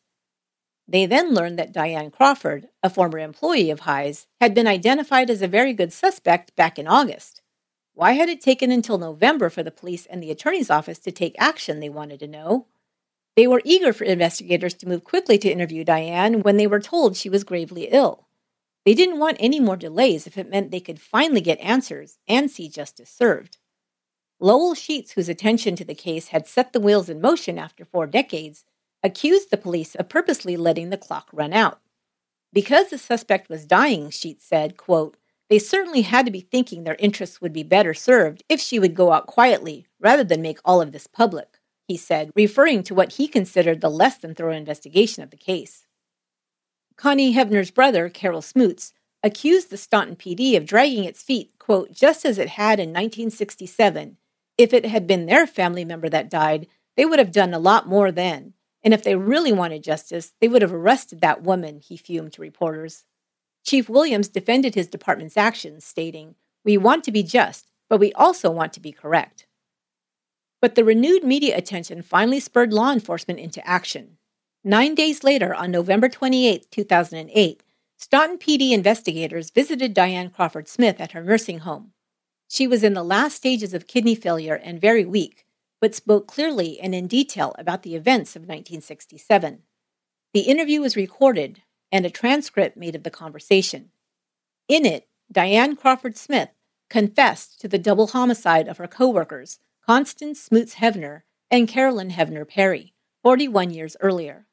They 0.87 1.05
then 1.05 1.33
learned 1.33 1.57
that 1.57 1.71
Diane 1.71 2.11
Crawford, 2.11 2.67
a 2.83 2.89
former 2.89 3.19
employee 3.19 3.71
of 3.71 3.81
High's, 3.81 4.27
had 4.41 4.53
been 4.53 4.67
identified 4.67 5.29
as 5.29 5.41
a 5.41 5.47
very 5.47 5.73
good 5.73 5.93
suspect 5.93 6.55
back 6.55 6.77
in 6.77 6.87
August. 6.87 7.41
Why 7.93 8.11
had 8.11 8.27
it 8.27 8.41
taken 8.41 8.71
until 8.71 8.97
November 8.97 9.49
for 9.49 9.63
the 9.63 9.71
police 9.71 10.05
and 10.05 10.21
the 10.21 10.29
attorney's 10.29 10.69
office 10.69 10.99
to 10.99 11.11
take 11.11 11.35
action, 11.39 11.79
they 11.79 11.89
wanted 11.89 12.19
to 12.19 12.27
know. 12.27 12.67
They 13.35 13.47
were 13.47 13.61
eager 13.65 13.91
for 13.91 14.05
investigators 14.05 14.73
to 14.75 14.87
move 14.87 15.03
quickly 15.03 15.37
to 15.39 15.51
interview 15.51 15.83
Diane 15.83 16.41
when 16.41 16.57
they 16.57 16.67
were 16.67 16.79
told 16.79 17.15
she 17.15 17.29
was 17.29 17.43
gravely 17.43 17.89
ill. 17.91 18.27
They 18.85 18.93
didn't 18.93 19.19
want 19.19 19.37
any 19.39 19.59
more 19.59 19.75
delays 19.75 20.27
if 20.27 20.37
it 20.37 20.49
meant 20.49 20.71
they 20.71 20.79
could 20.79 21.01
finally 21.01 21.41
get 21.41 21.59
answers 21.59 22.19
and 22.27 22.49
see 22.49 22.69
justice 22.69 23.09
served. 23.09 23.57
Lowell 24.39 24.75
Sheets, 24.75 25.13
whose 25.13 25.29
attention 25.29 25.75
to 25.75 25.85
the 25.85 25.95
case 25.95 26.27
had 26.27 26.47
set 26.47 26.71
the 26.71 26.79
wheels 26.79 27.09
in 27.09 27.19
motion 27.19 27.57
after 27.57 27.83
four 27.83 28.05
decades, 28.05 28.63
accused 29.01 29.49
the 29.49 29.57
police 29.57 29.95
of 29.95 30.09
purposely 30.09 30.55
letting 30.55 30.89
the 30.89 30.97
clock 30.97 31.29
run 31.33 31.51
out. 31.51 31.79
Because 32.53 32.89
the 32.89 32.97
suspect 32.97 33.49
was 33.49 33.65
dying, 33.65 34.09
Sheets 34.09 34.45
said, 34.45 34.77
quote, 34.77 35.17
they 35.49 35.59
certainly 35.59 36.01
had 36.01 36.25
to 36.25 36.31
be 36.31 36.41
thinking 36.41 36.83
their 36.83 36.95
interests 36.99 37.39
would 37.39 37.53
be 37.53 37.63
better 37.63 37.93
served 37.93 38.43
if 38.49 38.59
she 38.59 38.79
would 38.79 38.95
go 38.95 39.11
out 39.11 39.27
quietly 39.27 39.87
rather 39.99 40.23
than 40.23 40.41
make 40.41 40.59
all 40.65 40.81
of 40.81 40.91
this 40.91 41.07
public, 41.07 41.54
he 41.87 41.97
said, 41.97 42.31
referring 42.35 42.83
to 42.83 42.95
what 42.95 43.13
he 43.13 43.27
considered 43.27 43.81
the 43.81 43.89
less 43.89 44.17
than 44.17 44.33
thorough 44.33 44.55
investigation 44.55 45.23
of 45.23 45.29
the 45.29 45.37
case. 45.37 45.85
Connie 46.97 47.33
Hevner's 47.33 47.71
brother, 47.71 48.09
Carol 48.09 48.41
Smoots, 48.41 48.93
accused 49.21 49.69
the 49.69 49.77
Staunton 49.77 50.15
PD 50.15 50.55
of 50.55 50.65
dragging 50.65 51.03
its 51.03 51.21
feet, 51.21 51.51
quote, 51.59 51.91
just 51.91 52.25
as 52.25 52.37
it 52.37 52.49
had 52.49 52.79
in 52.79 52.89
1967. 52.89 54.17
If 54.57 54.73
it 54.73 54.85
had 54.85 55.07
been 55.07 55.25
their 55.25 55.45
family 55.45 55.83
member 55.83 56.09
that 56.09 56.29
died, 56.29 56.67
they 56.95 57.05
would 57.05 57.19
have 57.19 57.31
done 57.31 57.53
a 57.53 57.59
lot 57.59 57.87
more 57.87 58.11
then. 58.11 58.53
And 58.83 58.93
if 58.93 59.03
they 59.03 59.15
really 59.15 59.51
wanted 59.51 59.83
justice, 59.83 60.33
they 60.39 60.47
would 60.47 60.61
have 60.61 60.73
arrested 60.73 61.21
that 61.21 61.41
woman, 61.41 61.79
he 61.79 61.97
fumed 61.97 62.33
to 62.33 62.41
reporters. 62.41 63.03
Chief 63.63 63.89
Williams 63.89 64.27
defended 64.27 64.75
his 64.75 64.87
department's 64.87 65.37
actions, 65.37 65.83
stating, 65.83 66.35
We 66.63 66.77
want 66.77 67.03
to 67.05 67.11
be 67.11 67.23
just, 67.23 67.71
but 67.89 67.99
we 67.99 68.13
also 68.13 68.51
want 68.51 68.73
to 68.73 68.79
be 68.79 68.91
correct. 68.91 69.44
But 70.61 70.75
the 70.75 70.83
renewed 70.83 71.23
media 71.23 71.57
attention 71.57 72.01
finally 72.01 72.39
spurred 72.39 72.73
law 72.73 72.91
enforcement 72.91 73.39
into 73.39 73.65
action. 73.67 74.17
Nine 74.63 74.95
days 74.95 75.23
later, 75.23 75.53
on 75.53 75.69
November 75.71 76.09
28, 76.09 76.71
2008, 76.71 77.63
Staunton 77.97 78.37
PD 78.37 78.71
investigators 78.71 79.51
visited 79.51 79.93
Diane 79.93 80.29
Crawford 80.29 80.67
Smith 80.67 80.99
at 80.99 81.11
her 81.11 81.23
nursing 81.23 81.59
home. 81.59 81.91
She 82.49 82.67
was 82.67 82.83
in 82.83 82.93
the 82.93 83.03
last 83.03 83.35
stages 83.35 83.73
of 83.73 83.87
kidney 83.87 84.15
failure 84.15 84.55
and 84.55 84.81
very 84.81 85.05
weak, 85.05 85.45
but 85.79 85.95
spoke 85.95 86.27
clearly 86.27 86.79
and 86.79 86.95
in 86.95 87.07
detail 87.07 87.55
about 87.57 87.83
the 87.83 87.95
events 87.95 88.35
of 88.35 88.41
1967. 88.41 89.61
The 90.33 90.41
interview 90.41 90.81
was 90.81 90.95
recorded 90.95 91.61
and 91.91 92.05
a 92.05 92.09
transcript 92.09 92.75
made 92.75 92.95
of 92.95 93.03
the 93.03 93.09
conversation. 93.09 93.91
In 94.67 94.85
it, 94.85 95.07
Diane 95.31 95.75
Crawford 95.75 96.17
Smith 96.17 96.49
confessed 96.89 97.61
to 97.61 97.67
the 97.67 97.77
double 97.77 98.07
homicide 98.07 98.67
of 98.67 98.77
her 98.77 98.87
coworkers, 98.87 99.59
Constance 99.85 100.41
Smoots 100.41 100.75
Hevner 100.75 101.21
and 101.51 101.67
Carolyn 101.67 102.09
Hevner 102.09 102.47
Perry, 102.47 102.95
41 103.21 103.69
years 103.69 103.95
earlier. 103.99 104.47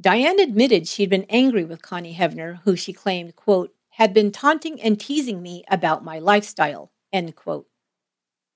Diane 0.00 0.40
admitted 0.40 0.88
she'd 0.88 1.08
been 1.08 1.26
angry 1.28 1.62
with 1.62 1.82
Connie 1.82 2.16
Hevner, 2.16 2.58
who 2.64 2.74
she 2.74 2.92
claimed, 2.92 3.36
quote, 3.36 3.72
had 3.90 4.12
been 4.12 4.32
taunting 4.32 4.80
and 4.80 4.98
teasing 4.98 5.40
me 5.40 5.62
about 5.70 6.04
my 6.04 6.18
lifestyle, 6.18 6.90
end 7.12 7.36
quote. 7.36 7.68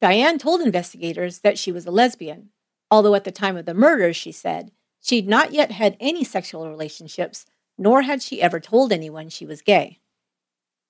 Diane 0.01 0.37
told 0.37 0.63
investigators 0.63 1.41
that 1.41 1.61
she 1.61 1.71
was 1.71 1.87
a 1.87 1.93
lesbian, 1.93 2.49
although 2.91 3.15
at 3.15 3.23
the 3.23 3.31
time 3.31 3.57
of 3.57 3.65
the 3.65 3.73
murder, 3.73 4.13
she 4.13 4.33
said, 4.33 4.73
she'd 5.01 5.29
not 5.29 5.53
yet 5.53 5.71
had 5.71 5.97
any 6.01 6.25
sexual 6.25 6.69
relationships, 6.69 7.47
nor 7.79 8.03
had 8.03 8.21
she 8.21 8.43
ever 8.43 8.59
told 8.59 8.93
anyone 8.93 9.29
she 9.29 9.47
was 9.47 9.63
gay. 9.63 10.01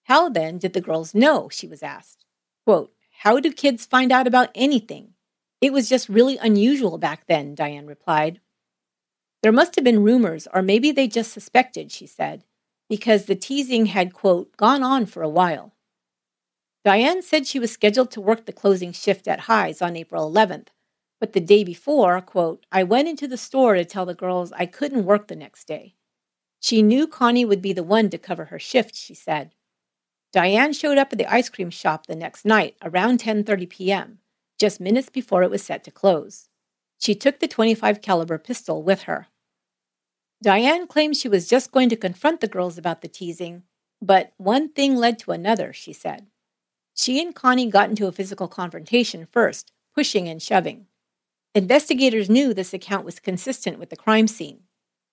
How 0.05 0.31
then 0.31 0.57
did 0.57 0.73
the 0.73 0.81
girls 0.81 1.15
know? 1.15 1.51
she 1.51 1.69
was 1.69 1.83
asked. 1.83 2.25
Quote, 2.65 2.91
How 3.23 3.41
do 3.41 3.51
kids 3.51 3.85
find 3.85 4.13
out 4.13 4.29
about 4.29 4.51
anything? 4.55 5.15
It 5.61 5.73
was 5.73 5.89
just 5.89 6.09
really 6.09 6.39
unusual 6.39 6.99
back 6.99 7.27
then, 7.27 7.57
Diane 7.57 7.89
replied. 7.89 8.41
There 9.43 9.51
must 9.51 9.75
have 9.75 9.85
been 9.85 10.05
rumors, 10.05 10.47
or 10.55 10.63
maybe 10.63 10.93
they 10.93 11.09
just 11.09 11.33
suspected, 11.33 11.91
she 11.91 12.07
said, 12.07 12.45
because 12.89 13.25
the 13.25 13.35
teasing 13.35 13.87
had, 13.87 14.13
quote, 14.13 14.57
gone 14.57 14.85
on 14.85 15.05
for 15.05 15.25
a 15.25 15.29
while. 15.29 15.75
Diane 16.85 17.21
said 17.21 17.45
she 17.45 17.59
was 17.59 17.73
scheduled 17.73 18.13
to 18.13 18.21
work 18.21 18.47
the 18.47 18.53
closing 18.53 18.93
shift 18.93 19.27
at 19.27 19.41
High's 19.41 19.83
on 19.83 19.97
April 19.97 20.31
11th, 20.31 20.69
but 21.19 21.33
the 21.33 21.41
day 21.41 21.65
before, 21.65 22.21
quote, 22.21 22.67
I 22.71 22.85
went 22.85 23.09
into 23.09 23.27
the 23.27 23.37
store 23.37 23.75
to 23.75 23.85
tell 23.85 24.07
the 24.07 24.15
girls 24.15 24.53
I 24.53 24.67
couldn't 24.67 25.05
work 25.05 25.27
the 25.27 25.35
next 25.35 25.67
day. 25.67 25.97
She 26.61 26.83
knew 26.83 27.09
Connie 27.09 27.45
would 27.45 27.63
be 27.63 27.73
the 27.73 27.83
one 27.83 28.11
to 28.11 28.19
cover 28.19 28.45
her 28.45 28.61
shift, 28.61 28.95
she 28.95 29.15
said. 29.15 29.55
Diane 30.33 30.73
showed 30.73 30.99
up 30.99 31.13
at 31.13 31.19
the 31.19 31.33
ice 31.33 31.49
cream 31.49 31.71
shop 31.71 32.07
the 32.07 32.15
next 32.15 32.45
night 32.45 32.77
around 32.83 33.21
10:30 33.21 33.69
p.m., 33.69 34.19
just 34.59 34.81
minutes 34.81 35.09
before 35.09 35.43
it 35.43 35.51
was 35.51 35.63
set 35.63 35.85
to 35.85 35.91
close. 35.91 36.49
She 36.99 37.15
took 37.15 37.39
the 37.39 37.49
25 37.49 38.03
caliber 38.03 38.39
pistol 38.39 38.83
with 38.83 39.03
her. 39.03 39.29
Diane 40.43 40.87
claimed 40.87 41.17
she 41.17 41.29
was 41.29 41.49
just 41.49 41.73
going 41.73 41.89
to 41.89 41.97
confront 41.97 42.41
the 42.41 42.49
girls 42.49 42.77
about 42.77 43.01
the 43.01 43.09
teasing, 43.09 43.63
but 44.03 44.33
one 44.37 44.69
thing 44.69 44.97
led 44.97 45.19
to 45.21 45.33
another, 45.33 45.73
she 45.73 45.93
said. 45.93 46.27
She 46.95 47.21
and 47.21 47.35
Connie 47.35 47.71
got 47.71 47.89
into 47.89 48.07
a 48.07 48.13
physical 48.13 48.49
confrontation 48.49 49.27
first, 49.27 49.73
pushing 49.95 50.29
and 50.29 50.43
shoving. 50.43 50.87
Investigators 51.55 52.29
knew 52.29 52.53
this 52.53 52.75
account 52.75 53.05
was 53.05 53.19
consistent 53.19 53.79
with 53.79 53.91
the 53.91 53.97
crime 53.97 54.29
scene. 54.29 54.61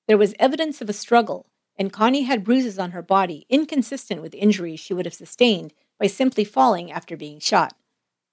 There 0.07 0.17
was 0.17 0.35
evidence 0.37 0.81
of 0.81 0.89
a 0.89 0.93
struggle, 0.93 1.47
and 1.77 1.91
Connie 1.91 2.23
had 2.23 2.43
bruises 2.43 2.79
on 2.79 2.91
her 2.91 3.01
body 3.01 3.45
inconsistent 3.49 4.21
with 4.21 4.33
injuries 4.35 4.79
she 4.79 4.93
would 4.93 5.05
have 5.05 5.13
sustained 5.13 5.73
by 5.99 6.07
simply 6.07 6.43
falling 6.43 6.91
after 6.91 7.17
being 7.17 7.39
shot. 7.39 7.75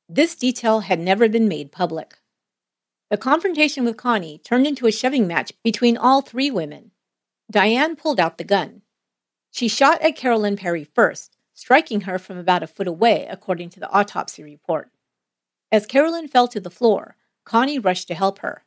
This 0.08 0.34
detail 0.34 0.80
had 0.80 1.00
never 1.00 1.28
been 1.28 1.48
made 1.48 1.72
public. 1.72 2.18
The 3.10 3.16
confrontation 3.16 3.84
with 3.84 3.96
Connie 3.96 4.38
turned 4.38 4.66
into 4.66 4.86
a 4.86 4.92
shoving 4.92 5.26
match 5.26 5.52
between 5.62 5.96
all 5.96 6.22
three 6.22 6.50
women. 6.50 6.92
Diane 7.50 7.96
pulled 7.96 8.18
out 8.18 8.38
the 8.38 8.44
gun. 8.44 8.82
She 9.50 9.68
shot 9.68 10.00
at 10.00 10.16
Carolyn 10.16 10.56
Perry 10.56 10.84
first, 10.84 11.36
striking 11.52 12.02
her 12.02 12.18
from 12.18 12.38
about 12.38 12.62
a 12.62 12.66
foot 12.66 12.88
away, 12.88 13.26
according 13.28 13.68
to 13.70 13.80
the 13.80 13.90
autopsy 13.90 14.42
report. 14.42 14.90
As 15.70 15.86
Carolyn 15.86 16.28
fell 16.28 16.48
to 16.48 16.60
the 16.60 16.70
floor, 16.70 17.16
Connie 17.44 17.78
rushed 17.78 18.08
to 18.08 18.14
help 18.14 18.38
her. 18.38 18.64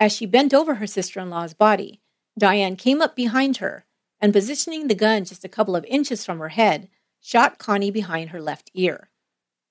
As 0.00 0.12
she 0.12 0.26
bent 0.26 0.54
over 0.54 0.76
her 0.76 0.86
sister 0.86 1.20
in 1.20 1.30
law's 1.30 1.54
body, 1.54 2.00
Diane 2.38 2.76
came 2.76 3.02
up 3.02 3.14
behind 3.14 3.58
her 3.58 3.84
and, 4.24 4.32
positioning 4.32 4.88
the 4.88 4.94
gun 4.94 5.22
just 5.22 5.44
a 5.44 5.50
couple 5.50 5.76
of 5.76 5.84
inches 5.84 6.24
from 6.24 6.38
her 6.38 6.48
head, 6.48 6.88
shot 7.20 7.58
Connie 7.58 7.90
behind 7.90 8.30
her 8.30 8.40
left 8.40 8.70
ear. 8.72 9.10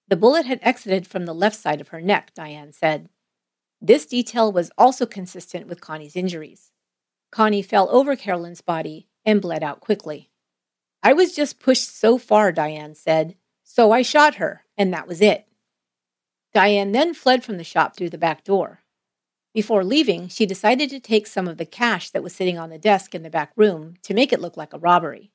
The 0.09 0.15
bullet 0.15 0.45
had 0.45 0.59
exited 0.61 1.07
from 1.07 1.25
the 1.25 1.33
left 1.33 1.55
side 1.55 1.81
of 1.81 1.87
her 1.87 1.99
neck, 1.99 2.35
Diane 2.35 2.71
said. 2.71 3.09
This 3.81 4.05
detail 4.05 4.51
was 4.51 4.69
also 4.77 5.07
consistent 5.07 5.65
with 5.65 5.81
Connie's 5.81 6.15
injuries. 6.15 6.71
Connie 7.31 7.63
fell 7.63 7.89
over 7.89 8.15
Carolyn's 8.15 8.61
body 8.61 9.07
and 9.25 9.41
bled 9.41 9.63
out 9.63 9.79
quickly. 9.79 10.29
I 11.01 11.13
was 11.13 11.33
just 11.33 11.59
pushed 11.59 11.89
so 11.89 12.19
far, 12.19 12.51
Diane 12.51 12.93
said, 12.93 13.33
so 13.63 13.91
I 13.91 14.03
shot 14.03 14.35
her, 14.35 14.65
and 14.77 14.93
that 14.93 15.07
was 15.07 15.19
it. 15.19 15.47
Diane 16.53 16.91
then 16.91 17.15
fled 17.15 17.43
from 17.43 17.57
the 17.57 17.63
shop 17.63 17.97
through 17.97 18.11
the 18.11 18.19
back 18.19 18.43
door. 18.43 18.82
Before 19.53 19.83
leaving, 19.83 20.29
she 20.29 20.47
decided 20.47 20.89
to 20.89 20.99
take 20.99 21.27
some 21.27 21.47
of 21.47 21.57
the 21.57 21.65
cash 21.65 22.09
that 22.09 22.23
was 22.23 22.35
sitting 22.35 22.57
on 22.57 22.69
the 22.69 22.79
desk 22.79 23.13
in 23.13 23.21
the 23.21 23.29
back 23.29 23.51
room 23.55 23.95
to 24.01 24.13
make 24.13 24.33
it 24.33 24.41
look 24.41 24.57
like 24.57 24.73
a 24.73 24.79
robbery. 24.79 25.31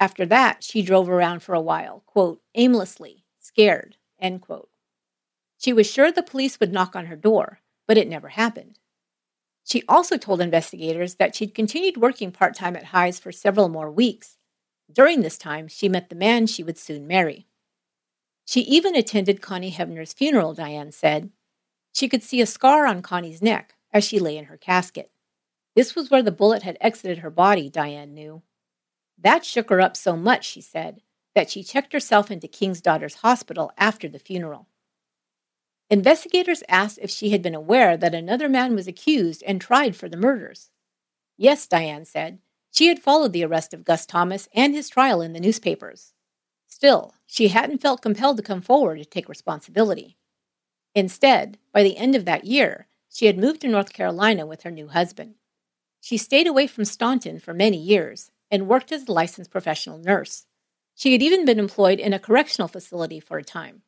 After 0.00 0.24
that, 0.26 0.64
she 0.64 0.82
drove 0.82 1.08
around 1.08 1.40
for 1.40 1.54
a 1.54 1.60
while, 1.60 2.02
quote, 2.06 2.40
aimlessly, 2.54 3.24
scared, 3.38 3.96
end 4.18 4.40
quote. 4.40 4.70
She 5.58 5.72
was 5.72 5.90
sure 5.90 6.10
the 6.10 6.22
police 6.22 6.58
would 6.58 6.72
knock 6.72 6.96
on 6.96 7.06
her 7.06 7.16
door, 7.16 7.60
but 7.86 7.98
it 7.98 8.08
never 8.08 8.28
happened. 8.28 8.78
She 9.64 9.82
also 9.88 10.16
told 10.16 10.40
investigators 10.40 11.16
that 11.16 11.34
she'd 11.34 11.54
continued 11.54 11.96
working 11.96 12.32
part 12.32 12.54
time 12.54 12.76
at 12.76 12.84
High's 12.84 13.18
for 13.18 13.32
several 13.32 13.68
more 13.68 13.90
weeks. 13.90 14.36
During 14.92 15.22
this 15.22 15.38
time, 15.38 15.68
she 15.68 15.88
met 15.88 16.08
the 16.08 16.16
man 16.16 16.46
she 16.46 16.62
would 16.62 16.78
soon 16.78 17.06
marry. 17.06 17.46
She 18.46 18.60
even 18.62 18.94
attended 18.94 19.40
Connie 19.40 19.72
Hevner's 19.72 20.12
funeral, 20.12 20.52
Diane 20.52 20.92
said. 20.92 21.30
She 21.94 22.08
could 22.08 22.24
see 22.24 22.40
a 22.40 22.46
scar 22.46 22.86
on 22.86 23.02
Connie's 23.02 23.40
neck 23.40 23.76
as 23.92 24.04
she 24.04 24.18
lay 24.18 24.36
in 24.36 24.46
her 24.46 24.56
casket. 24.56 25.12
This 25.76 25.94
was 25.94 26.10
where 26.10 26.22
the 26.22 26.32
bullet 26.32 26.64
had 26.64 26.76
exited 26.80 27.18
her 27.18 27.30
body, 27.30 27.70
Diane 27.70 28.12
knew. 28.12 28.42
That 29.16 29.44
shook 29.44 29.70
her 29.70 29.80
up 29.80 29.96
so 29.96 30.16
much, 30.16 30.44
she 30.44 30.60
said, 30.60 31.02
that 31.36 31.50
she 31.50 31.62
checked 31.62 31.92
herself 31.92 32.32
into 32.32 32.48
King's 32.48 32.80
Daughters 32.80 33.16
Hospital 33.16 33.70
after 33.78 34.08
the 34.08 34.18
funeral. 34.18 34.66
Investigators 35.88 36.64
asked 36.68 36.98
if 37.00 37.10
she 37.10 37.30
had 37.30 37.42
been 37.42 37.54
aware 37.54 37.96
that 37.96 38.14
another 38.14 38.48
man 38.48 38.74
was 38.74 38.88
accused 38.88 39.44
and 39.46 39.60
tried 39.60 39.94
for 39.94 40.08
the 40.08 40.16
murders. 40.16 40.70
Yes, 41.36 41.66
Diane 41.66 42.04
said. 42.04 42.40
She 42.72 42.88
had 42.88 42.98
followed 42.98 43.32
the 43.32 43.44
arrest 43.44 43.72
of 43.72 43.84
Gus 43.84 44.04
Thomas 44.04 44.48
and 44.52 44.74
his 44.74 44.88
trial 44.88 45.20
in 45.20 45.32
the 45.32 45.40
newspapers. 45.40 46.12
Still, 46.66 47.14
she 47.26 47.48
hadn't 47.48 47.82
felt 47.82 48.02
compelled 48.02 48.36
to 48.38 48.42
come 48.42 48.62
forward 48.62 48.98
to 48.98 49.04
take 49.04 49.28
responsibility. 49.28 50.16
Instead, 50.94 51.58
by 51.72 51.82
the 51.82 51.96
end 51.96 52.14
of 52.14 52.24
that 52.24 52.44
year, 52.44 52.86
she 53.08 53.26
had 53.26 53.38
moved 53.38 53.60
to 53.60 53.68
North 53.68 53.92
Carolina 53.92 54.46
with 54.46 54.62
her 54.62 54.70
new 54.70 54.88
husband. 54.88 55.34
She 56.00 56.16
stayed 56.16 56.46
away 56.46 56.66
from 56.66 56.84
Staunton 56.84 57.40
for 57.40 57.54
many 57.54 57.78
years 57.78 58.30
and 58.50 58.68
worked 58.68 58.92
as 58.92 59.08
a 59.08 59.12
licensed 59.12 59.50
professional 59.50 59.98
nurse. 59.98 60.46
She 60.94 61.12
had 61.12 61.22
even 61.22 61.44
been 61.44 61.58
employed 61.58 61.98
in 61.98 62.12
a 62.12 62.18
correctional 62.18 62.68
facility 62.68 63.18
for 63.18 63.38
a 63.38 63.44
time. 63.44 63.82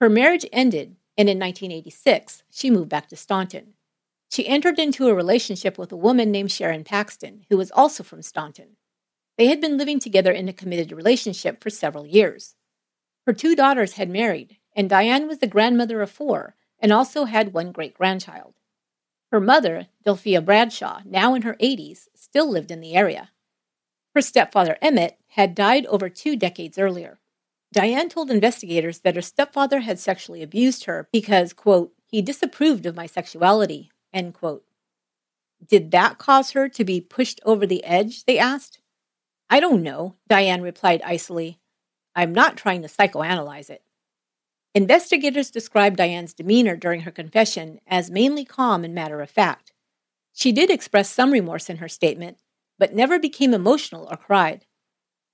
Her 0.00 0.08
marriage 0.08 0.46
ended, 0.52 0.96
and 1.16 1.28
in 1.28 1.38
1986, 1.38 2.42
she 2.50 2.70
moved 2.70 2.88
back 2.88 3.08
to 3.08 3.16
Staunton. 3.16 3.74
She 4.30 4.48
entered 4.48 4.78
into 4.78 5.08
a 5.08 5.14
relationship 5.14 5.78
with 5.78 5.92
a 5.92 5.96
woman 5.96 6.30
named 6.30 6.50
Sharon 6.50 6.84
Paxton, 6.84 7.44
who 7.50 7.56
was 7.56 7.70
also 7.70 8.02
from 8.02 8.22
Staunton. 8.22 8.76
They 9.36 9.46
had 9.46 9.60
been 9.60 9.76
living 9.76 10.00
together 10.00 10.32
in 10.32 10.48
a 10.48 10.52
committed 10.52 10.92
relationship 10.92 11.62
for 11.62 11.70
several 11.70 12.06
years. 12.06 12.54
Her 13.26 13.32
two 13.32 13.54
daughters 13.54 13.94
had 13.94 14.10
married, 14.10 14.58
and 14.74 14.90
Diane 14.90 15.28
was 15.28 15.38
the 15.38 15.46
grandmother 15.46 16.02
of 16.02 16.10
four 16.10 16.56
and 16.78 16.92
also 16.92 17.24
had 17.24 17.52
one 17.52 17.72
great 17.72 17.94
grandchild. 17.94 18.54
Her 19.30 19.40
mother, 19.40 19.88
Delphia 20.04 20.40
Bradshaw, 20.40 21.00
now 21.04 21.34
in 21.34 21.42
her 21.42 21.54
80s, 21.54 22.08
still 22.14 22.48
lived 22.48 22.70
in 22.70 22.80
the 22.80 22.94
area. 22.94 23.30
Her 24.14 24.20
stepfather, 24.20 24.78
Emmett, 24.80 25.18
had 25.28 25.54
died 25.54 25.86
over 25.86 26.08
two 26.08 26.36
decades 26.36 26.78
earlier. 26.78 27.18
Diane 27.72 28.08
told 28.08 28.30
investigators 28.30 29.00
that 29.00 29.16
her 29.16 29.22
stepfather 29.22 29.80
had 29.80 29.98
sexually 29.98 30.42
abused 30.42 30.84
her 30.84 31.08
because, 31.12 31.52
quote, 31.52 31.92
he 32.06 32.22
disapproved 32.22 32.86
of 32.86 32.94
my 32.94 33.06
sexuality, 33.06 33.90
end 34.12 34.34
quote. 34.34 34.64
Did 35.66 35.90
that 35.90 36.18
cause 36.18 36.52
her 36.52 36.68
to 36.68 36.84
be 36.84 37.00
pushed 37.00 37.40
over 37.44 37.66
the 37.66 37.82
edge? 37.84 38.24
They 38.24 38.38
asked. 38.38 38.78
I 39.50 39.58
don't 39.58 39.82
know, 39.82 40.14
Diane 40.28 40.62
replied 40.62 41.02
icily. 41.02 41.58
I'm 42.14 42.32
not 42.32 42.56
trying 42.56 42.82
to 42.82 42.88
psychoanalyze 42.88 43.70
it. 43.70 43.82
Investigators 44.74 45.52
described 45.52 45.96
Diane's 45.96 46.34
demeanor 46.34 46.74
during 46.74 47.02
her 47.02 47.12
confession 47.12 47.78
as 47.86 48.10
mainly 48.10 48.44
calm 48.44 48.84
and 48.84 48.92
matter 48.92 49.20
of 49.20 49.30
fact. 49.30 49.72
She 50.32 50.50
did 50.50 50.68
express 50.68 51.08
some 51.08 51.30
remorse 51.30 51.70
in 51.70 51.76
her 51.76 51.88
statement, 51.88 52.38
but 52.76 52.92
never 52.92 53.20
became 53.20 53.54
emotional 53.54 54.08
or 54.10 54.16
cried. 54.16 54.66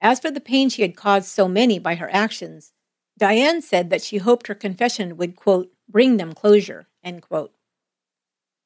As 0.03 0.21
for 0.21 0.31
the 0.31 0.43
pain 0.43 0.69
she 0.69 0.83
had 0.83 0.95
caused 0.95 1.29
so 1.29 1.49
many 1.49 1.79
by 1.79 1.95
her 1.95 2.13
actions, 2.13 2.73
Diane 3.17 3.63
said 3.63 3.89
that 3.89 4.03
she 4.03 4.19
hoped 4.19 4.47
her 4.47 4.55
confession 4.55 5.17
would, 5.17 5.37
quote, 5.37 5.73
bring 5.89 6.19
them 6.19 6.35
closure, 6.35 6.89
end 7.03 7.23
quote. 7.23 7.55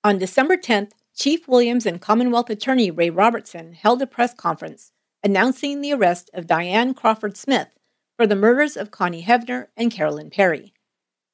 On 0.03 0.19
December 0.19 0.57
10th, 0.57 0.91
Chief 1.15 1.47
Williams 1.47 1.87
and 1.87 2.01
Commonwealth 2.01 2.51
Attorney 2.51 2.91
Ray 2.91 3.11
Robertson 3.11 3.75
held 3.75 4.03
a 4.03 4.09
press 4.09 4.35
conference 4.35 4.91
announcing 5.23 5.81
the 5.81 5.93
arrest 5.93 6.31
of 6.35 6.49
Diane 6.49 6.95
Crawford 6.95 7.37
Smith 7.37 7.69
for 8.17 8.27
the 8.27 8.37
murders 8.37 8.77
of 8.77 8.91
Connie 8.91 9.25
Hevner 9.25 9.69
and 9.77 9.91
Carolyn 9.91 10.31
Perry. 10.31 10.73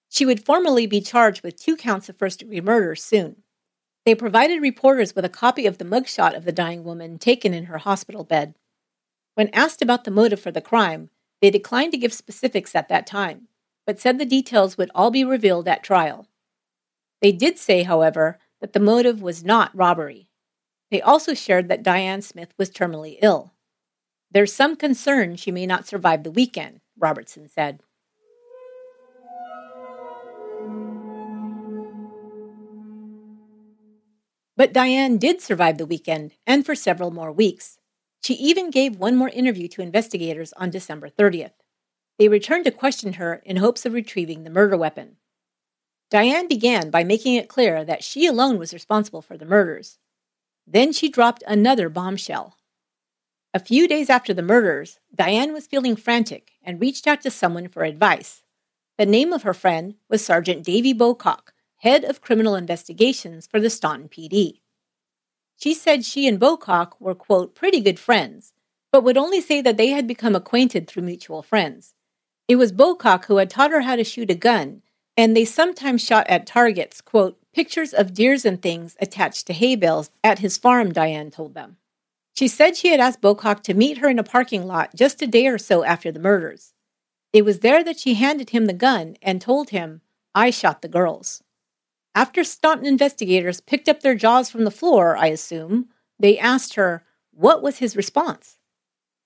She 0.09 0.26
would 0.26 0.45
formally 0.45 0.87
be 0.87 1.01
charged 1.01 1.43
with 1.43 1.57
two 1.57 1.76
counts 1.76 2.09
of 2.09 2.16
first 2.16 2.41
degree 2.41 2.61
murder 2.61 2.97
soon. 2.97 3.43
They 4.05 4.14
provided 4.14 4.62
reporters 4.62 5.14
with 5.14 5.24
a 5.24 5.28
copy 5.28 5.66
of 5.66 5.78
the 5.78 5.85
mugshot 5.85 6.37
of 6.37 6.45
the 6.45 6.53
dying 6.53 6.85
woman 6.85 7.18
taken 7.18 7.53
in 7.53 7.64
her 7.64 7.78
hospital 7.78 8.24
bed. 8.24 8.55
When 9.35 9.51
asked 9.51 9.83
about 9.83 10.05
the 10.05 10.11
motive 10.11 10.41
for 10.41 10.51
the 10.51 10.61
crime, 10.61 11.11
they 11.41 11.51
declined 11.51 11.93
to 11.93 11.99
give 11.99 12.12
specifics 12.12 12.74
at 12.74 12.89
that 12.89 13.07
time, 13.07 13.49
but 13.87 14.01
said 14.01 14.18
the 14.18 14.24
details 14.24 14.76
would 14.76 14.91
all 14.95 15.11
be 15.11 15.24
revealed 15.24 15.68
at 15.68 15.83
trial. 15.83 16.28
They 17.22 17.33
did 17.33 17.59
say, 17.59 17.83
however, 17.83 18.39
that 18.61 18.72
the 18.72 18.81
motive 18.81 19.22
was 19.22 19.45
not 19.45 19.74
robbery. 19.76 20.28
They 20.91 21.01
also 21.01 21.35
shared 21.35 21.68
that 21.68 21.83
Diane 21.83 22.22
Smith 22.22 22.53
was 22.59 22.70
terminally 22.70 23.18
ill. 23.22 23.53
There's 24.33 24.53
some 24.53 24.76
concern 24.76 25.37
she 25.37 25.51
may 25.51 25.66
not 25.66 25.87
survive 25.87 26.22
the 26.22 26.31
weekend, 26.31 26.81
Robertson 26.99 27.49
said. 27.49 27.81
But 34.57 34.72
Diane 34.72 35.16
did 35.16 35.41
survive 35.41 35.78
the 35.78 35.87
weekend 35.87 36.33
and 36.47 36.66
for 36.66 36.74
several 36.74 37.11
more 37.11 37.33
weeks. 37.33 37.78
She 38.22 38.35
even 38.35 38.70
gave 38.70 38.97
one 38.97 39.16
more 39.16 39.31
interview 39.31 39.66
to 39.68 39.83
investigators 39.83 40.53
on 40.53 40.70
December 40.70 41.09
30th. 41.09 41.53
They 42.18 42.28
returned 42.28 42.66
to 42.66 42.70
question 42.70 43.14
her 43.14 43.43
in 43.47 43.57
hopes 43.57 43.87
of 43.87 43.95
retrieving 43.95 44.45
the 44.45 44.51
murder 44.51 44.76
weapon. 44.76 45.16
Diane 46.11 46.47
began 46.47 46.91
by 46.91 47.03
making 47.03 47.37
it 47.37 47.49
clear 47.49 47.85
that 47.85 48.05
she 48.05 48.26
alone 48.26 48.59
was 48.59 48.74
responsible 48.74 49.22
for 49.22 49.39
the 49.39 49.47
murders. 49.47 49.99
Then 50.66 50.93
she 50.93 51.09
dropped 51.09 51.43
another 51.47 51.89
bombshell. 51.89 52.57
A 53.53 53.59
few 53.59 53.89
days 53.89 54.09
after 54.09 54.33
the 54.33 54.43
murders, 54.43 55.01
Diane 55.13 55.53
was 55.53 55.67
feeling 55.67 55.97
frantic 55.97 56.53
and 56.63 56.81
reached 56.81 57.09
out 57.09 57.21
to 57.23 57.33
someone 57.33 57.67
for 57.67 57.83
advice. 57.83 58.45
The 58.97 59.05
name 59.05 59.33
of 59.33 59.43
her 59.43 59.55
friend 59.55 59.97
was 60.09 60.25
Sergeant 60.25 60.63
Davy 60.63 60.95
Bocock, 60.95 61.53
head 61.79 62.05
of 62.05 62.21
criminal 62.21 62.55
investigations 62.55 63.49
for 63.49 63.59
the 63.59 63.69
Staunton 63.69 64.09
PD. 64.09 64.61
She 65.57 65.75
said 65.75 66.05
she 66.05 66.29
and 66.29 66.39
Bocock 66.39 66.93
were, 67.01 67.17
quote, 67.17 67.57
pretty 67.57 67.81
good 67.81 67.99
friends, 67.99 68.53
but 68.93 69.03
would 69.03 69.17
only 69.17 69.41
say 69.41 69.61
that 69.63 69.77
they 69.77 69.89
had 69.89 70.07
become 70.07 70.37
acquainted 70.37 70.87
through 70.87 71.03
mutual 71.03 71.43
friends. 71.43 71.95
It 72.47 72.55
was 72.55 72.71
Bocock 72.71 73.25
who 73.25 73.39
had 73.39 73.51
taught 73.51 73.73
her 73.73 73.81
how 73.81 73.97
to 73.97 74.05
shoot 74.05 74.31
a 74.31 74.37
gun, 74.37 74.83
and 75.17 75.37
they 75.37 75.45
sometimes 75.45 76.05
shot 76.05 76.29
at 76.29 76.47
targets, 76.47 77.01
quote, 77.01 77.37
pictures 77.53 77.93
of 77.93 78.15
deers 78.15 78.45
and 78.45 78.63
things 78.63 78.97
attached 79.01 79.49
to 79.49 79.53
hay 79.53 79.75
bales 79.75 80.11
at 80.23 80.39
his 80.39 80.57
farm, 80.57 80.93
Diane 80.93 81.33
told 81.33 81.55
them. 81.55 81.79
She 82.41 82.49
said 82.49 82.74
she 82.74 82.88
had 82.88 83.01
asked 83.01 83.20
Bocock 83.20 83.62
to 83.64 83.74
meet 83.74 83.99
her 83.99 84.09
in 84.09 84.18
a 84.18 84.24
parking 84.24 84.66
lot 84.66 84.95
just 84.95 85.20
a 85.20 85.26
day 85.26 85.47
or 85.47 85.59
so 85.59 85.84
after 85.84 86.11
the 86.11 86.18
murders. 86.18 86.72
It 87.34 87.45
was 87.45 87.59
there 87.59 87.84
that 87.84 88.01
she 88.01 88.14
handed 88.14 88.49
him 88.49 88.64
the 88.64 88.72
gun 88.72 89.18
and 89.20 89.43
told 89.43 89.68
him, 89.68 90.01
I 90.34 90.49
shot 90.49 90.80
the 90.80 90.88
girls. 90.88 91.43
After 92.14 92.43
Staunton 92.43 92.86
investigators 92.86 93.61
picked 93.61 93.91
up 93.91 94.01
their 94.01 94.14
jaws 94.14 94.49
from 94.49 94.64
the 94.64 94.70
floor, 94.70 95.18
I 95.18 95.26
assume, 95.26 95.91
they 96.18 96.38
asked 96.38 96.76
her, 96.76 97.05
what 97.30 97.62
was 97.62 97.76
his 97.76 97.95
response? 97.95 98.57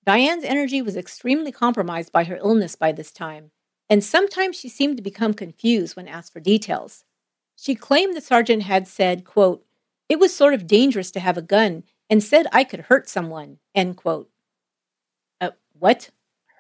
Diane's 0.05 0.43
energy 0.43 0.83
was 0.83 0.97
extremely 0.97 1.53
compromised 1.53 2.11
by 2.11 2.25
her 2.25 2.39
illness 2.39 2.75
by 2.75 2.91
this 2.91 3.13
time, 3.13 3.53
and 3.89 4.03
sometimes 4.03 4.57
she 4.57 4.69
seemed 4.69 4.97
to 4.97 5.05
become 5.05 5.35
confused 5.35 5.95
when 5.95 6.09
asked 6.09 6.33
for 6.33 6.41
details. 6.41 7.05
She 7.55 7.77
claimed 7.77 8.17
the 8.17 8.21
sergeant 8.21 8.65
had 8.65 8.89
said, 8.89 9.25
quote, 9.25 9.65
It 10.09 10.19
was 10.19 10.35
sort 10.35 10.53
of 10.53 10.67
dangerous 10.67 11.13
to 11.13 11.21
have 11.21 11.39
a 11.39 11.43
gun 11.43 11.85
and 12.15 12.23
said 12.23 12.47
I 12.53 12.63
could 12.63 12.83
hurt 12.83 13.09
someone, 13.09 13.59
end 13.75 13.97
quote. 13.97 14.31
Uh, 15.41 15.51
what? 15.73 16.11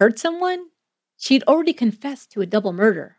Hurt 0.00 0.18
someone? 0.18 0.70
She'd 1.16 1.44
already 1.44 1.72
confessed 1.72 2.32
to 2.32 2.40
a 2.40 2.46
double 2.46 2.72
murder. 2.72 3.18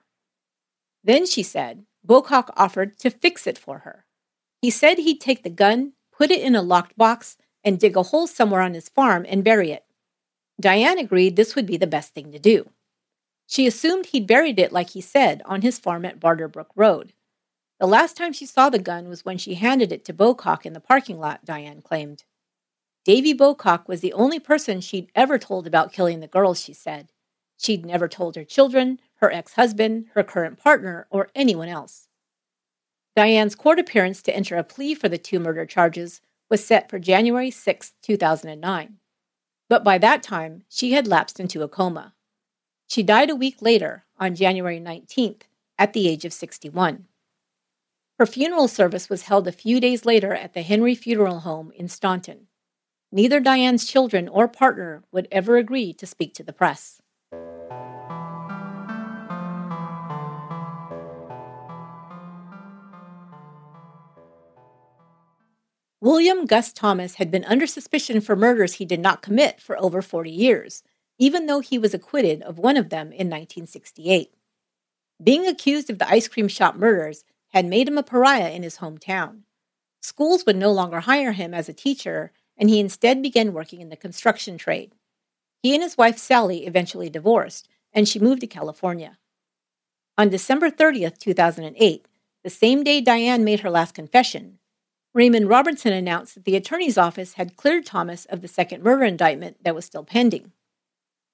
Then 1.01 1.25
she 1.25 1.43
said, 1.43 1.86
Bocock 2.05 2.49
offered 2.57 2.99
to 2.99 3.09
fix 3.09 3.47
it 3.47 3.57
for 3.57 3.77
her. 3.79 4.03
He 4.61 4.69
said 4.69 4.97
he'd 4.97 5.21
take 5.21 5.43
the 5.43 5.49
gun, 5.49 5.93
put 6.11 6.29
it 6.29 6.41
in 6.41 6.57
a 6.57 6.61
locked 6.61 6.97
box, 6.97 7.38
and 7.63 7.79
dig 7.79 7.95
a 7.95 8.03
hole 8.03 8.27
somewhere 8.27 8.59
on 8.59 8.73
his 8.73 8.89
farm 8.89 9.25
and 9.29 9.41
bury 9.41 9.71
it. 9.71 9.86
Diane 10.59 10.99
agreed 10.99 11.38
this 11.38 11.55
would 11.55 11.65
be 11.65 11.77
the 11.77 11.88
best 11.88 12.13
thing 12.13 12.33
to 12.33 12.38
do. 12.38 12.69
She 13.47 13.65
assumed 13.65 14.07
he'd 14.07 14.27
buried 14.27 14.59
it 14.59 14.73
like 14.73 14.89
he 14.89 14.99
said 14.99 15.41
on 15.45 15.61
his 15.61 15.79
farm 15.79 16.03
at 16.03 16.19
Barterbrook 16.19 16.71
Road. 16.75 17.13
The 17.80 17.88
last 17.88 18.15
time 18.15 18.32
she 18.32 18.45
saw 18.45 18.69
the 18.69 18.80
gun 18.80 19.09
was 19.09 19.26
when 19.26 19.38
she 19.38 19.55
handed 19.55 19.91
it 19.91 20.05
to 20.05 20.13
Bocock 20.13 20.65
in 20.65 20.73
the 20.73 20.80
parking 20.80 21.19
lot, 21.19 21.43
Diane 21.43 21.82
claimed. 21.82 22.23
Davy 23.03 23.34
Bocock 23.34 23.88
was 23.88 24.01
the 24.01 24.13
only 24.13 24.39
person 24.39 24.82
she'd 24.82 25.11
ever 25.13 25.38
told 25.38 25.67
about 25.67 25.91
killing 25.91 26.21
the 26.21 26.28
girls, 26.28 26.61
she 26.61 26.73
said. 26.73 27.11
She'd 27.57 27.86
never 27.86 28.07
told 28.07 28.36
her 28.36 28.43
children, 28.43 28.99
her 29.15 29.32
ex 29.32 29.53
husband, 29.53 30.07
her 30.13 30.23
current 30.23 30.57
partner, 30.57 31.05
or 31.09 31.30
anyone 31.36 31.67
else. 31.67 32.07
Diane's 33.15 33.55
court 33.55 33.80
appearance 33.80 34.21
to 34.23 34.36
enter 34.36 34.57
a 34.57 34.63
plea 34.63 34.95
for 34.95 35.07
the 35.07 35.17
two 35.17 35.39
murder 35.39 35.65
charges 35.65 36.21
was 36.49 36.65
set 36.65 36.89
for 36.89 36.99
January 36.99 37.51
6, 37.51 37.93
2009. 38.01 38.97
But 39.69 39.84
by 39.84 39.97
that 39.97 40.23
time, 40.23 40.63
she 40.69 40.93
had 40.93 41.07
lapsed 41.07 41.39
into 41.39 41.63
a 41.63 41.67
coma. 41.67 42.13
She 42.88 43.03
died 43.03 43.30
a 43.30 43.36
week 43.36 43.61
later, 43.61 44.05
on 44.19 44.36
January 44.36 44.80
19th, 44.80 45.43
at 45.78 45.93
the 45.93 46.07
age 46.07 46.26
of 46.26 46.34
61. 46.34 47.07
Her 48.18 48.26
funeral 48.26 48.70
service 48.70 49.09
was 49.09 49.24
held 49.24 49.45
a 49.45 49.51
few 49.51 49.82
days 49.82 50.05
later 50.05 50.34
at 50.34 50.53
the 50.53 50.61
Henry 50.61 50.95
Funeral 50.95 51.41
Home 51.41 51.74
in 51.76 51.89
Staunton. 51.89 52.47
Neither 53.11 53.41
Diane's 53.41 53.86
children 53.86 54.30
or 54.30 54.47
partner 54.47 55.03
would 55.11 55.28
ever 55.34 55.57
agree 55.57 55.91
to 55.93 56.05
speak 56.05 56.34
to 56.36 56.43
the 56.43 56.53
press. 56.53 57.01
William 65.99 66.45
Gus 66.45 66.72
Thomas 66.72 67.16
had 67.16 67.30
been 67.30 67.43
under 67.45 67.68
suspicion 67.68 68.22
for 68.22 68.38
murders 68.38 68.76
he 68.76 68.86
did 68.86 69.01
not 69.01 69.22
commit 69.22 69.59
for 69.59 69.78
over 69.78 70.01
40 70.01 70.32
years, 70.32 70.84
even 71.18 71.47
though 71.47 71.59
he 71.59 71.78
was 71.78 71.93
acquitted 71.93 72.41
of 72.43 72.59
one 72.59 72.78
of 72.78 72.89
them 72.89 73.07
in 73.07 73.28
1968. 73.28 74.34
Being 75.22 75.47
accused 75.47 75.89
of 75.89 75.99
the 75.99 76.09
ice 76.09 76.30
cream 76.30 76.47
shop 76.47 76.76
murders 76.76 77.26
had 77.56 77.66
made 77.66 77.88
him 77.88 77.97
a 77.97 78.03
pariah 78.03 78.51
in 78.51 78.64
his 78.64 78.80
hometown. 78.80 79.43
Schools 80.01 80.45
would 80.45 80.58
no 80.58 80.74
longer 80.74 80.99
hire 80.99 81.32
him 81.32 81.53
as 81.53 81.70
a 81.70 81.74
teacher, 81.74 82.34
and 82.58 82.70
he 82.70 82.82
instead 82.82 83.22
began 83.22 83.53
working 83.53 83.80
in 83.80 83.88
the 83.88 83.95
construction 83.95 84.58
trade. 84.58 84.91
He 85.64 85.74
and 85.74 85.82
his 85.82 85.97
wife 85.97 86.18
Sally 86.18 86.68
eventually 86.68 87.10
divorced, 87.10 87.70
and 87.93 88.10
she 88.10 88.20
moved 88.20 88.41
to 88.41 88.47
California. 88.47 89.18
On 90.18 90.28
December 90.28 90.70
30th, 90.70 91.18
2008, 91.18 92.06
the 92.43 92.49
same 92.49 92.84
day 92.84 92.99
Diane 92.99 93.45
made 93.45 93.62
her 93.62 93.70
last 93.70 93.93
confession, 93.93 94.60
Raymond 95.14 95.47
Robertson 95.47 95.93
announced 95.93 96.36
that 96.36 96.43
the 96.43 96.58
attorney's 96.58 96.97
office 96.97 97.36
had 97.36 97.56
cleared 97.56 97.86
Thomas 97.86 98.26
of 98.26 98.41
the 98.41 98.49
second 98.49 98.84
murder 98.84 99.06
indictment 99.06 99.64
that 99.64 99.74
was 99.74 99.86
still 99.86 100.03
pending. 100.03 100.51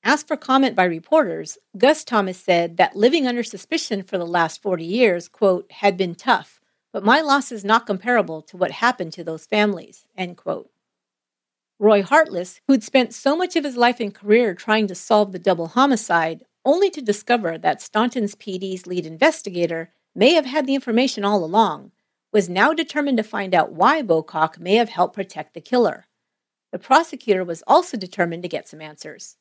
Asked 0.04 0.28
for 0.28 0.38
comment 0.38 0.76
by 0.76 0.86
reporters, 0.86 1.60
Gus 1.78 2.04
Thomas 2.04 2.40
said 2.40 2.78
that 2.78 2.96
living 2.96 3.28
under 3.28 3.44
suspicion 3.44 4.02
for 4.02 4.18
the 4.18 4.26
last 4.26 4.60
40 4.62 4.84
years, 4.84 5.28
quote, 5.28 5.72
had 5.72 5.96
been 5.96 6.16
tough, 6.16 6.60
but 6.92 7.04
my 7.04 7.22
loss 7.22 7.52
is 7.52 7.64
not 7.64 7.86
comparable 7.86 8.42
to 8.44 8.58
what 8.58 8.72
happened 8.72 9.14
to 9.14 9.24
those 9.24 9.46
families, 9.46 10.08
end 10.18 10.38
quote. 10.38 10.72
Roy 11.78 12.02
Hartless, 12.02 12.62
who'd 12.68 12.84
spent 12.84 13.14
so 13.14 13.36
much 13.36 13.56
of 13.56 13.64
his 13.64 13.78
life 13.78 14.00
and 14.00 14.14
career 14.14 14.56
trying 14.56 14.88
to 14.88 14.96
solve 14.96 15.32
the 15.32 15.40
double 15.40 15.68
homicide, 15.68 16.46
only 16.66 16.90
to 16.90 17.02
discover 17.02 17.60
that 17.60 17.82
Staunton's 17.82 18.36
PD's 18.36 18.88
lead 18.88 19.06
investigator 19.06 19.92
may 20.16 20.34
have 20.34 20.46
had 20.46 20.66
the 20.66 20.76
information 20.76 21.24
all 21.24 21.44
along, 21.44 21.92
was 22.34 22.50
now 22.50 22.74
determined 22.74 23.18
to 23.18 23.24
find 23.24 23.54
out 23.54 23.72
why 23.72 24.02
Bocock 24.02 24.60
may 24.60 24.76
have 24.76 24.90
helped 24.90 25.16
protect 25.16 25.54
the 25.54 25.62
killer. 25.62 26.08
The 26.72 26.80
prosecutor 26.80 27.44
was 27.44 27.64
also 27.68 27.98
determined 27.98 28.44
to 28.44 28.50
get 28.50 28.68
some 28.68 28.82
answers. 28.82 29.38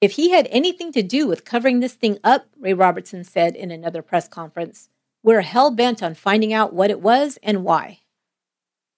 If 0.00 0.12
he 0.12 0.30
had 0.30 0.48
anything 0.50 0.92
to 0.92 1.02
do 1.02 1.26
with 1.26 1.44
covering 1.44 1.80
this 1.80 1.92
thing 1.92 2.18
up, 2.24 2.46
Ray 2.58 2.72
Robertson 2.72 3.22
said 3.22 3.54
in 3.54 3.70
another 3.70 4.00
press 4.00 4.28
conference, 4.28 4.88
we're 5.22 5.42
hell 5.42 5.70
bent 5.70 6.02
on 6.02 6.14
finding 6.14 6.54
out 6.54 6.72
what 6.72 6.90
it 6.90 7.02
was 7.02 7.38
and 7.42 7.64
why. 7.64 8.00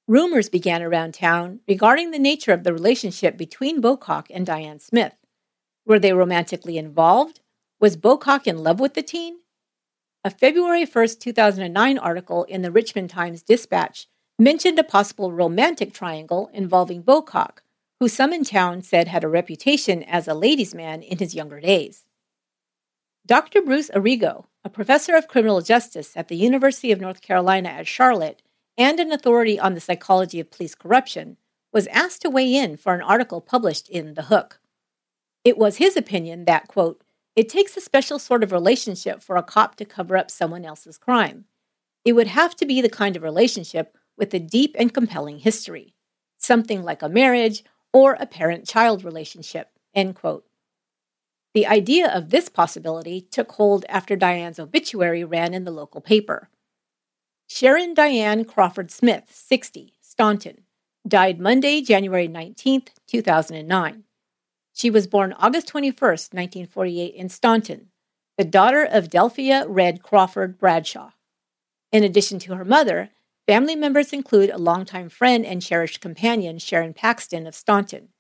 Rumors 0.07 0.49
began 0.49 0.81
around 0.81 1.15
town 1.15 1.59
regarding 1.67 2.13
the 2.13 2.21
nature 2.21 2.53
of 2.53 2.63
the 2.63 2.73
relationship 2.73 3.37
between 3.37 3.83
Bocock 3.83 4.27
and 4.31 4.47
Diane 4.47 4.79
Smith. 4.79 5.15
Were 5.85 5.99
they 5.99 6.13
romantically 6.13 6.79
involved? 6.79 7.41
Was 7.81 7.97
Bocock 7.97 8.47
in 8.47 8.63
love 8.63 8.79
with 8.79 8.95
the 8.95 9.03
teen? 9.03 9.39
A 10.23 10.31
February 10.31 10.85
1, 10.85 11.09
2009 11.19 11.99
article 11.99 12.45
in 12.45 12.63
the 12.63 12.71
Richmond 12.71 13.11
Times 13.11 13.43
Dispatch 13.43 14.07
mentioned 14.39 14.79
a 14.79 14.85
possible 14.85 15.33
romantic 15.33 15.93
triangle 15.93 16.49
involving 16.53 17.03
Bocock, 17.03 17.62
who 18.03 18.09
some 18.09 18.33
in 18.33 18.43
town 18.43 18.83
said 18.83 19.07
had 19.07 19.23
a 19.23 19.29
reputation 19.29 20.03
as 20.03 20.27
a 20.27 20.35
ladies' 20.35 20.75
man 20.75 21.05
in 21.05 21.19
his 21.19 21.37
younger 21.37 21.61
days. 21.61 22.05
Dr. 23.25 23.63
Bruce 23.63 23.91
Arrigo, 23.91 24.47
a 24.65 24.69
professor 24.69 25.15
of 25.15 25.29
criminal 25.29 25.61
justice 25.61 26.17
at 26.17 26.27
the 26.27 26.35
University 26.35 26.91
of 26.91 27.01
North 27.01 27.21
Carolina 27.23 27.69
at 27.69 27.87
Charlotte 27.87 28.43
and 28.77 28.99
an 28.99 29.13
authority 29.13 29.57
on 29.57 29.75
the 29.75 29.81
psychology 29.81 30.41
of 30.41 30.51
police 30.51 30.75
corruption, 30.75 31.37
was 31.73 31.87
asked 31.93 32.23
to 32.23 32.29
weigh 32.29 32.53
in 32.53 32.77
for 32.77 32.93
an 32.93 33.03
article 33.03 33.41
published 33.41 33.89
in 33.89 34.15
The 34.15 34.23
Hook. 34.23 34.59
It 35.45 35.57
was 35.57 35.77
his 35.77 35.97
opinion 35.97 36.45
that, 36.47 36.67
quote, 36.67 37.05
it 37.37 37.49
takes 37.49 37.77
a 37.77 37.81
special 37.81 38.19
sort 38.19 38.43
of 38.43 38.51
relationship 38.51 39.23
for 39.23 39.37
a 39.37 39.45
cop 39.45 39.77
to 39.77 39.85
cover 39.85 40.17
up 40.17 40.29
someone 40.29 40.65
else's 40.65 40.99
crime. 40.99 41.45
It 42.05 42.15
would 42.15 42.27
have 42.27 42.57
to 42.57 42.67
be 42.67 42.81
the 42.81 42.89
kind 42.89 43.15
of 43.15 43.23
relationship 43.23 43.97
with 44.19 44.35
a 44.35 44.41
deep 44.41 44.75
and 44.77 44.93
compelling 44.93 45.39
history, 45.39 45.95
something 46.37 46.83
like 46.83 47.03
a 47.03 47.09
marriage 47.09 47.63
or 47.93 48.15
a 48.15 48.27
parent 48.27 48.67
child 48.67 49.05
relationship. 49.05 49.71
End 49.95 50.15
quote. 50.15 50.47
The 51.55 51.67
idea 51.67 52.11
of 52.11 52.31
this 52.31 52.49
possibility 52.49 53.21
took 53.21 53.53
hold 53.53 53.85
after 53.89 54.17
Diane's 54.17 54.59
obituary 54.59 55.23
ran 55.23 55.53
in 55.53 55.65
the 55.65 55.71
local 55.71 56.01
paper. 56.01 56.49
Sharon 57.47 57.93
Diane 57.93 58.47
Crawford 58.47 58.91
Smith, 58.91 59.25
60, 59.29 59.93
Staunton, 60.01 60.63
died 61.07 61.39
Monday, 61.39 61.83
January 61.83 62.29
19, 62.29 62.85
2009. 63.07 64.05
She 64.73 64.89
was 64.89 65.07
born 65.07 65.35
August 65.35 65.69
21, 65.69 65.95
1948, 66.01 67.15
in 67.15 67.29
Staunton, 67.29 67.89
the 68.39 68.45
daughter 68.45 68.83
of 68.83 69.11
Delphia 69.11 69.67
Red 69.69 70.03
Crawford 70.03 70.59
Bradshaw. 70.59 71.11
In 71.91 72.03
addition 72.03 72.39
to 72.41 72.55
her 72.55 72.65
mother, 72.65 73.11
Family 73.47 73.75
members 73.75 74.13
include 74.13 74.51
a 74.51 74.59
longtime 74.59 75.09
friend 75.09 75.45
and 75.45 75.61
cherished 75.61 76.01
companion, 76.01 76.59
Sharon 76.59 76.95
Paxton 76.95 77.47
of 77.47 77.57
Staunton, 77.57 78.11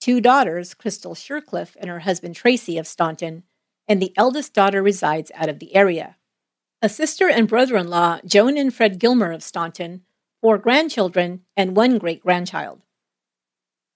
two 0.00 0.20
daughters, 0.20 0.72
Crystal 0.74 1.14
Shercliffe 1.14 1.76
and 1.80 1.90
her 1.90 2.00
husband 2.00 2.36
Tracy 2.36 2.78
of 2.78 2.86
Staunton, 2.86 3.42
and 3.88 4.00
the 4.00 4.12
eldest 4.16 4.54
daughter 4.54 4.80
resides 4.80 5.32
out 5.34 5.48
of 5.48 5.58
the 5.58 5.74
area. 5.74 6.16
A 6.80 6.88
sister 6.88 7.28
and 7.28 7.48
brother 7.48 7.76
in 7.76 7.88
law, 7.88 8.20
Joan 8.24 8.56
and 8.56 8.72
Fred 8.72 9.00
Gilmer 9.00 9.32
of 9.32 9.42
Staunton, 9.42 10.02
four 10.40 10.58
grandchildren, 10.58 11.42
and 11.56 11.74
one 11.74 11.98
great 11.98 12.22
grandchild. 12.22 12.80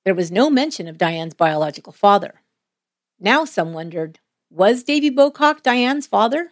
There 0.05 0.17
was 0.17 0.33
no 0.33 0.51
mention 0.51 0.89
of 0.89 0.99
Diane's 0.99 1.35
biological 1.35 1.93
father. 1.93 2.43
Now 3.21 3.45
some 3.45 3.73
wondered 3.73 4.19
was 4.51 4.83
Davy 4.83 5.11
Bocock 5.11 5.63
Diane's 5.63 6.09
father? 6.09 6.51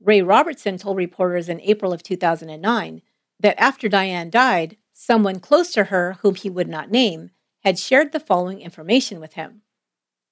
Ray 0.00 0.20
Robertson 0.20 0.78
told 0.78 0.96
reporters 0.96 1.48
in 1.48 1.60
April 1.60 1.92
of 1.92 2.02
2009 2.02 3.02
that 3.42 3.60
after 3.60 3.88
Diane 3.88 4.30
died, 4.30 4.76
someone 4.92 5.40
close 5.40 5.72
to 5.72 5.84
her, 5.84 6.16
whom 6.22 6.36
he 6.36 6.48
would 6.48 6.68
not 6.68 6.90
name, 6.90 7.30
had 7.60 7.78
shared 7.78 8.12
the 8.12 8.20
following 8.20 8.60
information 8.60 9.20
with 9.20 9.34
him. 9.34 9.62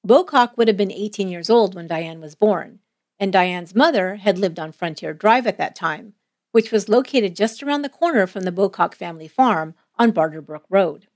Bocock 0.07 0.57
would 0.57 0.69
have 0.69 0.77
been 0.77 0.93
18 0.93 1.29
years 1.29 1.51
old 1.51 1.75
when 1.75 1.87
Diane 1.87 2.21
was 2.21 2.35
born, 2.35 2.79
and 3.19 3.33
Diane's 3.33 3.75
mother 3.75 4.17
had 4.17 4.39
lived 4.39 4.59
on 4.59 4.73
Frontier 4.73 5.13
Drive 5.13 5.47
at 5.47 5.59
that 5.59 5.77
time, 5.77 6.15
which 6.53 6.73
was 6.73 6.89
located 6.89 7.37
just 7.37 7.63
around 7.63 7.83
the 7.83 7.89
corner 7.89 8.27
from 8.27 8.45
the 8.45 8.53
Bocock 8.53 8.95
family 8.95 9.29
farm 9.29 9.75
on 9.97 10.13
Barterbrook 10.13 10.65
Road. 10.71 11.07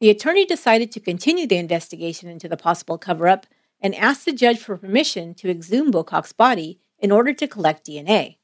The 0.00 0.10
attorney 0.10 0.44
decided 0.44 0.92
to 0.92 1.00
continue 1.00 1.46
the 1.46 1.56
investigation 1.56 2.28
into 2.28 2.48
the 2.48 2.56
possible 2.56 2.98
cover 2.98 3.28
up 3.28 3.46
and 3.80 3.94
asked 3.94 4.24
the 4.24 4.32
judge 4.32 4.58
for 4.58 4.76
permission 4.76 5.34
to 5.34 5.50
exhume 5.50 5.92
Bocock's 5.92 6.32
body 6.32 6.80
in 6.98 7.12
order 7.12 7.32
to 7.32 7.46
collect 7.46 7.86
DNA. 7.86 8.36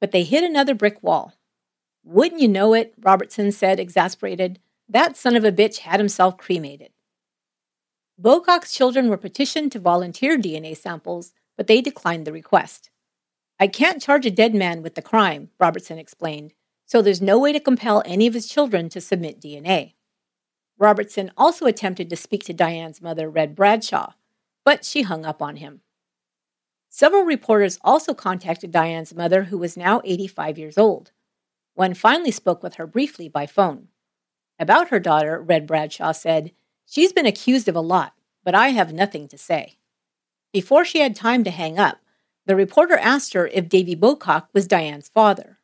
But 0.00 0.12
they 0.12 0.24
hit 0.24 0.42
another 0.42 0.74
brick 0.74 1.02
wall. 1.02 1.34
Wouldn't 2.04 2.40
you 2.40 2.48
know 2.48 2.74
it, 2.74 2.94
Robertson 3.00 3.50
said, 3.50 3.80
exasperated, 3.80 4.60
that 4.88 5.16
son 5.16 5.36
of 5.36 5.44
a 5.44 5.52
bitch 5.52 5.78
had 5.78 5.98
himself 5.98 6.36
cremated. 6.36 6.90
Bocock's 8.20 8.72
children 8.72 9.08
were 9.08 9.16
petitioned 9.16 9.72
to 9.72 9.78
volunteer 9.78 10.38
DNA 10.38 10.76
samples, 10.76 11.32
but 11.56 11.66
they 11.66 11.80
declined 11.80 12.26
the 12.26 12.32
request. 12.32 12.90
I 13.58 13.66
can't 13.66 14.02
charge 14.02 14.26
a 14.26 14.30
dead 14.30 14.54
man 14.54 14.82
with 14.82 14.94
the 14.94 15.02
crime, 15.02 15.50
Robertson 15.58 15.98
explained, 15.98 16.52
so 16.84 17.00
there's 17.00 17.22
no 17.22 17.38
way 17.38 17.52
to 17.52 17.60
compel 17.60 18.02
any 18.04 18.26
of 18.26 18.34
his 18.34 18.48
children 18.48 18.88
to 18.90 19.00
submit 19.00 19.40
DNA. 19.40 19.94
Robertson 20.76 21.30
also 21.36 21.66
attempted 21.66 22.10
to 22.10 22.16
speak 22.16 22.44
to 22.44 22.52
Diane's 22.52 23.00
mother, 23.00 23.30
Red 23.30 23.54
Bradshaw, 23.54 24.12
but 24.64 24.84
she 24.84 25.02
hung 25.02 25.24
up 25.24 25.40
on 25.40 25.56
him. 25.56 25.80
Several 26.88 27.22
reporters 27.22 27.78
also 27.82 28.12
contacted 28.12 28.70
Diane's 28.70 29.14
mother, 29.14 29.44
who 29.44 29.58
was 29.58 29.76
now 29.76 30.00
85 30.04 30.58
years 30.58 30.78
old. 30.78 31.12
One 31.74 31.94
finally 31.94 32.30
spoke 32.30 32.62
with 32.62 32.76
her 32.76 32.86
briefly 32.86 33.28
by 33.28 33.46
phone. 33.46 33.88
About 34.58 34.88
her 34.88 35.00
daughter, 35.00 35.40
Red 35.40 35.66
Bradshaw 35.66 36.12
said, 36.12 36.52
She's 36.86 37.12
been 37.12 37.26
accused 37.26 37.68
of 37.68 37.74
a 37.74 37.80
lot, 37.80 38.14
but 38.44 38.54
I 38.54 38.68
have 38.68 38.92
nothing 38.92 39.26
to 39.28 39.38
say. 39.38 39.78
Before 40.52 40.84
she 40.84 41.00
had 41.00 41.16
time 41.16 41.42
to 41.44 41.50
hang 41.50 41.78
up, 41.78 41.98
the 42.46 42.54
reporter 42.54 42.96
asked 42.96 43.32
her 43.32 43.48
if 43.48 43.68
Davy 43.68 43.96
Bocock 43.96 44.48
was 44.52 44.68
Diane's 44.68 45.08
father. 45.08 45.58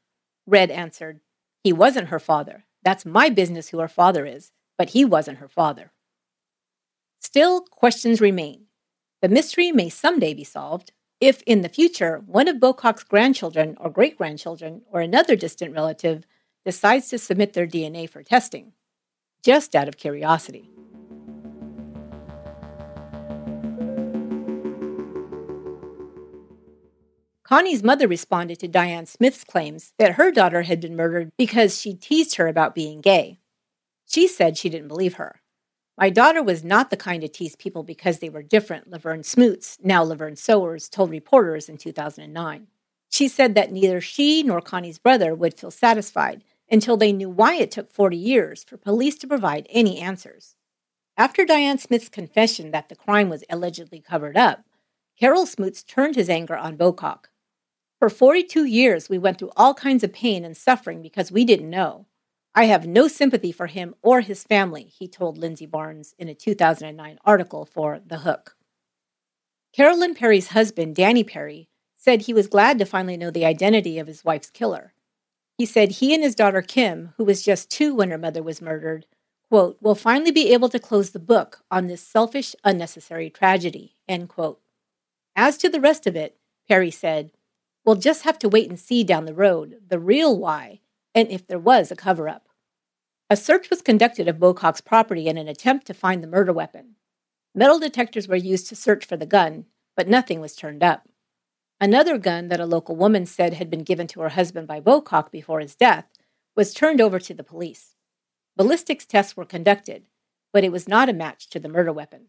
Red 0.46 0.70
answered, 0.70 1.20
He 1.62 1.72
wasn't 1.72 2.08
her 2.08 2.18
father. 2.18 2.64
That's 2.82 3.06
my 3.06 3.28
business 3.28 3.68
who 3.68 3.78
her 3.78 3.88
father 3.88 4.26
is, 4.26 4.50
but 4.78 4.90
he 4.90 5.04
wasn't 5.04 5.38
her 5.38 5.48
father. 5.48 5.92
Still, 7.20 7.60
questions 7.60 8.20
remain. 8.20 8.64
The 9.20 9.28
mystery 9.28 9.70
may 9.70 9.90
someday 9.90 10.32
be 10.32 10.44
solved, 10.44 10.92
if 11.20 11.42
in 11.42 11.60
the 11.60 11.68
future 11.68 12.22
one 12.26 12.48
of 12.48 12.56
Bocock's 12.56 13.04
grandchildren 13.04 13.76
or 13.78 13.90
great 13.90 14.16
grandchildren 14.16 14.82
or 14.90 15.00
another 15.00 15.36
distant 15.36 15.74
relative 15.74 16.26
decides 16.64 17.08
to 17.08 17.18
submit 17.18 17.52
their 17.52 17.66
DNA 17.66 18.08
for 18.08 18.22
testing, 18.22 18.72
just 19.42 19.76
out 19.76 19.88
of 19.88 19.96
curiosity. 19.96 20.70
Connie's 27.44 27.82
mother 27.82 28.06
responded 28.06 28.60
to 28.60 28.68
Diane 28.68 29.06
Smith's 29.06 29.42
claims 29.42 29.92
that 29.98 30.12
her 30.14 30.30
daughter 30.30 30.62
had 30.62 30.80
been 30.80 30.94
murdered 30.94 31.32
because 31.36 31.80
she 31.80 31.94
teased 31.94 32.36
her 32.36 32.46
about 32.46 32.76
being 32.76 33.00
gay. 33.00 33.40
She 34.06 34.28
said 34.28 34.56
she 34.56 34.68
didn't 34.68 34.88
believe 34.88 35.14
her. 35.14 35.39
My 36.00 36.08
daughter 36.08 36.42
was 36.42 36.64
not 36.64 36.88
the 36.88 36.96
kind 36.96 37.20
to 37.20 37.28
tease 37.28 37.56
people 37.56 37.82
because 37.82 38.20
they 38.20 38.30
were 38.30 38.42
different, 38.42 38.88
Laverne 38.88 39.22
Smoots, 39.22 39.76
now 39.82 40.02
Laverne 40.02 40.34
Sowers, 40.34 40.88
told 40.88 41.10
reporters 41.10 41.68
in 41.68 41.76
2009. 41.76 42.68
She 43.10 43.28
said 43.28 43.54
that 43.54 43.70
neither 43.70 44.00
she 44.00 44.42
nor 44.42 44.62
Connie's 44.62 44.98
brother 44.98 45.34
would 45.34 45.58
feel 45.58 45.70
satisfied 45.70 46.42
until 46.70 46.96
they 46.96 47.12
knew 47.12 47.28
why 47.28 47.56
it 47.56 47.70
took 47.70 47.92
40 47.92 48.16
years 48.16 48.64
for 48.64 48.78
police 48.78 49.18
to 49.18 49.26
provide 49.26 49.66
any 49.68 49.98
answers. 49.98 50.56
After 51.18 51.44
Diane 51.44 51.76
Smith's 51.76 52.08
confession 52.08 52.70
that 52.70 52.88
the 52.88 52.96
crime 52.96 53.28
was 53.28 53.44
allegedly 53.50 54.00
covered 54.00 54.38
up, 54.38 54.64
Carol 55.18 55.44
Smoots 55.44 55.82
turned 55.82 56.16
his 56.16 56.30
anger 56.30 56.56
on 56.56 56.78
Bocock. 56.78 57.26
For 57.98 58.08
42 58.08 58.64
years, 58.64 59.10
we 59.10 59.18
went 59.18 59.38
through 59.38 59.52
all 59.54 59.74
kinds 59.74 60.02
of 60.02 60.14
pain 60.14 60.46
and 60.46 60.56
suffering 60.56 61.02
because 61.02 61.30
we 61.30 61.44
didn't 61.44 61.68
know. 61.68 62.06
I 62.54 62.64
have 62.64 62.86
no 62.86 63.06
sympathy 63.06 63.52
for 63.52 63.68
him 63.68 63.94
or 64.02 64.22
his 64.22 64.42
family, 64.42 64.82
he 64.82 65.06
told 65.06 65.38
Lindsey 65.38 65.66
Barnes 65.66 66.14
in 66.18 66.28
a 66.28 66.34
2009 66.34 67.18
article 67.24 67.64
for 67.64 68.00
The 68.04 68.18
Hook. 68.18 68.56
Carolyn 69.72 70.14
Perry's 70.14 70.48
husband, 70.48 70.96
Danny 70.96 71.22
Perry, 71.22 71.68
said 71.96 72.22
he 72.22 72.34
was 72.34 72.48
glad 72.48 72.78
to 72.78 72.84
finally 72.84 73.16
know 73.16 73.30
the 73.30 73.44
identity 73.44 74.00
of 74.00 74.08
his 74.08 74.24
wife's 74.24 74.50
killer. 74.50 74.94
He 75.58 75.64
said 75.64 75.92
he 75.92 76.12
and 76.12 76.24
his 76.24 76.34
daughter 76.34 76.60
Kim, 76.60 77.12
who 77.16 77.24
was 77.24 77.42
just 77.42 77.70
two 77.70 77.94
when 77.94 78.10
her 78.10 78.18
mother 78.18 78.42
was 78.42 78.60
murdered, 78.60 79.06
quote, 79.48 79.76
will 79.80 79.94
finally 79.94 80.32
be 80.32 80.52
able 80.52 80.70
to 80.70 80.78
close 80.80 81.10
the 81.10 81.20
book 81.20 81.62
on 81.70 81.86
this 81.86 82.02
selfish, 82.02 82.56
unnecessary 82.64 83.30
tragedy, 83.30 83.94
end 84.08 84.28
quote. 84.28 84.60
As 85.36 85.56
to 85.58 85.68
the 85.68 85.80
rest 85.80 86.06
of 86.06 86.16
it, 86.16 86.36
Perry 86.66 86.90
said, 86.90 87.30
we'll 87.84 87.96
just 87.96 88.24
have 88.24 88.40
to 88.40 88.48
wait 88.48 88.68
and 88.68 88.80
see 88.80 89.04
down 89.04 89.26
the 89.26 89.34
road 89.34 89.82
the 89.86 90.00
real 90.00 90.36
why 90.36 90.80
and 91.14 91.28
if 91.28 91.46
there 91.46 91.58
was 91.58 91.90
a 91.90 91.96
cover 91.96 92.28
up. 92.28 92.48
A 93.28 93.36
search 93.36 93.70
was 93.70 93.82
conducted 93.82 94.28
of 94.28 94.38
Bocock's 94.38 94.80
property 94.80 95.28
in 95.28 95.38
an 95.38 95.48
attempt 95.48 95.86
to 95.86 95.94
find 95.94 96.22
the 96.22 96.28
murder 96.28 96.52
weapon. 96.52 96.96
Metal 97.54 97.78
detectors 97.78 98.28
were 98.28 98.36
used 98.36 98.68
to 98.68 98.76
search 98.76 99.04
for 99.04 99.16
the 99.16 99.26
gun, 99.26 99.66
but 99.96 100.08
nothing 100.08 100.40
was 100.40 100.56
turned 100.56 100.82
up. 100.82 101.08
Another 101.80 102.18
gun 102.18 102.48
that 102.48 102.60
a 102.60 102.66
local 102.66 102.94
woman 102.94 103.26
said 103.26 103.54
had 103.54 103.70
been 103.70 103.84
given 103.84 104.06
to 104.08 104.20
her 104.20 104.30
husband 104.30 104.66
by 104.66 104.80
Bocock 104.80 105.30
before 105.30 105.60
his 105.60 105.74
death 105.74 106.06
was 106.56 106.74
turned 106.74 107.00
over 107.00 107.18
to 107.18 107.32
the 107.32 107.44
police. 107.44 107.94
Ballistics 108.56 109.06
tests 109.06 109.36
were 109.36 109.44
conducted, 109.44 110.06
but 110.52 110.64
it 110.64 110.72
was 110.72 110.88
not 110.88 111.08
a 111.08 111.14
match 111.14 111.48
to 111.50 111.58
the 111.58 111.68
murder 111.68 111.92
weapon. 111.92 112.26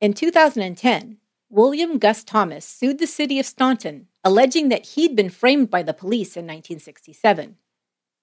In 0.00 0.14
2010, 0.14 1.18
William 1.54 1.98
Gus 1.98 2.24
Thomas 2.24 2.64
sued 2.64 2.98
the 2.98 3.06
city 3.06 3.38
of 3.38 3.44
Staunton, 3.44 4.08
alleging 4.24 4.70
that 4.70 4.86
he'd 4.86 5.14
been 5.14 5.28
framed 5.28 5.68
by 5.68 5.82
the 5.82 5.92
police 5.92 6.34
in 6.34 6.46
1967. 6.46 7.56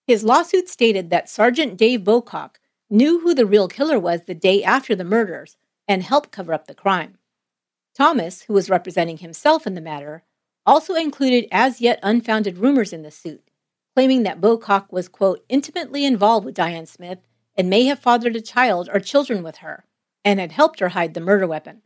His 0.08 0.24
lawsuit 0.24 0.68
stated 0.68 1.12
that 1.12 1.30
Sergeant 1.30 1.78
Dave 1.78 2.00
Bocock 2.00 2.56
knew 2.90 3.20
who 3.20 3.36
the 3.36 3.46
real 3.46 3.68
killer 3.68 4.00
was 4.00 4.24
the 4.24 4.34
day 4.34 4.64
after 4.64 4.96
the 4.96 5.04
murders 5.04 5.58
and 5.88 6.02
helped 6.02 6.32
cover 6.32 6.56
up 6.56 6.66
the 6.66 6.74
crime. 6.74 7.20
Thomas, 7.94 8.42
who 8.42 8.54
was 8.54 8.68
representing 8.68 9.20
himself 9.20 9.68
in 9.68 9.76
the 9.76 9.80
matter, 9.80 10.24
also 10.66 10.96
included 10.96 11.48
as 11.52 11.80
yet 11.80 12.00
unfounded 12.02 12.58
rumors 12.58 12.92
in 12.92 13.04
the 13.04 13.12
suit, 13.12 13.52
claiming 13.96 14.24
that 14.24 14.42
Bocock 14.42 14.92
was, 14.92 15.08
quote, 15.08 15.46
intimately 15.48 16.04
involved 16.04 16.48
with 16.48 16.56
Diane 16.56 16.88
Smith 16.88 17.20
and 17.56 17.70
may 17.70 17.84
have 17.84 18.00
fathered 18.00 18.36
a 18.36 18.42
child 18.42 18.90
or 18.92 19.00
children 19.00 19.44
with 19.44 19.58
her, 19.58 19.86
and 20.26 20.40
had 20.40 20.54
helped 20.54 20.80
her 20.80 20.90
hide 20.90 21.14
the 21.14 21.22
murder 21.22 21.46
weapon. 21.46 21.84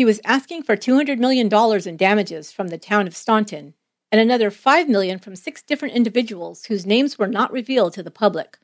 He 0.00 0.06
was 0.06 0.22
asking 0.24 0.62
for 0.62 0.78
$200 0.78 1.18
million 1.18 1.52
in 1.86 1.96
damages 1.98 2.50
from 2.50 2.68
the 2.68 2.78
town 2.78 3.06
of 3.06 3.14
Staunton 3.14 3.74
and 4.10 4.18
another 4.18 4.50
5 4.50 4.88
million 4.88 5.18
from 5.18 5.36
six 5.36 5.60
different 5.60 5.92
individuals 5.92 6.64
whose 6.64 6.86
names 6.86 7.18
were 7.18 7.26
not 7.26 7.52
revealed 7.52 7.92
to 7.92 8.02
the 8.02 8.10
public, 8.10 8.56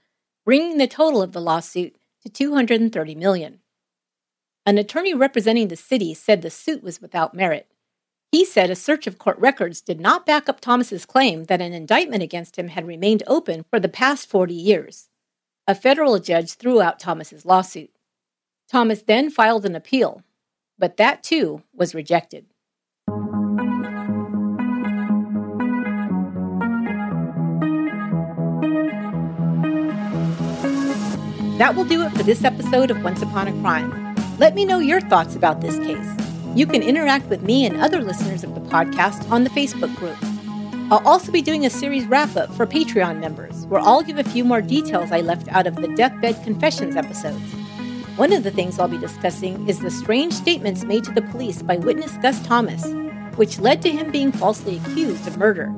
bringing 0.47 0.78
the 0.78 0.87
total 0.87 1.20
of 1.20 1.32
the 1.32 1.41
lawsuit 1.43 1.95
to 2.22 2.30
230 2.30 3.14
million. 3.16 3.61
An 4.64 4.78
attorney 4.78 5.12
representing 5.12 5.68
the 5.68 5.76
city 5.76 6.14
said 6.14 6.41
the 6.41 6.49
suit 6.49 6.82
was 6.82 7.03
without 7.03 7.34
merit. 7.34 7.70
He 8.32 8.43
said 8.43 8.70
a 8.70 8.74
search 8.74 9.07
of 9.07 9.18
court 9.18 9.39
records 9.39 9.82
did 9.82 10.01
not 10.01 10.24
back 10.24 10.49
up 10.49 10.62
Thomas's 10.62 11.05
claim 11.05 11.45
that 11.45 11.61
an 11.61 11.74
indictment 11.74 12.22
against 12.22 12.57
him 12.57 12.68
had 12.68 12.87
remained 12.87 13.22
open 13.26 13.66
for 13.68 13.78
the 13.78 13.91
past 13.91 14.30
40 14.30 14.55
years. 14.55 15.11
A 15.66 15.74
federal 15.74 16.18
judge 16.18 16.55
threw 16.55 16.80
out 16.80 16.99
Thomas's 16.99 17.45
lawsuit. 17.45 17.91
Thomas 18.70 19.03
then 19.03 19.28
filed 19.28 19.66
an 19.66 19.76
appeal, 19.76 20.22
but 20.79 20.97
that 20.97 21.22
too 21.22 21.62
was 21.74 21.95
rejected. 21.95 22.47
That 31.59 31.74
will 31.74 31.87
do 31.87 32.03
it 32.03 32.12
for 32.12 32.22
this 32.22 32.45
episode 32.45 32.91
of 32.91 33.03
Once 33.03 33.22
Upon 33.22 33.49
a 33.49 33.61
Crime. 33.62 34.14
Let 34.39 34.55
me 34.55 34.66
know 34.66 34.79
your 34.79 35.01
thoughts 35.01 35.35
about 35.35 35.62
this 35.62 35.79
case. 35.79 36.07
You 36.55 36.66
can 36.66 36.83
interact 36.83 37.31
with 37.31 37.43
me 37.43 37.64
and 37.64 37.79
other 37.79 38.03
listeners 38.03 38.45
of 38.45 38.55
the 38.55 38.61
podcast 38.61 39.31
on 39.31 39.45
the 39.45 39.51
Facebook 39.51 39.95
group. 39.97 40.18
I'll 40.93 41.07
also 41.07 41.33
be 41.33 41.41
doing 41.41 41.64
a 41.64 41.70
series 41.70 42.07
wrap 42.07 42.37
up 42.37 42.53
for 42.53 42.66
Patreon 42.66 43.20
members, 43.20 43.66
where 43.66 43.81
I'll 43.81 44.03
give 44.03 44.18
a 44.18 44.24
few 44.24 44.45
more 44.45 44.61
details 44.61 45.11
I 45.11 45.22
left 45.22 45.49
out 45.49 45.66
of 45.66 45.77
the 45.77 45.89
Deathbed 45.89 46.45
Confessions 46.45 46.95
episodes. 46.95 47.55
One 48.16 48.32
of 48.32 48.44
the 48.44 48.50
things 48.50 48.78
I'll 48.78 48.88
be 48.88 48.96
discussing 48.96 49.68
is 49.68 49.80
the 49.80 49.90
strange 49.90 50.32
statements 50.32 50.84
made 50.84 51.04
to 51.04 51.12
the 51.12 51.20
police 51.20 51.60
by 51.60 51.76
witness 51.76 52.16
Gus 52.22 52.42
Thomas, 52.46 52.82
which 53.36 53.58
led 53.58 53.82
to 53.82 53.90
him 53.90 54.10
being 54.10 54.32
falsely 54.32 54.78
accused 54.78 55.26
of 55.26 55.36
murder. 55.36 55.70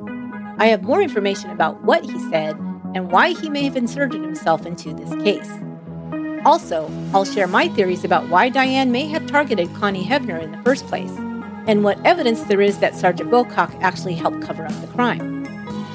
I 0.58 0.66
have 0.66 0.84
more 0.84 1.02
information 1.02 1.50
about 1.50 1.82
what 1.82 2.04
he 2.04 2.16
said 2.30 2.56
and 2.94 3.10
why 3.10 3.30
he 3.30 3.50
may 3.50 3.64
have 3.64 3.76
inserted 3.76 4.22
himself 4.22 4.66
into 4.66 4.94
this 4.94 5.10
case. 5.24 5.50
Also, 6.44 6.88
I'll 7.12 7.24
share 7.24 7.48
my 7.48 7.66
theories 7.66 8.04
about 8.04 8.28
why 8.28 8.50
Diane 8.50 8.92
may 8.92 9.08
have 9.08 9.26
targeted 9.26 9.74
Connie 9.74 10.06
Hevner 10.06 10.40
in 10.40 10.52
the 10.52 10.62
first 10.62 10.86
place, 10.86 11.10
and 11.66 11.82
what 11.82 11.98
evidence 12.06 12.42
there 12.42 12.60
is 12.60 12.78
that 12.78 12.94
Sergeant 12.94 13.32
Bocock 13.32 13.76
actually 13.82 14.14
helped 14.14 14.42
cover 14.42 14.64
up 14.64 14.80
the 14.80 14.86
crime. 14.86 15.44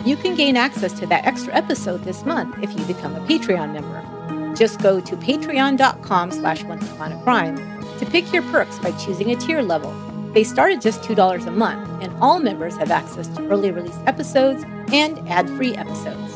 You 0.05 0.17
can 0.17 0.35
gain 0.35 0.57
access 0.57 0.91
to 0.99 1.07
that 1.07 1.25
extra 1.25 1.55
episode 1.55 2.03
this 2.03 2.25
month 2.25 2.61
if 2.61 2.77
you 2.77 2.83
become 2.83 3.15
a 3.15 3.25
Patreon 3.25 3.71
member. 3.71 4.12
Just 4.56 4.82
go 4.82 4.99
to 4.99 5.18
patreon.com 5.18 6.32
slash 6.32 6.64
once 6.64 6.89
upon 6.91 7.12
a 7.12 7.22
crime 7.24 7.58
to 7.99 8.06
pick 8.06 8.32
your 8.32 8.43
perks 8.43 8.80
by 8.80 8.91
choosing 8.93 9.32
a 9.32 9.36
tier 9.36 9.62
level. 9.62 9.91
They 10.34 10.43
start 10.43 10.74
at 10.74 10.82
just 10.82 11.01
$2 11.01 11.45
a 11.45 11.51
month, 11.51 11.88
and 12.01 12.12
all 12.22 12.39
members 12.39 12.76
have 12.78 12.91
access 12.91 13.28
to 13.30 13.47
early 13.49 13.72
release 13.72 13.97
episodes 14.08 14.64
and 14.91 15.20
ad-free 15.30 15.76
episodes. 15.76 16.36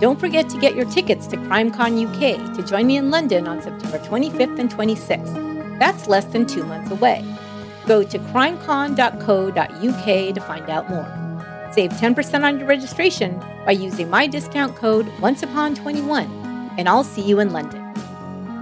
Don't 0.00 0.20
forget 0.20 0.48
to 0.50 0.60
get 0.60 0.74
your 0.74 0.84
tickets 0.86 1.26
to 1.28 1.36
CrimeCon 1.36 2.06
UK 2.06 2.54
to 2.56 2.62
join 2.62 2.86
me 2.86 2.98
in 2.98 3.10
London 3.10 3.48
on 3.48 3.62
September 3.62 3.98
25th 3.98 4.58
and 4.58 4.70
26th. 4.70 5.78
That's 5.78 6.08
less 6.08 6.26
than 6.26 6.44
two 6.46 6.64
months 6.64 6.90
away. 6.90 7.24
Go 7.86 8.02
to 8.02 8.18
crimecon.co.uk 8.18 10.34
to 10.34 10.40
find 10.40 10.70
out 10.70 10.90
more. 10.90 11.06
Save 11.72 11.92
10% 11.92 12.44
on 12.44 12.58
your 12.58 12.68
registration 12.68 13.42
by 13.64 13.72
using 13.72 14.10
my 14.10 14.26
discount 14.26 14.76
code 14.76 15.06
ONCEUPON21, 15.18 16.43
and 16.78 16.88
I'll 16.88 17.04
see 17.04 17.22
you 17.22 17.40
in 17.40 17.52
London. 17.52 17.82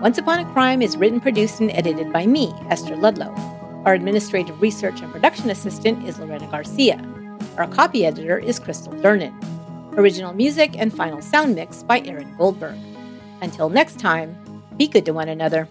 Once 0.01 0.19
Upon 0.19 0.41
a 0.41 0.53
Crime 0.53 0.83
is 0.83 0.97
written, 0.97 1.21
produced, 1.21 1.61
and 1.61 1.71
edited 1.71 2.13
by 2.13 2.27
me, 2.27 2.53
Esther 2.69 2.97
Ludlow. 2.97 3.33
Our 3.85 3.95
administrative 3.95 4.61
research 4.61 5.01
and 5.01 5.13
production 5.13 5.51
assistant 5.51 6.07
is 6.09 6.19
Lorena 6.19 6.49
Garcia. 6.51 7.01
Our 7.57 7.69
copy 7.69 8.05
editor 8.05 8.39
is 8.39 8.59
Crystal 8.59 8.93
Durnan. 8.95 9.33
Original 9.97 10.33
music 10.33 10.79
and 10.79 10.93
final 10.93 11.21
sound 11.21 11.55
mix 11.55 11.83
by 11.83 12.01
Aaron 12.01 12.35
Goldberg. 12.37 12.79
Until 13.43 13.69
next 13.69 13.99
time, 13.99 14.37
be 14.77 14.87
good 14.87 15.05
to 15.05 15.13
one 15.13 15.29
another. 15.29 15.69